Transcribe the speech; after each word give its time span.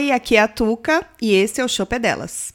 Oi, 0.00 0.12
aqui 0.12 0.34
é 0.34 0.40
a 0.40 0.48
Tuca 0.48 1.04
e 1.20 1.34
esse 1.34 1.60
é 1.60 1.64
o 1.64 1.68
Chopp 1.68 1.94
é 1.94 1.98
Delas. 1.98 2.50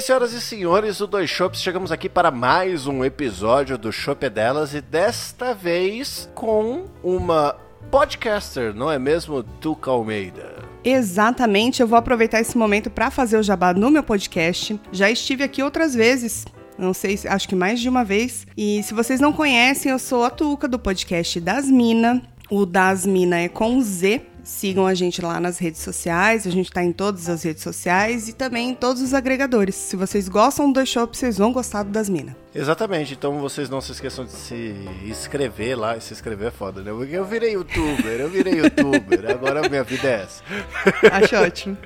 Senhoras 0.00 0.32
e 0.32 0.40
senhores 0.40 0.98
do 0.98 1.06
Dois 1.06 1.28
Shops, 1.28 1.60
chegamos 1.60 1.92
aqui 1.92 2.08
para 2.08 2.30
mais 2.30 2.86
um 2.86 3.04
episódio 3.04 3.76
do 3.76 3.92
Shop 3.92 4.28
Delas 4.30 4.72
e 4.72 4.80
desta 4.80 5.52
vez 5.52 6.28
com 6.34 6.86
uma 7.02 7.54
podcaster, 7.90 8.74
não 8.74 8.90
é 8.90 8.98
mesmo, 8.98 9.42
Tuca 9.42 9.90
Almeida? 9.90 10.54
Exatamente, 10.82 11.82
eu 11.82 11.86
vou 11.86 11.98
aproveitar 11.98 12.40
esse 12.40 12.56
momento 12.56 12.88
para 12.88 13.10
fazer 13.10 13.36
o 13.36 13.42
jabá 13.42 13.74
no 13.74 13.90
meu 13.90 14.02
podcast. 14.02 14.80
Já 14.90 15.10
estive 15.10 15.44
aqui 15.44 15.62
outras 15.62 15.94
vezes, 15.94 16.46
não 16.78 16.94
sei, 16.94 17.18
acho 17.28 17.46
que 17.46 17.54
mais 17.54 17.78
de 17.78 17.88
uma 17.88 18.02
vez. 18.02 18.46
E 18.56 18.82
se 18.82 18.94
vocês 18.94 19.20
não 19.20 19.34
conhecem, 19.34 19.92
eu 19.92 19.98
sou 19.98 20.24
a 20.24 20.30
Tuca 20.30 20.66
do 20.66 20.78
podcast 20.78 21.38
Das 21.40 21.70
Mina. 21.70 22.22
O 22.50 22.64
Das 22.64 23.04
Mina 23.04 23.38
é 23.40 23.48
com 23.48 23.80
Z, 23.82 24.22
Sigam 24.50 24.84
a 24.84 24.94
gente 24.94 25.22
lá 25.22 25.38
nas 25.38 25.58
redes 25.58 25.80
sociais, 25.80 26.44
a 26.44 26.50
gente 26.50 26.66
está 26.66 26.82
em 26.82 26.92
todas 26.92 27.28
as 27.28 27.44
redes 27.44 27.62
sociais 27.62 28.28
e 28.28 28.32
também 28.32 28.70
em 28.70 28.74
todos 28.74 29.00
os 29.00 29.14
agregadores. 29.14 29.76
Se 29.76 29.94
vocês 29.94 30.28
gostam 30.28 30.70
do 30.72 30.84
Shop, 30.84 31.16
vocês 31.16 31.38
vão 31.38 31.52
gostar 31.52 31.84
do 31.84 31.90
Das 31.90 32.08
Minas. 32.08 32.34
Exatamente, 32.52 33.14
então 33.14 33.38
vocês 33.38 33.70
não 33.70 33.80
se 33.80 33.92
esqueçam 33.92 34.24
de 34.24 34.32
se 34.32 34.74
inscrever 35.06 35.78
lá, 35.78 35.98
se 36.00 36.12
inscrever 36.12 36.48
é 36.48 36.50
foda, 36.50 36.82
né? 36.82 36.90
Porque 36.92 37.14
eu 37.14 37.24
virei 37.24 37.52
youtuber, 37.52 38.20
eu 38.20 38.28
virei 38.28 38.54
youtuber, 38.54 39.30
agora 39.30 39.64
a 39.64 39.68
minha 39.68 39.84
vida 39.84 40.08
é 40.08 40.22
essa. 40.24 40.42
Acho 41.12 41.36
ótimo. 41.36 41.78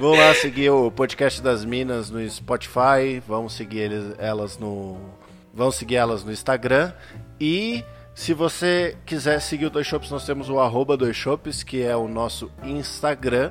Vão 0.00 0.14
lá 0.14 0.34
seguir 0.34 0.70
o 0.70 0.90
podcast 0.90 1.42
das 1.42 1.66
Minas 1.66 2.08
no 2.10 2.28
Spotify, 2.28 3.22
vamos 3.28 3.52
seguir 3.52 3.80
eles, 3.80 4.14
elas 4.18 4.58
no. 4.58 4.98
Vamos 5.52 5.76
seguir 5.76 5.96
elas 5.96 6.24
no 6.24 6.32
Instagram 6.32 6.92
e 7.38 7.84
se 8.14 8.32
você 8.32 8.96
quiser 9.04 9.40
seguir 9.40 9.66
o 9.66 9.70
Dois 9.70 9.86
Shops, 9.86 10.10
nós 10.10 10.24
temos 10.24 10.48
o 10.48 10.60
arroba 10.60 10.96
Dois 10.96 11.16
Shops, 11.16 11.62
que 11.62 11.82
é 11.82 11.96
o 11.96 12.06
nosso 12.06 12.50
Instagram, 12.62 13.50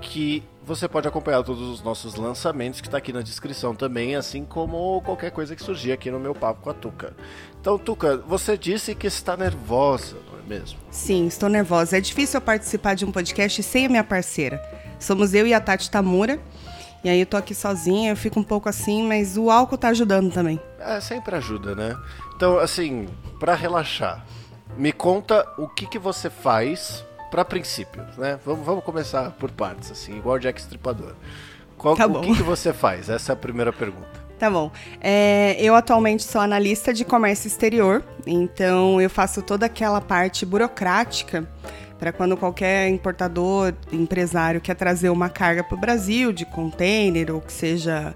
que 0.00 0.44
você 0.62 0.88
pode 0.88 1.08
acompanhar 1.08 1.42
todos 1.42 1.62
os 1.62 1.82
nossos 1.82 2.14
lançamentos, 2.14 2.80
que 2.80 2.86
está 2.86 2.98
aqui 2.98 3.12
na 3.12 3.22
descrição 3.22 3.74
também, 3.74 4.14
assim 4.14 4.44
como 4.44 5.00
qualquer 5.02 5.30
coisa 5.30 5.56
que 5.56 5.62
surgir 5.62 5.92
aqui 5.92 6.10
no 6.10 6.20
meu 6.20 6.34
papo 6.34 6.62
com 6.62 6.70
a 6.70 6.74
Tuca. 6.74 7.16
Então, 7.60 7.78
Tuca, 7.78 8.16
você 8.18 8.56
disse 8.56 8.94
que 8.94 9.06
está 9.06 9.36
nervosa, 9.36 10.16
não 10.30 10.38
é 10.38 10.42
mesmo? 10.42 10.78
Sim, 10.90 11.26
estou 11.26 11.48
nervosa. 11.48 11.98
É 11.98 12.00
difícil 12.00 12.38
eu 12.38 12.42
participar 12.42 12.94
de 12.94 13.04
um 13.04 13.10
podcast 13.10 13.62
sem 13.62 13.86
a 13.86 13.88
minha 13.88 14.04
parceira. 14.04 14.62
Somos 14.98 15.34
eu 15.34 15.46
e 15.46 15.54
a 15.54 15.60
Tati 15.60 15.90
Tamura. 15.90 16.40
E 17.06 17.08
aí 17.08 17.20
eu 17.20 17.26
tô 17.26 17.36
aqui 17.36 17.54
sozinha, 17.54 18.10
eu 18.10 18.16
fico 18.16 18.40
um 18.40 18.42
pouco 18.42 18.68
assim, 18.68 19.06
mas 19.06 19.36
o 19.36 19.48
álcool 19.48 19.78
tá 19.78 19.90
ajudando 19.90 20.32
também. 20.32 20.60
É, 20.80 21.00
sempre 21.00 21.36
ajuda, 21.36 21.72
né? 21.72 21.96
Então, 22.34 22.58
assim, 22.58 23.06
para 23.38 23.54
relaxar, 23.54 24.26
me 24.76 24.90
conta 24.90 25.46
o 25.56 25.68
que, 25.68 25.86
que 25.86 26.00
você 26.00 26.28
faz 26.28 27.04
para 27.30 27.44
princípio, 27.44 28.04
né? 28.18 28.40
Vamos, 28.44 28.66
vamos 28.66 28.82
começar 28.82 29.30
por 29.38 29.52
partes, 29.52 29.92
assim, 29.92 30.16
igual 30.16 30.36
Jack 30.40 30.60
Stripador. 30.60 31.14
Qual, 31.78 31.94
tá 31.94 32.08
o 32.08 32.20
que, 32.22 32.38
que 32.38 32.42
você 32.42 32.72
faz? 32.72 33.08
Essa 33.08 33.30
é 33.30 33.34
a 33.34 33.36
primeira 33.36 33.72
pergunta. 33.72 34.10
Tá 34.36 34.50
bom. 34.50 34.72
É, 35.00 35.56
eu 35.60 35.76
atualmente 35.76 36.24
sou 36.24 36.40
analista 36.40 36.92
de 36.92 37.04
comércio 37.04 37.46
exterior, 37.46 38.02
então 38.26 39.00
eu 39.00 39.08
faço 39.08 39.42
toda 39.42 39.64
aquela 39.64 40.00
parte 40.00 40.44
burocrática 40.44 41.48
para 41.98 42.12
quando 42.12 42.36
qualquer 42.36 42.88
importador, 42.88 43.72
empresário 43.92 44.60
quer 44.60 44.74
trazer 44.74 45.08
uma 45.08 45.28
carga 45.28 45.64
para 45.64 45.76
o 45.76 45.80
Brasil 45.80 46.32
de 46.32 46.44
container 46.44 47.34
ou 47.34 47.40
que 47.40 47.52
seja 47.52 48.14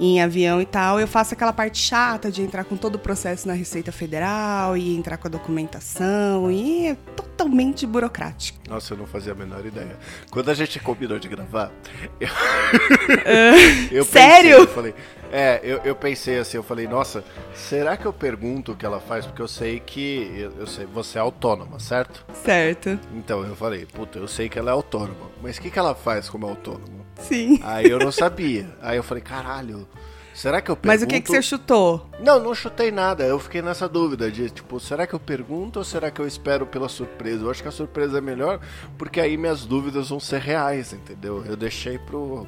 em 0.00 0.22
avião 0.22 0.62
e 0.62 0.64
tal, 0.64 0.98
eu 0.98 1.06
faço 1.06 1.34
aquela 1.34 1.52
parte 1.52 1.76
chata 1.76 2.30
de 2.30 2.40
entrar 2.40 2.64
com 2.64 2.74
todo 2.74 2.94
o 2.94 2.98
processo 2.98 3.46
na 3.46 3.52
Receita 3.52 3.92
Federal 3.92 4.74
e 4.74 4.96
entrar 4.96 5.18
com 5.18 5.28
a 5.28 5.30
documentação 5.30 6.50
e 6.50 6.86
é 6.86 6.94
totalmente 7.14 7.86
burocrático. 7.86 8.58
Nossa, 8.66 8.94
eu 8.94 8.98
não 8.98 9.06
fazia 9.06 9.32
a 9.32 9.34
menor 9.34 9.64
ideia. 9.64 9.98
Quando 10.30 10.48
a 10.48 10.54
gente 10.54 10.80
combinou 10.80 11.18
de 11.18 11.28
gravar, 11.28 11.70
eu, 12.18 12.28
uh, 12.28 13.92
eu 13.92 14.04
sério? 14.06 14.50
Pensei, 14.50 14.64
eu 14.64 14.68
falei, 14.68 14.94
é, 15.30 15.60
eu, 15.62 15.78
eu 15.84 15.94
pensei 15.94 16.38
assim, 16.38 16.56
eu 16.56 16.62
falei, 16.62 16.86
nossa, 16.86 17.24
será 17.54 17.96
que 17.96 18.06
eu 18.06 18.12
pergunto 18.12 18.72
o 18.72 18.76
que 18.76 18.84
ela 18.84 19.00
faz? 19.00 19.26
Porque 19.26 19.42
eu 19.42 19.48
sei 19.48 19.80
que 19.80 20.32
eu, 20.36 20.52
eu 20.58 20.66
sei, 20.66 20.86
você 20.86 21.18
é 21.18 21.20
autônoma, 21.20 21.78
certo? 21.78 22.24
Certo. 22.42 22.98
Então 23.14 23.44
eu 23.44 23.54
falei, 23.54 23.86
puta, 23.86 24.18
eu 24.18 24.28
sei 24.28 24.48
que 24.48 24.58
ela 24.58 24.70
é 24.70 24.74
autônoma, 24.74 25.30
mas 25.42 25.56
o 25.56 25.60
que, 25.60 25.70
que 25.70 25.78
ela 25.78 25.94
faz 25.94 26.28
como 26.28 26.46
autônoma? 26.46 27.00
Sim. 27.20 27.60
Aí 27.62 27.88
eu 27.88 27.98
não 27.98 28.10
sabia. 28.10 28.68
Aí 28.80 28.96
eu 28.96 29.02
falei, 29.02 29.22
caralho. 29.22 29.86
Será 30.32 30.62
que 30.62 30.70
eu 30.70 30.76
pergunto? 30.76 30.86
Mas 30.86 31.02
o 31.02 31.06
que, 31.06 31.20
que 31.20 31.28
você 31.28 31.42
chutou? 31.42 32.08
Não, 32.18 32.40
não 32.40 32.54
chutei 32.54 32.90
nada. 32.90 33.24
Eu 33.24 33.38
fiquei 33.38 33.60
nessa 33.60 33.88
dúvida 33.88 34.30
de, 34.30 34.48
tipo, 34.48 34.80
será 34.80 35.06
que 35.06 35.12
eu 35.12 35.20
pergunto 35.20 35.80
ou 35.80 35.84
será 35.84 36.10
que 36.10 36.20
eu 36.20 36.26
espero 36.26 36.64
pela 36.64 36.88
surpresa? 36.88 37.44
Eu 37.44 37.50
acho 37.50 37.60
que 37.60 37.68
a 37.68 37.72
surpresa 37.72 38.18
é 38.18 38.20
melhor, 38.20 38.58
porque 38.96 39.20
aí 39.20 39.36
minhas 39.36 39.66
dúvidas 39.66 40.08
vão 40.08 40.18
ser 40.18 40.40
reais, 40.40 40.92
entendeu? 40.94 41.44
Eu 41.44 41.56
deixei 41.56 41.98
pro, 41.98 42.46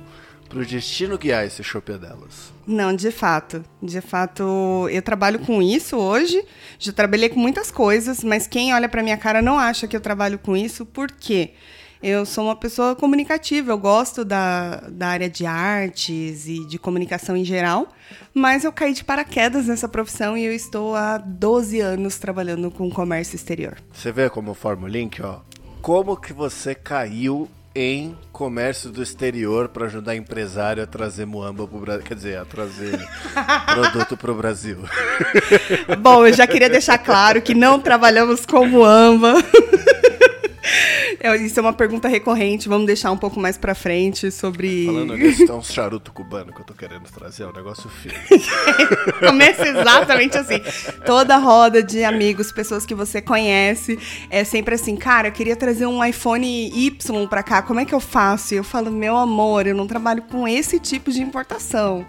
pro 0.52 0.66
destino 0.66 1.16
guiar 1.16 1.46
esse 1.46 1.64
chope 1.64 1.96
delas. 1.96 2.52
Não, 2.66 2.94
de 2.94 3.10
fato. 3.10 3.64
De 3.82 4.02
fato, 4.02 4.86
eu 4.90 5.00
trabalho 5.00 5.38
com 5.38 5.62
isso 5.62 5.96
hoje. 5.96 6.44
Já 6.78 6.92
trabalhei 6.92 7.30
com 7.30 7.40
muitas 7.40 7.70
coisas, 7.70 8.22
mas 8.22 8.46
quem 8.46 8.74
olha 8.74 8.88
pra 8.88 9.02
minha 9.02 9.16
cara 9.16 9.40
não 9.40 9.58
acha 9.58 9.88
que 9.88 9.96
eu 9.96 10.00
trabalho 10.00 10.38
com 10.38 10.54
isso, 10.54 10.84
por 10.84 11.10
quê? 11.10 11.52
Porque 11.52 11.72
eu 12.02 12.26
sou 12.26 12.44
uma 12.44 12.56
pessoa 12.56 12.96
comunicativa, 12.96 13.70
eu 13.70 13.78
gosto 13.78 14.24
da, 14.24 14.88
da 14.90 15.06
área 15.06 15.30
de 15.30 15.46
artes 15.46 16.48
e 16.48 16.66
de 16.66 16.76
comunicação 16.76 17.36
em 17.36 17.44
geral, 17.44 17.88
mas 18.34 18.64
eu 18.64 18.72
caí 18.72 18.92
de 18.92 19.04
paraquedas 19.04 19.68
nessa 19.68 19.88
profissão 19.88 20.36
e 20.36 20.44
eu 20.44 20.52
estou 20.52 20.96
há 20.96 21.16
12 21.16 21.78
anos 21.78 22.18
trabalhando 22.18 22.72
com 22.72 22.90
comércio 22.90 23.36
exterior. 23.36 23.78
Você 23.92 24.10
vê 24.10 24.28
como 24.28 24.52
forma 24.52 24.86
o 24.86 24.88
link, 24.88 25.22
ó? 25.22 25.40
Como 25.80 26.16
que 26.16 26.32
você 26.32 26.74
caiu 26.74 27.48
em 27.74 28.16
comércio 28.30 28.90
do 28.90 29.02
exterior 29.02 29.68
para 29.68 29.86
ajudar 29.86 30.14
empresário 30.14 30.82
a 30.82 30.86
trazer 30.86 31.26
muamba 31.26 31.66
para 31.66 31.76
o 31.76 31.80
Brasil, 31.80 32.04
quer 32.04 32.14
dizer, 32.14 32.38
a 32.38 32.44
trazer 32.44 32.98
produto 33.72 34.16
para 34.16 34.32
o 34.32 34.34
Brasil. 34.34 34.78
Bom, 36.00 36.26
eu 36.26 36.32
já 36.32 36.46
queria 36.46 36.68
deixar 36.68 36.98
claro 36.98 37.40
que 37.40 37.54
não 37.54 37.80
trabalhamos 37.80 38.44
com 38.44 38.66
muamba. 38.66 39.34
É, 41.24 41.36
isso 41.36 41.60
é 41.60 41.62
uma 41.62 41.72
pergunta 41.72 42.08
recorrente, 42.08 42.68
vamos 42.68 42.84
deixar 42.84 43.12
um 43.12 43.16
pouco 43.16 43.38
mais 43.38 43.56
pra 43.56 43.76
frente 43.76 44.28
sobre. 44.32 44.86
Falando 44.86 45.16
nisso, 45.16 45.46
tem 45.46 45.54
um 45.54 45.62
charuto 45.62 46.10
cubano 46.10 46.52
que 46.52 46.60
eu 46.60 46.64
tô 46.64 46.74
querendo 46.74 47.04
trazer, 47.04 47.44
é 47.44 47.46
um 47.46 47.52
negócio 47.52 47.88
feio. 47.88 48.16
Começa 49.24 49.68
exatamente 49.68 50.36
assim. 50.36 50.60
Toda 51.06 51.36
roda 51.36 51.80
de 51.80 52.02
amigos, 52.02 52.50
pessoas 52.50 52.84
que 52.84 52.92
você 52.92 53.22
conhece, 53.22 53.96
é 54.28 54.42
sempre 54.42 54.74
assim, 54.74 54.96
cara, 54.96 55.28
eu 55.28 55.32
queria 55.32 55.54
trazer 55.54 55.86
um 55.86 56.04
iPhone 56.04 56.72
Y 56.74 57.28
pra 57.28 57.44
cá, 57.44 57.62
como 57.62 57.78
é 57.78 57.84
que 57.84 57.94
eu 57.94 58.00
faço? 58.00 58.54
E 58.54 58.56
eu 58.56 58.64
falo, 58.64 58.90
meu 58.90 59.16
amor, 59.16 59.68
eu 59.68 59.76
não 59.76 59.86
trabalho 59.86 60.22
com 60.22 60.48
esse 60.48 60.80
tipo 60.80 61.12
de 61.12 61.22
importação. 61.22 62.04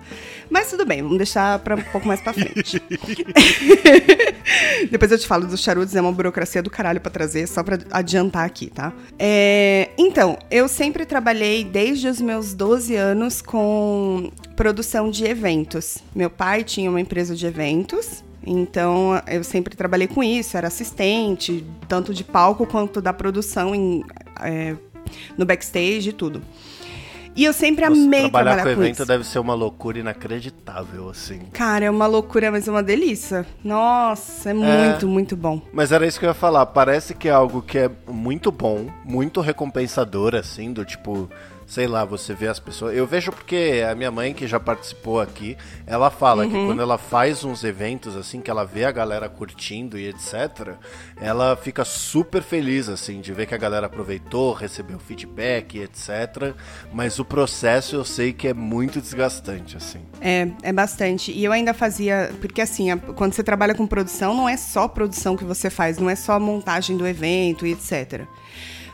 Mas 0.53 0.69
tudo 0.69 0.86
bem, 0.86 1.02
vamos 1.02 1.18
deixar 1.18 1.58
para 1.58 1.75
um 1.75 1.81
pouco 1.81 2.08
mais 2.08 2.22
para 2.22 2.31
frente. 2.31 2.80
Depois 4.91 5.12
eu 5.12 5.18
te 5.18 5.25
falo 5.25 5.47
dos 5.47 5.59
charutos, 5.59 5.96
é 5.96 6.00
uma 6.00 6.12
burocracia 6.12 6.62
do 6.62 6.69
caralho 6.69 7.02
para 7.02 7.09
trazer, 7.09 7.47
só 7.47 7.64
para 7.64 7.80
adiantar 7.90 8.46
aqui, 8.46 8.68
tá? 8.68 8.94
É, 9.18 9.90
então, 9.97 10.38
eu 10.52 10.68
sempre 10.68 11.08
trabalhei 11.08 11.64
desde 11.64 12.08
os 12.08 12.22
meus 12.22 12.53
12 12.53 12.96
anos 12.96 13.41
com 13.41 14.31
produção 14.56 15.09
de 15.09 15.25
eventos. 15.25 15.97
Meu 16.14 16.30
pai 16.30 16.64
tinha 16.64 16.88
uma 16.88 17.02
empresa 17.02 17.35
de 17.35 17.47
eventos, 17.47 18.24
então 18.46 19.20
eu 19.25 19.44
sempre 19.44 19.75
trabalhei 19.75 20.08
com 20.08 20.24
isso, 20.24 20.56
era 20.56 20.68
assistente, 20.68 21.66
tanto 21.88 22.14
de 22.14 22.23
palco 22.23 22.67
quanto 22.67 23.02
da 23.02 23.11
produção 23.11 23.73
em, 23.73 24.03
é, 24.40 24.76
no 25.35 25.47
backstage 25.47 26.09
e 26.09 26.14
tudo. 26.14 26.44
E 27.35 27.46
eu 27.46 27.53
sempre 27.53 27.88
Nossa, 27.88 28.00
amei 28.02 28.22
trabalhar, 28.22 28.56
trabalhar 28.56 28.70
com, 28.76 28.76
com 28.76 28.84
evento 28.84 28.96
isso. 28.96 29.06
deve 29.06 29.24
ser 29.24 29.40
uma 29.40 29.53
loucura 29.53 30.00
inacreditável, 30.00 31.09
assim. 31.09 31.40
Cara, 31.52 31.85
é 31.85 31.90
uma 31.90 32.06
loucura, 32.06 32.52
mas 32.52 32.68
é 32.68 32.72
uma 32.72 32.84
delícia. 32.84 33.46
Nossa, 33.64 34.50
é, 34.50 34.52
é 34.52 34.53
muito, 34.53 35.08
muito 35.08 35.35
bom. 35.35 35.62
Mas 35.72 35.91
era 35.91 36.06
isso 36.06 36.20
que 36.20 36.26
eu 36.26 36.30
ia 36.30 36.34
falar. 36.35 36.66
Parece 36.68 37.14
que 37.14 37.28
é 37.28 37.32
algo 37.32 37.62
que 37.62 37.78
é 37.80 37.90
muito 38.08 38.52
bom, 38.52 38.88
muito 39.03 39.41
recompensador, 39.41 40.35
assim, 40.35 40.72
do 40.72 40.85
tipo 40.85 41.30
sei 41.67 41.87
lá, 41.87 42.05
você 42.05 42.33
vê 42.33 42.47
as 42.47 42.59
pessoas. 42.59 42.95
Eu 42.95 43.05
vejo 43.05 43.31
porque 43.31 43.83
a 43.89 43.95
minha 43.95 44.11
mãe, 44.11 44.33
que 44.33 44.47
já 44.47 44.59
participou 44.59 45.19
aqui, 45.19 45.57
ela 45.85 46.09
fala 46.09 46.43
uhum. 46.43 46.49
que 46.49 46.65
quando 46.65 46.81
ela 46.81 46.97
faz 46.97 47.43
uns 47.43 47.63
eventos 47.63 48.15
assim, 48.15 48.41
que 48.41 48.49
ela 48.49 48.65
vê 48.65 48.85
a 48.85 48.91
galera 48.91 49.29
curtindo 49.29 49.97
e 49.97 50.07
etc., 50.07 50.75
ela 51.19 51.55
fica 51.55 51.85
super 51.85 52.41
feliz, 52.41 52.89
assim, 52.89 53.21
de 53.21 53.33
ver 53.33 53.45
que 53.45 53.55
a 53.55 53.57
galera 53.57 53.87
aproveitou, 53.87 54.53
recebeu 54.53 54.99
feedback 54.99 55.77
e 55.77 55.83
etc. 55.83 56.53
Mas 56.91 57.19
o 57.19 57.25
processo 57.25 57.95
eu 57.95 58.05
sei 58.05 58.33
que 58.33 58.47
é 58.47 58.53
muito 58.53 58.99
desgastante, 59.01 59.77
assim. 59.77 60.01
É, 60.21 60.49
é 60.61 60.73
bastante. 60.73 61.31
E 61.31 61.43
eu 61.43 61.51
ainda 61.51 61.73
fazia. 61.73 62.31
Porque 62.39 62.61
assim, 62.61 62.95
quando 63.15 63.33
você 63.33 63.43
trabalha 63.43 63.73
com 63.73 63.87
produção, 63.87 64.33
não 64.33 64.47
é 64.47 64.57
só 64.57 64.87
produção 64.87 65.35
que 65.35 65.43
você 65.43 65.69
faz, 65.69 65.97
não 65.97 66.09
é 66.09 66.15
só 66.15 66.33
a 66.33 66.39
montagem 66.39 66.97
do 66.97 67.07
evento 67.07 67.65
e 67.65 67.71
etc 67.71 68.27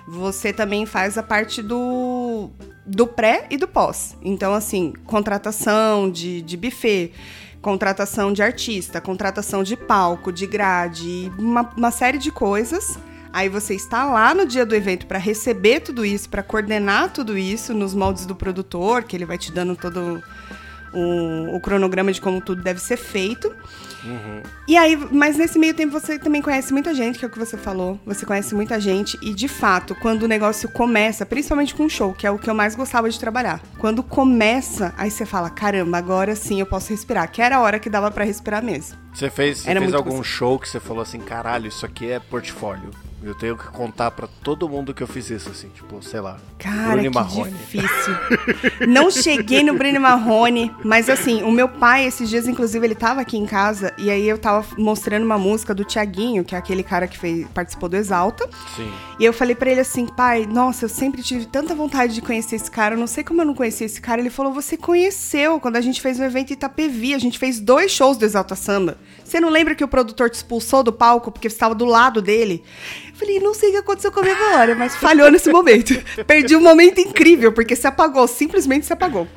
você 0.10 0.52
também 0.52 0.86
faz 0.86 1.18
a 1.18 1.24
parte 1.24 1.62
do, 1.62 2.50
do 2.86 3.06
pré 3.06 3.46
e 3.50 3.58
do 3.58 3.68
pós. 3.68 4.18
Então, 4.22 4.54
assim, 4.54 4.94
contratação 5.06 6.10
de, 6.10 6.42
de 6.42 6.58
buffet, 6.58 7.12
contratação 7.62 8.34
de 8.34 8.42
artista, 8.42 9.00
contratação 9.00 9.62
de 9.62 9.78
palco, 9.78 10.32
de 10.32 10.48
grade, 10.48 11.32
uma, 11.38 11.70
uma 11.78 11.92
série 11.92 12.18
de 12.18 12.32
coisas. 12.32 12.98
Aí 13.32 13.48
você 13.48 13.76
está 13.76 14.06
lá 14.06 14.34
no 14.34 14.48
dia 14.48 14.66
do 14.66 14.76
evento 14.76 15.06
para 15.06 15.20
receber 15.20 15.82
tudo 15.82 16.04
isso, 16.04 16.28
para 16.28 16.42
coordenar 16.42 17.14
tudo 17.14 17.38
isso 17.38 17.76
nos 17.76 17.94
moldes 17.94 18.26
do 18.26 18.36
produtor, 18.36 19.04
que 19.04 19.16
ele 19.16 19.26
vai 19.26 19.38
te 19.38 19.52
dando 19.52 19.76
todo 19.76 20.24
o, 20.92 21.56
o 21.56 21.60
cronograma 21.60 22.12
de 22.12 22.20
como 22.20 22.42
tudo 22.42 22.64
deve 22.64 22.80
ser 22.80 22.98
feito. 22.98 23.56
Uhum. 24.04 24.42
E 24.68 24.78
aí, 24.78 24.96
mas 25.12 25.38
nesse 25.38 25.57
meio 25.57 25.74
tempo 25.74 25.92
você 25.92 26.18
também 26.18 26.42
conhece 26.42 26.72
muita 26.72 26.94
gente, 26.94 27.19
que 27.19 27.25
é 27.25 27.28
o 27.28 27.31
que 27.31 27.40
você 27.40 27.57
falou. 27.57 28.00
Você 28.06 28.25
conhece 28.25 28.56
muita 28.56 28.80
gente 28.80 29.18
e, 29.22 29.34
de 29.34 29.48
fato, 29.48 29.96
quando 29.96 30.24
o 30.24 30.28
negócio 30.28 30.69
começa, 30.69 31.25
principalmente 31.25 31.75
com 31.75 31.90
show, 31.90 32.13
que 32.13 32.25
é 32.25 32.31
o 32.31 32.38
que 32.38 32.50
eu 32.50 32.56
mais 32.56 32.75
gostava 32.75 33.10
de 33.10 33.19
trabalhar. 33.19 33.62
Quando 33.78 34.04
começa, 34.04 34.94
aí 34.98 35.12
você 35.12 35.25
fala, 35.25 35.50
caramba, 35.50 35.98
agora 35.98 36.36
sim 36.36 36.60
eu 36.60 36.66
posso 36.66 36.90
respirar. 36.90 37.31
Que 37.31 37.42
era 37.42 37.57
a 37.57 37.62
hora 37.62 37.80
que 37.80 37.90
dava 37.90 38.10
para 38.12 38.24
respirar 38.24 38.63
mesmo. 38.63 38.98
Você 39.13 39.30
fez, 39.30 39.60
você 39.60 39.75
fez 39.80 39.94
algum 39.94 40.24
show 40.24 40.60
que 40.60 40.69
você 40.69 40.80
falou 40.80 41.02
assim, 41.02 41.19
caralho, 41.19 41.68
isso 41.68 41.86
aqui 41.86 42.12
é 42.12 42.19
portfólio? 42.19 42.92
Eu 43.21 43.36
tenho 43.36 43.57
que 43.57 43.68
contar 43.68 44.12
para 44.12 44.27
todo 44.27 44.69
mundo 44.69 44.94
que 44.94 45.04
eu 45.04 45.07
fiz 45.07 45.30
isso, 45.30 45.50
assim, 45.50 45.68
tipo, 45.69 46.01
sei 46.01 46.21
lá. 46.21 46.38
Cara, 46.57 46.94
Bruno 46.94 47.04
que 47.04 47.10
Marrone. 47.10 47.51
difícil. 47.51 48.16
Não 48.88 49.12
cheguei 49.12 49.62
no 49.62 49.74
Bruno 49.74 50.00
Marrone, 50.00 50.74
mas 50.86 51.10
assim, 51.10 51.44
o 51.44 51.51
meu 51.51 51.68
pai, 51.68 52.06
esses 52.06 52.30
dias, 52.30 52.48
inclusive, 52.48 52.86
ele 52.86 52.95
tava 52.95 53.19
aqui 53.19 53.38
em 53.38 53.45
casa 53.45 53.94
e 53.98 54.10
aí 54.10 54.27
eu 54.27 54.38
tava 54.38 54.66
mostrando 54.77 55.25
uma 55.25 55.38
música 55.38 55.75
do 55.75 55.83
Tiaguinho, 55.83 56.45
que 56.45 56.56
é 56.56 56.57
aquele 56.57 56.81
cara 56.81 57.07
que 57.07 57.18
fez, 57.18 57.45
participou 57.54 57.89
do 57.89 57.98
Exalta. 57.98 58.50
Sim. 58.75 58.89
E 59.19 59.25
eu 59.25 59.33
falei 59.33 59.54
para 59.54 59.69
ele 59.69 59.81
assim, 59.81 60.07
pai, 60.07 60.45
nossa, 60.45 60.86
eu 60.86 60.89
sempre 60.89 61.21
tive 61.21 61.45
tanta 61.45 61.75
vontade 61.75 62.13
de 62.13 62.21
conhecer 62.21 62.56
esse 62.56 62.71
cara, 62.71 62.95
eu 62.95 63.00
não 63.00 63.07
sei 63.07 63.24
como 63.24 63.42
eu 63.42 63.45
não 63.45 63.54
conheci 63.54 63.83
esse 63.83 64.00
cara. 64.00 64.21
Ele 64.21 64.30
falou, 64.30 64.54
você 64.54 64.77
conheceu 64.77 65.60
quando 65.60 65.75
a 65.75 65.81
gente 65.81 66.01
fez 66.01 66.19
um 66.19 66.24
evento 66.24 66.51
em 66.51 66.54
Itapevi, 66.54 67.13
a 67.13 67.19
gente 67.19 67.38
fez 67.38 67.60
dois 67.60 67.92
shows 67.92 68.18
do 68.18 68.24
Exalta 68.24 68.56
Samba. 68.56 68.98
Você 69.25 69.42
não 69.42 69.50
lembra 69.50 69.75
que 69.75 69.83
o 69.83 69.88
produtor 69.88 70.30
te 70.30 70.36
expulsou 70.36 70.83
do 70.83 70.94
palco 70.94 71.31
porque 71.31 71.50
você 71.50 71.56
estava 71.56 71.75
do 71.75 71.86
lado 71.86 72.21
dele? 72.21 72.63
Falei, 73.19 73.38
não 73.42 73.54
sei 73.54 73.69
o 73.69 73.71
que 73.74 73.77
aconteceu 73.80 74.13
com 74.13 74.21
a 74.21 74.24
minha 74.24 74.36
memória, 74.36 74.75
mas 74.75 74.95
falhou 74.95 75.30
nesse 75.30 75.51
momento. 75.51 75.94
Perdi 76.25 76.56
um 76.56 76.62
momento 76.62 77.01
incrível, 77.01 77.51
porque 77.51 77.75
se 77.75 77.86
apagou, 77.86 78.25
simplesmente 78.30 78.86
se 78.86 78.94
apagou. 78.94 79.27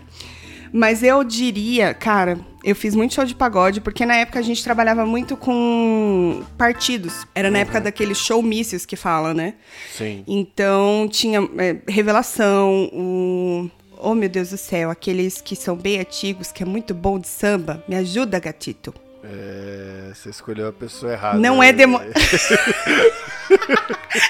Mas 0.72 1.02
eu 1.02 1.24
diria, 1.24 1.92
cara, 1.92 2.38
eu 2.62 2.76
fiz 2.76 2.94
muito 2.94 3.12
show 3.12 3.24
de 3.24 3.34
pagode, 3.34 3.80
porque 3.80 4.06
na 4.06 4.14
época 4.14 4.38
a 4.38 4.42
gente 4.42 4.62
trabalhava 4.62 5.04
muito 5.04 5.36
com 5.36 6.44
partidos. 6.56 7.26
Era 7.34 7.50
na 7.50 7.58
uhum. 7.58 7.62
época 7.62 7.80
daqueles 7.80 8.18
showmícios 8.18 8.86
que 8.86 8.94
fala, 8.94 9.34
né? 9.34 9.54
Sim. 9.92 10.22
Então 10.28 11.08
tinha 11.10 11.40
é, 11.58 11.76
revelação, 11.88 12.88
o. 12.92 13.68
Oh, 13.98 14.14
meu 14.14 14.28
Deus 14.28 14.50
do 14.50 14.56
céu, 14.56 14.90
aqueles 14.90 15.40
que 15.40 15.54
são 15.54 15.76
bem 15.76 16.00
antigos, 16.00 16.50
que 16.50 16.62
é 16.62 16.66
muito 16.66 16.94
bom 16.94 17.18
de 17.18 17.28
samba. 17.28 17.84
Me 17.88 17.96
ajuda, 17.96 18.38
gatito. 18.38 18.94
É, 19.24 20.10
você 20.14 20.30
escolheu 20.30 20.68
a 20.68 20.72
pessoa 20.72 21.12
errada. 21.12 21.38
Não 21.38 21.62
é 21.62 21.72
demo. 21.72 22.00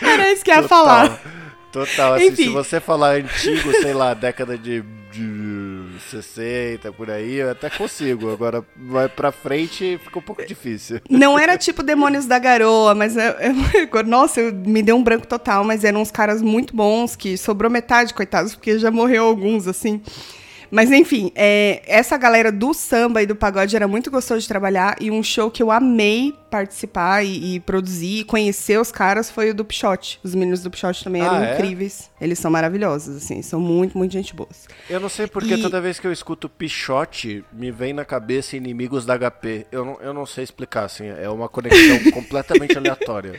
Era 0.02 0.30
isso 0.32 0.44
que 0.44 0.50
eu 0.50 0.56
ia 0.56 0.62
falar. 0.68 1.18
Total, 1.72 2.14
assim, 2.14 2.36
se 2.36 2.48
você 2.50 2.78
falar 2.80 3.14
antigo, 3.14 3.72
sei 3.80 3.94
lá, 3.94 4.12
década 4.12 4.58
de, 4.58 4.82
de 5.10 5.86
60, 6.10 6.92
por 6.92 7.10
aí, 7.10 7.36
eu 7.36 7.50
até 7.50 7.70
consigo. 7.70 8.30
Agora, 8.30 8.62
vai 8.76 9.08
pra 9.08 9.32
frente, 9.32 9.98
fica 10.04 10.18
um 10.18 10.22
pouco 10.22 10.44
difícil. 10.44 11.00
Não 11.08 11.38
era 11.38 11.56
tipo 11.56 11.82
Demônios 11.82 12.26
da 12.26 12.38
Garoa, 12.38 12.94
mas... 12.94 13.16
Eu, 13.16 13.32
eu, 13.90 14.04
nossa, 14.04 14.42
eu, 14.42 14.52
me 14.52 14.82
deu 14.82 14.96
um 14.96 15.02
branco 15.02 15.26
total, 15.26 15.64
mas 15.64 15.82
eram 15.82 16.02
uns 16.02 16.10
caras 16.10 16.42
muito 16.42 16.76
bons, 16.76 17.16
que 17.16 17.38
sobrou 17.38 17.70
metade, 17.70 18.12
coitados, 18.12 18.54
porque 18.54 18.78
já 18.78 18.90
morreu 18.90 19.24
alguns, 19.24 19.66
assim. 19.66 20.02
Mas 20.72 20.90
enfim, 20.90 21.30
é, 21.34 21.82
essa 21.86 22.16
galera 22.16 22.50
do 22.50 22.72
samba 22.72 23.22
e 23.22 23.26
do 23.26 23.36
pagode 23.36 23.76
era 23.76 23.86
muito 23.86 24.10
gostoso 24.10 24.40
de 24.40 24.48
trabalhar 24.48 24.96
e 24.98 25.10
um 25.10 25.22
show 25.22 25.50
que 25.50 25.62
eu 25.62 25.70
amei 25.70 26.34
participar 26.50 27.22
e, 27.22 27.56
e 27.56 27.60
produzir 27.60 28.20
e 28.20 28.24
conhecer 28.24 28.80
os 28.80 28.90
caras 28.90 29.30
foi 29.30 29.50
o 29.50 29.54
do 29.54 29.66
Pichote. 29.66 30.18
Os 30.24 30.34
meninos 30.34 30.62
do 30.62 30.70
Pichote 30.70 31.04
também 31.04 31.20
eram 31.20 31.36
ah, 31.36 31.44
é? 31.44 31.54
incríveis. 31.54 32.10
Eles 32.18 32.38
são 32.38 32.50
maravilhosos, 32.50 33.18
assim, 33.18 33.42
são 33.42 33.60
muito, 33.60 33.98
muito 33.98 34.12
gente 34.12 34.34
boas. 34.34 34.66
Eu 34.88 34.98
não 34.98 35.10
sei 35.10 35.26
porque 35.26 35.56
e... 35.56 35.60
toda 35.60 35.78
vez 35.78 36.00
que 36.00 36.06
eu 36.06 36.12
escuto 36.12 36.48
Pichote, 36.48 37.44
me 37.52 37.70
vem 37.70 37.92
na 37.92 38.06
cabeça 38.06 38.56
inimigos 38.56 39.04
da 39.04 39.18
HP. 39.18 39.66
Eu 39.70 39.84
não, 39.84 39.98
eu 40.00 40.14
não 40.14 40.24
sei 40.24 40.42
explicar, 40.42 40.86
assim, 40.86 41.06
é 41.06 41.28
uma 41.28 41.50
conexão 41.50 41.98
completamente 42.12 42.78
aleatória. 42.78 43.38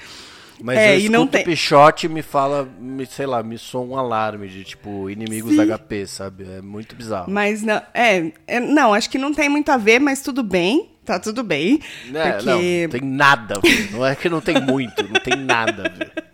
Mas 0.64 0.78
é, 0.78 0.96
eu 0.96 1.02
e 1.02 1.10
não 1.10 1.28
tem... 1.28 1.44
Pichote 1.44 2.08
me 2.08 2.22
fala, 2.22 2.66
me, 2.80 3.06
sei 3.06 3.26
lá, 3.26 3.44
me 3.44 3.58
soa 3.58 3.82
um 3.82 3.98
alarme 3.98 4.48
de 4.48 4.64
tipo 4.64 5.10
inimigos 5.10 5.56
Sim. 5.56 5.68
HP, 5.68 6.08
sabe? 6.08 6.46
É 6.58 6.62
muito 6.62 6.96
bizarro. 6.96 7.30
Mas 7.30 7.62
não, 7.62 7.82
é, 7.94 8.32
é, 8.48 8.62
não, 8.62 8.94
acho 8.94 9.10
que 9.10 9.18
não 9.18 9.34
tem 9.34 9.50
muito 9.50 9.70
a 9.70 9.76
ver, 9.76 10.00
mas 10.00 10.22
tudo 10.22 10.42
bem. 10.42 10.90
Tá 11.04 11.20
tudo 11.20 11.44
bem. 11.44 11.82
É, 12.14 12.32
porque... 12.32 12.46
Não, 12.46 12.84
não 12.84 12.90
tem 12.90 13.02
nada. 13.02 13.56
Não 13.92 14.06
é 14.06 14.16
que 14.16 14.30
não 14.30 14.40
tem 14.40 14.62
muito, 14.62 15.04
não 15.04 15.20
tem 15.20 15.36
nada. 15.36 15.92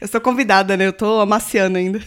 Eu 0.00 0.06
sou 0.06 0.20
convidada, 0.20 0.76
né? 0.76 0.86
Eu 0.86 0.92
tô 0.92 1.18
amaciando 1.18 1.76
ainda. 1.76 2.00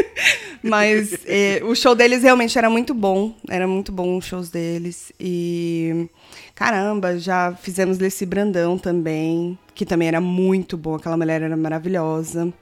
Mas 0.62 1.16
é, 1.24 1.62
o 1.64 1.74
show 1.74 1.94
deles 1.94 2.22
realmente 2.22 2.58
era 2.58 2.68
muito 2.68 2.92
bom. 2.92 3.34
Era 3.48 3.66
muito 3.66 3.90
bom 3.90 4.18
os 4.18 4.26
shows 4.26 4.50
deles. 4.50 5.10
E 5.18 6.10
caramba, 6.54 7.18
já 7.18 7.54
fizemos 7.54 7.98
Leci 7.98 8.26
Brandão 8.26 8.76
também, 8.76 9.58
que 9.76 9.84
também 9.84 10.08
era 10.08 10.20
muito 10.20 10.76
bom. 10.76 10.94
Aquela 10.94 11.16
mulher 11.16 11.42
era 11.42 11.56
maravilhosa. 11.56 12.52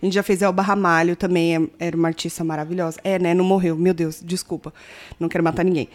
A 0.00 0.04
gente 0.04 0.14
já 0.14 0.22
fez 0.22 0.42
Elba 0.42 0.62
Ramalho 0.62 1.16
também, 1.16 1.56
é, 1.56 1.86
era 1.86 1.96
uma 1.96 2.08
artista 2.08 2.44
maravilhosa. 2.44 3.00
É, 3.02 3.18
né? 3.18 3.34
Não 3.34 3.44
morreu. 3.44 3.74
Meu 3.74 3.94
Deus, 3.94 4.22
desculpa. 4.22 4.72
Não 5.18 5.28
quero 5.28 5.42
matar 5.42 5.64
ninguém. 5.64 5.88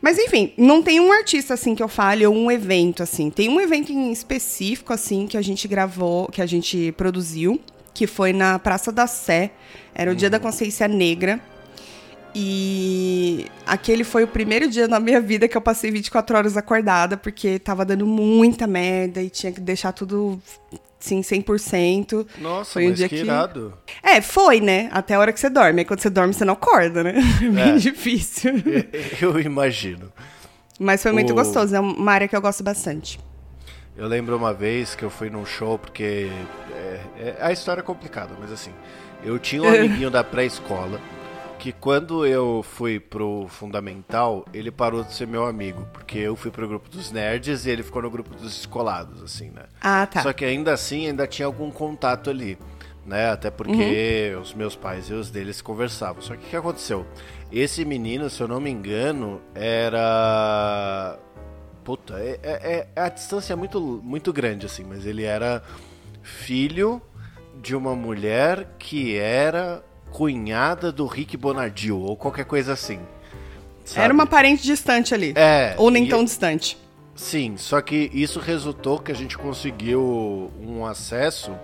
Mas 0.00 0.18
enfim, 0.18 0.52
não 0.56 0.82
tem 0.82 1.00
um 1.00 1.12
artista 1.12 1.54
assim 1.54 1.74
que 1.74 1.82
eu 1.82 1.88
fale 1.88 2.26
ou 2.26 2.34
um 2.34 2.50
evento 2.50 3.02
assim. 3.02 3.30
Tem 3.30 3.48
um 3.48 3.60
evento 3.60 3.92
em 3.92 4.10
específico 4.10 4.92
assim 4.92 5.26
que 5.26 5.36
a 5.36 5.42
gente 5.42 5.68
gravou, 5.68 6.28
que 6.28 6.40
a 6.40 6.46
gente 6.46 6.92
produziu, 6.92 7.60
que 7.92 8.06
foi 8.06 8.32
na 8.32 8.58
Praça 8.58 8.90
da 8.90 9.06
Sé. 9.06 9.50
Era 9.94 10.12
o. 10.12 10.14
Dia 10.14 10.30
da 10.30 10.38
uhum. 10.38 10.44
Consciência 10.44 10.88
Negra. 10.88 11.40
E 12.38 13.46
aquele 13.64 14.04
foi 14.04 14.24
o 14.24 14.28
primeiro 14.28 14.68
dia 14.68 14.86
na 14.86 15.00
minha 15.00 15.22
vida 15.22 15.48
que 15.48 15.56
eu 15.56 15.60
passei 15.62 15.90
24 15.90 16.36
horas 16.36 16.54
acordada, 16.54 17.16
porque 17.16 17.58
tava 17.58 17.82
dando 17.82 18.06
muita 18.06 18.66
merda 18.66 19.22
e 19.22 19.30
tinha 19.30 19.50
que 19.50 19.58
deixar 19.58 19.92
tudo 19.92 20.38
sim, 21.00 21.22
100%. 21.22 22.26
Nossa, 22.36 22.72
foi 22.74 22.88
um 22.88 22.92
dia 22.92 23.08
que, 23.08 23.16
irado. 23.16 23.72
É, 24.02 24.20
foi, 24.20 24.60
né? 24.60 24.90
Até 24.92 25.14
a 25.14 25.18
hora 25.18 25.32
que 25.32 25.40
você 25.40 25.48
dorme. 25.48 25.80
Aí 25.80 25.86
quando 25.86 26.00
você 26.00 26.10
dorme, 26.10 26.34
você 26.34 26.44
não 26.44 26.52
acorda, 26.52 27.02
né? 27.02 27.14
É 27.42 27.48
bem 27.48 27.74
é. 27.76 27.78
difícil. 27.78 28.52
Eu 29.18 29.40
imagino. 29.40 30.12
Mas 30.78 31.02
foi 31.02 31.12
muito 31.12 31.32
o... 31.32 31.34
gostoso, 31.34 31.74
é 31.74 31.80
uma 31.80 32.12
área 32.12 32.28
que 32.28 32.36
eu 32.36 32.40
gosto 32.42 32.62
bastante. 32.62 33.18
Eu 33.96 34.06
lembro 34.06 34.36
uma 34.36 34.52
vez 34.52 34.94
que 34.94 35.02
eu 35.02 35.08
fui 35.08 35.30
num 35.30 35.46
show, 35.46 35.78
porque 35.78 36.28
é, 36.74 37.00
é, 37.18 37.36
a 37.40 37.50
história 37.50 37.80
é 37.80 37.82
complicada, 37.82 38.34
mas 38.38 38.52
assim, 38.52 38.72
eu 39.24 39.38
tinha 39.38 39.62
um 39.62 39.68
amiguinho 39.72 40.10
da 40.10 40.22
pré-escola 40.22 41.00
que 41.58 41.72
quando 41.72 42.26
eu 42.26 42.62
fui 42.62 43.00
pro 43.00 43.46
fundamental, 43.48 44.44
ele 44.52 44.70
parou 44.70 45.02
de 45.02 45.12
ser 45.12 45.26
meu 45.26 45.46
amigo, 45.46 45.86
porque 45.92 46.18
eu 46.18 46.36
fui 46.36 46.50
pro 46.50 46.68
grupo 46.68 46.88
dos 46.88 47.10
nerds 47.10 47.66
e 47.66 47.70
ele 47.70 47.82
ficou 47.82 48.02
no 48.02 48.10
grupo 48.10 48.34
dos 48.34 48.56
escolados, 48.58 49.22
assim, 49.22 49.50
né? 49.50 49.64
Ah, 49.80 50.06
tá. 50.06 50.22
Só 50.22 50.32
que 50.32 50.44
ainda 50.44 50.72
assim, 50.72 51.06
ainda 51.06 51.26
tinha 51.26 51.46
algum 51.46 51.70
contato 51.70 52.30
ali, 52.30 52.58
né? 53.04 53.30
Até 53.30 53.50
porque 53.50 54.32
uhum. 54.34 54.40
os 54.40 54.54
meus 54.54 54.76
pais 54.76 55.08
e 55.10 55.14
os 55.14 55.30
deles 55.30 55.60
conversavam. 55.60 56.22
Só 56.22 56.34
que 56.36 56.46
o 56.46 56.48
que 56.48 56.56
aconteceu? 56.56 57.06
Esse 57.50 57.84
menino, 57.84 58.28
se 58.28 58.42
eu 58.42 58.48
não 58.48 58.60
me 58.60 58.70
engano, 58.70 59.40
era 59.54 61.18
puta, 61.86 62.14
é, 62.18 62.40
é, 62.42 62.88
é, 62.96 63.00
a 63.00 63.08
distância 63.08 63.52
é 63.52 63.56
muito, 63.56 63.80
muito 64.02 64.32
grande, 64.32 64.66
assim, 64.66 64.82
mas 64.82 65.06
ele 65.06 65.22
era 65.22 65.62
filho 66.20 67.00
de 67.62 67.76
uma 67.76 67.94
mulher 67.94 68.74
que 68.76 69.16
era 69.16 69.84
cunhada 70.16 70.90
do 70.90 71.04
Rick 71.04 71.36
Bonardil, 71.36 72.00
ou 72.00 72.16
qualquer 72.16 72.46
coisa 72.46 72.72
assim. 72.72 72.98
Sabe? 73.84 74.00
Era 74.00 74.14
uma 74.14 74.24
parente 74.24 74.62
distante 74.62 75.12
ali. 75.12 75.34
É. 75.36 75.74
Ou 75.76 75.90
nem 75.90 76.08
tão 76.08 76.24
distante. 76.24 76.78
Sim, 77.14 77.58
só 77.58 77.82
que 77.82 78.10
isso 78.14 78.40
resultou 78.40 78.98
que 78.98 79.12
a 79.12 79.14
gente 79.14 79.36
conseguiu 79.36 80.50
um 80.58 80.86
acesso 80.86 81.54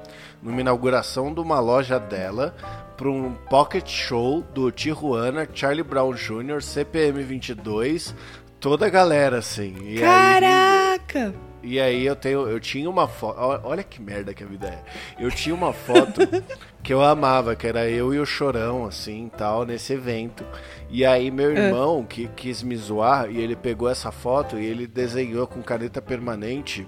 numa 0.43 0.61
inauguração 0.61 1.33
de 1.33 1.41
uma 1.41 1.61
loja 1.61 1.99
dela 1.99 2.55
para 2.95 3.09
um 3.09 3.33
pocket 3.49 3.89
show 3.89 4.43
do 4.43 4.71
Tijuana, 4.71 5.49
Charlie 5.55 5.83
Brown 5.83 6.13
Jr., 6.13 6.61
CPM 6.61 7.23
22, 7.23 8.15
toda 8.61 8.85
a 8.85 8.91
galera 8.91 9.39
assim. 9.39 9.75
E 9.81 9.99
Caraca! 9.99 11.29
Aí, 11.29 11.52
e 11.63 11.81
aí 11.81 12.05
eu 12.05 12.17
tenho, 12.17 12.49
eu 12.49 12.59
tinha 12.59 12.91
uma 12.91 13.07
foto, 13.07 13.39
olha 13.65 13.83
que 13.83 14.03
merda 14.03 14.35
que 14.35 14.43
a 14.43 14.47
vida 14.47 14.69
é. 14.69 14.83
Eu 15.23 15.31
tinha 15.31 15.55
uma 15.55 15.73
foto 15.73 16.21
que 16.83 16.93
eu 16.93 17.03
amava, 17.03 17.55
que 17.55 17.67
era 17.67 17.89
eu 17.89 18.13
e 18.13 18.19
o 18.19 18.27
Chorão 18.27 18.85
assim, 18.85 19.31
tal, 19.37 19.65
nesse 19.65 19.93
evento. 19.93 20.45
E 20.91 21.05
aí 21.05 21.31
meu 21.31 21.51
é. 21.51 21.67
irmão 21.67 22.05
que 22.05 22.29
quis 22.29 22.63
me 22.63 22.77
zoar 22.77 23.31
e 23.31 23.39
ele 23.39 23.55
pegou 23.55 23.89
essa 23.89 24.11
foto 24.11 24.59
e 24.59 24.65
ele 24.65 24.87
desenhou 24.87 25.47
com 25.47 25.63
caneta 25.63 26.03
permanente 26.03 26.87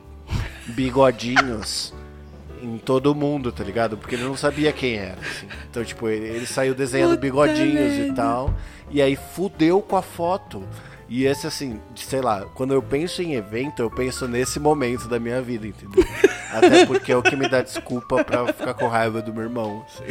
bigodinhos 0.66 1.94
em 2.62 2.78
todo 2.78 3.14
mundo, 3.14 3.52
tá 3.52 3.62
ligado? 3.62 3.96
Porque 3.96 4.14
ele 4.14 4.24
não 4.24 4.36
sabia 4.36 4.72
quem 4.72 4.96
era. 4.96 5.20
Assim. 5.20 5.46
Então, 5.70 5.84
tipo, 5.84 6.08
ele, 6.08 6.26
ele 6.26 6.46
saiu 6.46 6.74
desenhando 6.74 7.10
Puta 7.10 7.20
bigodinhos 7.20 7.92
merda. 7.92 8.06
e 8.06 8.14
tal. 8.14 8.54
E 8.90 9.02
aí 9.02 9.16
fudeu 9.16 9.82
com 9.82 9.96
a 9.96 10.02
foto. 10.02 10.66
E 11.08 11.24
esse, 11.24 11.46
assim, 11.46 11.80
sei 11.94 12.20
lá, 12.20 12.46
quando 12.54 12.72
eu 12.72 12.82
penso 12.82 13.22
em 13.22 13.34
evento, 13.34 13.80
eu 13.80 13.90
penso 13.90 14.26
nesse 14.26 14.58
momento 14.58 15.06
da 15.08 15.18
minha 15.18 15.40
vida, 15.42 15.66
entendeu? 15.66 16.04
Até 16.54 16.86
porque 16.86 17.12
é 17.12 17.16
o 17.16 17.22
que 17.22 17.34
me 17.34 17.48
dá 17.48 17.62
desculpa 17.62 18.22
pra 18.22 18.46
ficar 18.52 18.74
com 18.74 18.86
raiva 18.86 19.20
do 19.20 19.32
meu 19.32 19.42
irmão. 19.42 19.84
Assim. 19.86 20.04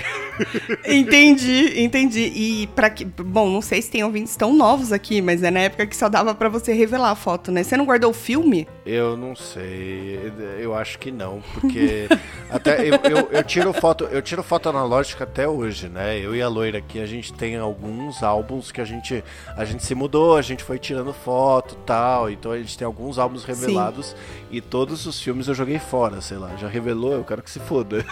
Entendi, 0.86 1.82
entendi. 1.82 2.32
E 2.36 2.68
para 2.68 2.90
que. 2.90 3.06
Bom, 3.06 3.50
não 3.50 3.62
sei 3.62 3.82
se 3.82 3.90
tem 3.90 4.04
ouvintes 4.04 4.36
tão 4.36 4.54
novos 4.54 4.92
aqui, 4.92 5.22
mas 5.22 5.42
é 5.44 5.50
na 5.50 5.62
época 5.62 5.86
que 5.88 5.96
só 5.96 6.10
dava 6.10 6.36
para 6.36 6.50
você 6.50 6.74
revelar 6.74 7.12
a 7.12 7.16
foto, 7.16 7.52
né? 7.52 7.64
Você 7.64 7.78
não 7.78 7.86
guardou 7.86 8.12
o 8.12 8.14
filme? 8.14 8.68
Eu 8.86 9.16
não 9.16 9.36
sei. 9.36 10.32
Eu 10.60 10.76
acho 10.76 11.00
que 11.00 11.12
não, 11.12 11.42
porque. 11.54 12.08
até 12.50 12.82
eu, 12.82 13.00
eu, 13.04 13.30
eu, 13.32 13.44
tiro 13.44 13.72
foto, 13.74 14.06
eu 14.06 14.22
tiro 14.22 14.44
foto 14.44 14.70
analógica 14.70 15.24
até 15.24 15.48
hoje, 15.48 15.88
né? 15.88 16.20
Eu 16.20 16.36
e 16.36 16.42
a 16.42 16.48
loira 16.48 16.80
aqui, 16.80 17.00
a 17.00 17.06
gente 17.06 17.34
tem 17.34 17.56
alguns 17.56 18.22
álbuns 18.22 18.72
que 18.72 18.82
a 18.82 18.86
gente. 18.86 19.24
A 19.56 19.64
gente 19.64 19.84
se 19.84 19.96
mudou, 19.96 20.36
a 20.36 20.42
gente 20.42 20.64
foi 20.64 20.78
tirando 20.78 21.14
foto 21.14 21.76
tal. 21.86 22.30
Então 22.30 22.52
a 22.52 22.58
gente 22.58 22.78
tem 22.78 22.86
alguns 22.86 23.18
álbuns 23.18 23.44
revelados 23.44 24.08
Sim. 24.08 24.16
e 24.52 24.62
todos 24.62 25.06
os 25.06 25.22
filmes 25.22 25.48
eu 25.48 25.54
joguei 25.54 25.80
fora, 25.80 26.22
sei 26.34 26.38
lá. 26.40 26.56
Já 26.58 26.68
revelou, 26.68 27.14
eu 27.14 27.24
quero 27.24 27.44
que 27.44 27.52
se 27.52 27.60
foda. 27.60 28.04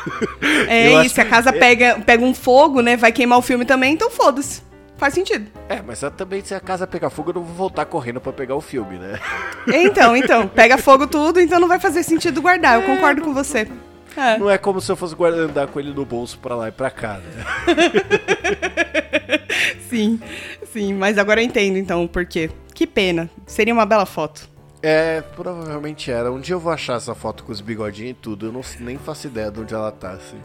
É 0.67 0.91
isso, 1.03 1.15
se 1.15 1.21
a 1.21 1.25
casa 1.25 1.49
é... 1.49 1.53
pega, 1.53 1.99
pega 2.05 2.23
um 2.23 2.33
fogo, 2.33 2.81
né? 2.81 2.95
Vai 2.95 3.11
queimar 3.11 3.39
o 3.39 3.41
filme 3.41 3.65
também, 3.65 3.93
então 3.93 4.11
foda-se. 4.11 4.61
Faz 4.95 5.15
sentido. 5.15 5.49
É, 5.67 5.81
mas 5.81 5.99
também 6.15 6.43
se 6.43 6.53
a 6.53 6.59
casa 6.59 6.85
pegar 6.85 7.09
fogo, 7.09 7.31
eu 7.31 7.35
não 7.35 7.43
vou 7.43 7.55
voltar 7.55 7.85
correndo 7.85 8.21
para 8.21 8.31
pegar 8.31 8.55
o 8.55 8.61
filme, 8.61 8.99
né? 8.99 9.19
Então, 9.67 10.15
então, 10.15 10.47
pega 10.47 10.77
fogo 10.77 11.07
tudo, 11.07 11.39
então 11.39 11.59
não 11.59 11.67
vai 11.67 11.79
fazer 11.79 12.03
sentido 12.03 12.39
guardar. 12.39 12.75
Eu 12.75 12.83
é, 12.83 12.85
concordo 12.85 13.23
com 13.23 13.33
você. 13.33 13.67
É. 14.15 14.37
Não 14.37 14.47
é 14.47 14.59
como 14.59 14.79
se 14.79 14.91
eu 14.91 14.95
fosse 14.95 15.15
andar 15.23 15.67
com 15.67 15.79
ele 15.79 15.91
no 15.91 16.05
bolso 16.05 16.37
pra 16.37 16.53
lá 16.53 16.67
e 16.67 16.71
pra 16.71 16.91
cá, 16.91 17.17
né? 17.17 17.43
sim, 19.89 20.19
sim, 20.71 20.93
mas 20.93 21.17
agora 21.17 21.41
eu 21.41 21.45
entendo 21.45 21.77
então 21.77 22.03
o 22.03 22.07
porquê. 22.07 22.51
Que 22.75 22.85
pena. 22.85 23.27
Seria 23.47 23.73
uma 23.73 23.85
bela 23.85 24.05
foto. 24.05 24.50
É, 24.81 25.21
provavelmente 25.35 26.11
era. 26.11 26.31
Um 26.31 26.39
dia 26.39 26.55
eu 26.55 26.59
vou 26.59 26.71
achar 26.71 26.97
essa 26.97 27.13
foto 27.13 27.43
com 27.43 27.51
os 27.51 27.61
bigodinhos 27.61 28.11
e 28.11 28.15
tudo. 28.15 28.47
Eu 28.47 28.51
não, 28.51 28.61
nem 28.79 28.97
faço 28.97 29.27
ideia 29.27 29.51
de 29.51 29.59
onde 29.59 29.73
ela 29.73 29.91
tá, 29.91 30.11
assim. 30.11 30.39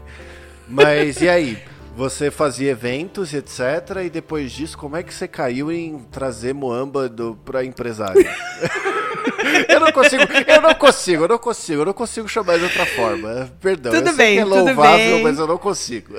Mas 0.67 1.21
e 1.21 1.29
aí? 1.29 1.57
Você 1.95 2.29
fazia 2.29 2.71
eventos 2.71 3.33
e 3.33 3.37
etc. 3.37 4.03
E 4.05 4.09
depois 4.09 4.51
disso, 4.51 4.77
como 4.77 4.95
é 4.95 5.01
que 5.01 5.11
você 5.11 5.27
caiu 5.27 5.71
em 5.71 5.97
trazer 6.11 6.53
Moamba 6.53 7.09
do, 7.09 7.35
pra 7.43 7.65
empresário? 7.65 8.23
eu 9.67 9.79
não 9.79 9.91
consigo, 9.91 10.23
eu 10.47 10.61
não 10.61 10.75
consigo, 10.75 11.23
eu 11.23 11.27
não 11.27 11.37
consigo, 11.39 11.81
eu 11.81 11.85
não 11.85 11.93
consigo 11.93 12.27
chamar 12.27 12.59
de 12.59 12.65
outra 12.65 12.85
forma. 12.85 13.51
Perdão, 13.59 13.91
tudo 13.91 14.13
bem, 14.13 14.37
é 14.37 14.45
louvável, 14.45 15.15
bem. 15.15 15.23
mas 15.23 15.39
eu 15.39 15.47
não 15.47 15.57
consigo. 15.57 16.13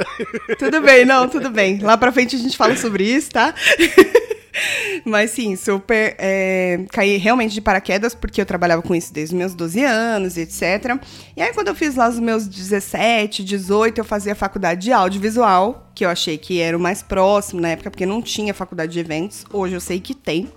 Tudo 0.58 0.80
bem, 0.80 1.04
não, 1.04 1.28
tudo 1.28 1.48
bem. 1.48 1.78
Lá 1.78 1.96
pra 1.96 2.10
frente 2.10 2.34
a 2.34 2.38
gente 2.40 2.56
fala 2.56 2.74
sobre 2.74 3.04
isso, 3.04 3.30
tá? 3.30 3.54
Mas 5.04 5.30
sim, 5.30 5.56
super. 5.56 6.14
É, 6.18 6.84
caí 6.90 7.16
realmente 7.16 7.54
de 7.54 7.60
paraquedas, 7.60 8.14
porque 8.14 8.40
eu 8.40 8.46
trabalhava 8.46 8.82
com 8.82 8.94
isso 8.94 9.12
desde 9.12 9.34
os 9.34 9.38
meus 9.38 9.54
12 9.54 9.82
anos, 9.82 10.36
etc. 10.36 10.98
E 11.36 11.42
aí, 11.42 11.52
quando 11.52 11.68
eu 11.68 11.74
fiz 11.74 11.94
lá 11.94 12.08
os 12.08 12.18
meus 12.18 12.46
17, 12.46 13.44
18, 13.44 13.98
eu 13.98 14.04
fazia 14.04 14.34
faculdade 14.34 14.82
de 14.82 14.92
audiovisual, 14.92 15.90
que 15.94 16.04
eu 16.04 16.08
achei 16.08 16.38
que 16.38 16.60
era 16.60 16.76
o 16.76 16.80
mais 16.80 17.02
próximo 17.02 17.60
na 17.60 17.70
época, 17.70 17.90
porque 17.90 18.06
não 18.06 18.22
tinha 18.22 18.54
faculdade 18.54 18.92
de 18.92 19.00
eventos. 19.00 19.44
Hoje 19.52 19.74
eu 19.74 19.80
sei 19.80 20.00
que 20.00 20.14
tem. 20.14 20.48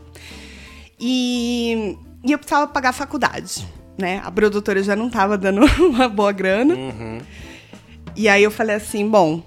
E, 1.00 1.98
e 2.24 2.32
eu 2.32 2.38
precisava 2.38 2.68
pagar 2.68 2.90
a 2.90 2.94
faculdade, 2.94 3.68
né? 3.98 4.22
A 4.24 4.32
produtora 4.32 4.84
já 4.84 4.96
não 4.96 5.08
estava 5.08 5.38
dando 5.38 5.66
uma 5.82 6.08
boa 6.08 6.32
grana. 6.32 6.76
Uhum. 6.76 7.20
E 8.16 8.28
aí 8.28 8.44
eu 8.44 8.52
falei 8.52 8.76
assim, 8.76 9.08
bom, 9.08 9.42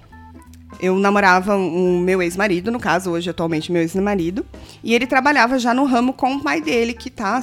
eu 0.80 0.96
namorava 0.96 1.56
o 1.56 1.98
meu 2.00 2.22
ex-marido, 2.22 2.70
no 2.70 2.78
caso, 2.78 3.10
hoje 3.10 3.30
atualmente 3.30 3.70
meu 3.72 3.82
ex-marido, 3.82 4.44
e 4.82 4.94
ele 4.94 5.06
trabalhava 5.06 5.58
já 5.58 5.72
no 5.72 5.84
ramo 5.84 6.12
com 6.12 6.36
o 6.36 6.40
pai 6.40 6.60
dele, 6.60 6.92
que 6.92 7.10
tá 7.10 7.40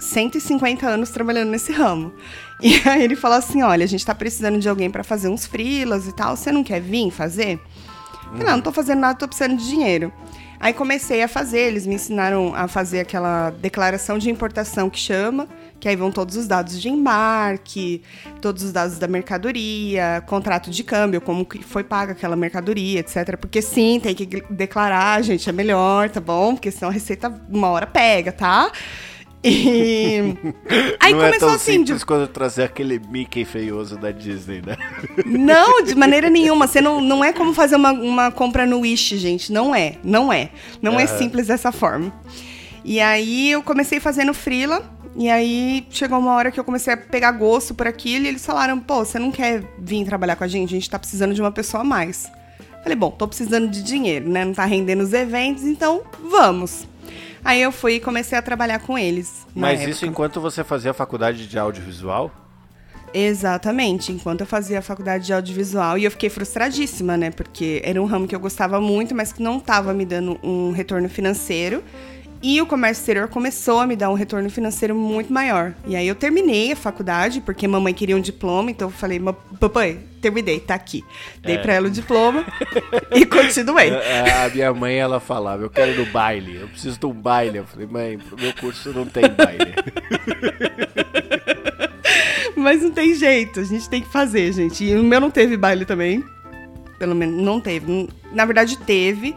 150 0.00 0.86
anos 0.86 1.10
trabalhando 1.10 1.50
nesse 1.50 1.72
ramo. 1.72 2.12
E 2.60 2.80
aí 2.88 3.02
ele 3.02 3.16
falou 3.16 3.38
assim: 3.38 3.62
olha, 3.62 3.84
a 3.84 3.88
gente 3.88 4.04
tá 4.04 4.14
precisando 4.14 4.58
de 4.58 4.68
alguém 4.68 4.90
para 4.90 5.04
fazer 5.04 5.28
uns 5.28 5.46
frilas 5.46 6.06
e 6.06 6.12
tal, 6.14 6.36
você 6.36 6.52
não 6.52 6.64
quer 6.64 6.80
vir 6.80 7.10
fazer? 7.10 7.56
Uhum. 7.56 8.32
Falei, 8.32 8.46
não, 8.46 8.56
não 8.56 8.62
tô 8.62 8.72
fazendo 8.72 9.00
nada, 9.00 9.18
tô 9.18 9.26
precisando 9.26 9.56
de 9.56 9.68
dinheiro. 9.68 10.12
Aí 10.58 10.72
comecei 10.72 11.22
a 11.22 11.28
fazer, 11.28 11.58
eles 11.58 11.86
me 11.86 11.96
ensinaram 11.96 12.54
a 12.54 12.68
fazer 12.68 13.00
aquela 13.00 13.50
declaração 13.50 14.16
de 14.16 14.30
importação 14.30 14.88
que 14.88 14.98
chama, 14.98 15.48
que 15.82 15.88
aí 15.88 15.96
vão 15.96 16.12
todos 16.12 16.36
os 16.36 16.46
dados 16.46 16.80
de 16.80 16.88
embarque, 16.88 18.02
todos 18.40 18.62
os 18.62 18.70
dados 18.70 19.00
da 19.00 19.08
mercadoria, 19.08 20.22
contrato 20.28 20.70
de 20.70 20.84
câmbio, 20.84 21.20
como 21.20 21.44
que 21.44 21.60
foi 21.60 21.82
paga 21.82 22.12
aquela 22.12 22.36
mercadoria, 22.36 23.00
etc. 23.00 23.36
Porque 23.36 23.60
sim, 23.60 23.98
tem 24.00 24.14
que 24.14 24.24
declarar, 24.48 25.20
gente, 25.24 25.48
é 25.48 25.52
melhor, 25.52 26.08
tá 26.08 26.20
bom? 26.20 26.54
Porque 26.54 26.70
senão 26.70 26.88
a 26.88 26.92
receita 26.92 27.28
uma 27.48 27.68
hora 27.68 27.84
pega, 27.84 28.30
tá? 28.30 28.70
E 29.42 30.36
aí 31.00 31.12
não 31.14 31.20
começou 31.20 31.50
é 31.50 31.54
assim. 31.54 31.82
De... 31.82 32.06
quando 32.06 32.28
trazer 32.28 32.62
aquele 32.62 33.00
Mickey 33.00 33.44
feioso 33.44 33.96
da 33.96 34.12
Disney, 34.12 34.62
né? 34.64 34.76
Não, 35.26 35.82
de 35.82 35.96
maneira 35.96 36.30
nenhuma. 36.30 36.68
Você 36.68 36.80
não, 36.80 37.00
não 37.00 37.24
é 37.24 37.32
como 37.32 37.52
fazer 37.52 37.74
uma, 37.74 37.90
uma 37.90 38.30
compra 38.30 38.64
no 38.64 38.78
Wish, 38.82 39.16
gente. 39.16 39.52
Não 39.52 39.74
é. 39.74 39.96
Não 40.04 40.32
é. 40.32 40.50
Não 40.80 40.92
uhum. 40.92 41.00
é 41.00 41.08
simples 41.08 41.48
dessa 41.48 41.72
forma. 41.72 42.12
E 42.84 43.00
aí 43.00 43.50
eu 43.50 43.64
comecei 43.64 43.98
fazendo 43.98 44.32
frila. 44.32 44.88
E 45.14 45.28
aí 45.28 45.86
chegou 45.90 46.18
uma 46.18 46.34
hora 46.34 46.50
que 46.50 46.58
eu 46.58 46.64
comecei 46.64 46.94
a 46.94 46.96
pegar 46.96 47.32
gosto 47.32 47.74
por 47.74 47.86
aquilo. 47.86 48.24
E 48.24 48.28
eles 48.28 48.44
falaram: 48.44 48.78
pô, 48.80 49.04
você 49.04 49.18
não 49.18 49.30
quer 49.30 49.62
vir 49.78 50.04
trabalhar 50.04 50.36
com 50.36 50.44
a 50.44 50.48
gente? 50.48 50.70
A 50.70 50.76
gente 50.76 50.88
tá 50.88 50.98
precisando 50.98 51.34
de 51.34 51.40
uma 51.40 51.52
pessoa 51.52 51.82
a 51.82 51.84
mais. 51.84 52.30
Falei: 52.82 52.96
bom, 52.96 53.10
tô 53.10 53.28
precisando 53.28 53.68
de 53.68 53.82
dinheiro, 53.82 54.28
né? 54.28 54.44
Não 54.44 54.54
tá 54.54 54.64
rendendo 54.64 55.02
os 55.02 55.12
eventos, 55.12 55.64
então 55.64 56.02
vamos. 56.30 56.86
Aí 57.44 57.60
eu 57.60 57.72
fui 57.72 57.94
e 57.94 58.00
comecei 58.00 58.38
a 58.38 58.42
trabalhar 58.42 58.78
com 58.78 58.96
eles. 58.96 59.46
Mas 59.54 59.80
época. 59.80 59.90
isso 59.90 60.06
enquanto 60.06 60.40
você 60.40 60.62
fazia 60.62 60.92
a 60.92 60.94
faculdade 60.94 61.46
de 61.46 61.58
audiovisual? 61.58 62.30
Exatamente, 63.14 64.10
enquanto 64.10 64.40
eu 64.40 64.46
fazia 64.46 64.78
a 64.78 64.82
faculdade 64.82 65.26
de 65.26 65.32
audiovisual 65.34 65.98
e 65.98 66.04
eu 66.04 66.10
fiquei 66.10 66.30
frustradíssima, 66.30 67.16
né? 67.16 67.30
Porque 67.30 67.82
era 67.84 68.00
um 68.00 68.06
ramo 68.06 68.26
que 68.26 68.34
eu 68.34 68.40
gostava 68.40 68.80
muito, 68.80 69.14
mas 69.14 69.32
que 69.32 69.42
não 69.42 69.58
estava 69.58 69.92
me 69.92 70.06
dando 70.06 70.38
um 70.42 70.70
retorno 70.70 71.08
financeiro. 71.10 71.82
E 72.42 72.60
o 72.60 72.66
comércio 72.66 73.02
exterior 73.02 73.28
começou 73.28 73.78
a 73.78 73.86
me 73.86 73.94
dar 73.94 74.10
um 74.10 74.14
retorno 74.14 74.50
financeiro 74.50 74.96
muito 74.96 75.32
maior. 75.32 75.72
E 75.86 75.94
aí 75.94 76.08
eu 76.08 76.14
terminei 76.16 76.72
a 76.72 76.76
faculdade, 76.76 77.40
porque 77.40 77.68
mamãe 77.68 77.94
queria 77.94 78.16
um 78.16 78.20
diploma, 78.20 78.68
então 78.68 78.88
eu 78.88 78.92
falei, 78.92 79.20
papai, 79.60 80.00
terminei, 80.20 80.58
tá 80.58 80.74
aqui. 80.74 81.04
Dei 81.40 81.54
é. 81.54 81.58
pra 81.58 81.74
ela 81.74 81.86
o 81.86 81.90
diploma 81.90 82.44
e 83.14 83.24
continuei. 83.24 83.90
A, 83.94 84.46
a, 84.46 84.48
minha 84.48 84.74
mãe, 84.74 84.96
ela 84.96 85.20
falava, 85.20 85.62
eu 85.62 85.70
quero 85.70 85.92
ir 85.92 85.98
no 85.98 86.06
baile, 86.06 86.56
eu 86.56 86.66
preciso 86.66 86.98
de 86.98 87.06
um 87.06 87.12
baile. 87.12 87.58
Eu 87.58 87.64
falei, 87.64 87.86
mãe, 87.86 88.18
pro 88.18 88.36
meu 88.36 88.52
curso 88.54 88.92
não 88.92 89.06
tem 89.06 89.22
baile. 89.28 89.72
Mas 92.56 92.82
não 92.82 92.90
tem 92.90 93.14
jeito, 93.14 93.60
a 93.60 93.64
gente 93.64 93.88
tem 93.88 94.02
que 94.02 94.08
fazer, 94.08 94.52
gente. 94.52 94.84
E 94.84 94.96
o 94.96 95.02
meu 95.02 95.20
não 95.20 95.30
teve 95.30 95.56
baile 95.56 95.84
também. 95.84 96.24
Pelo 96.98 97.14
menos 97.14 97.40
não 97.40 97.60
teve. 97.60 98.08
Na 98.32 98.44
verdade, 98.44 98.78
teve 98.78 99.34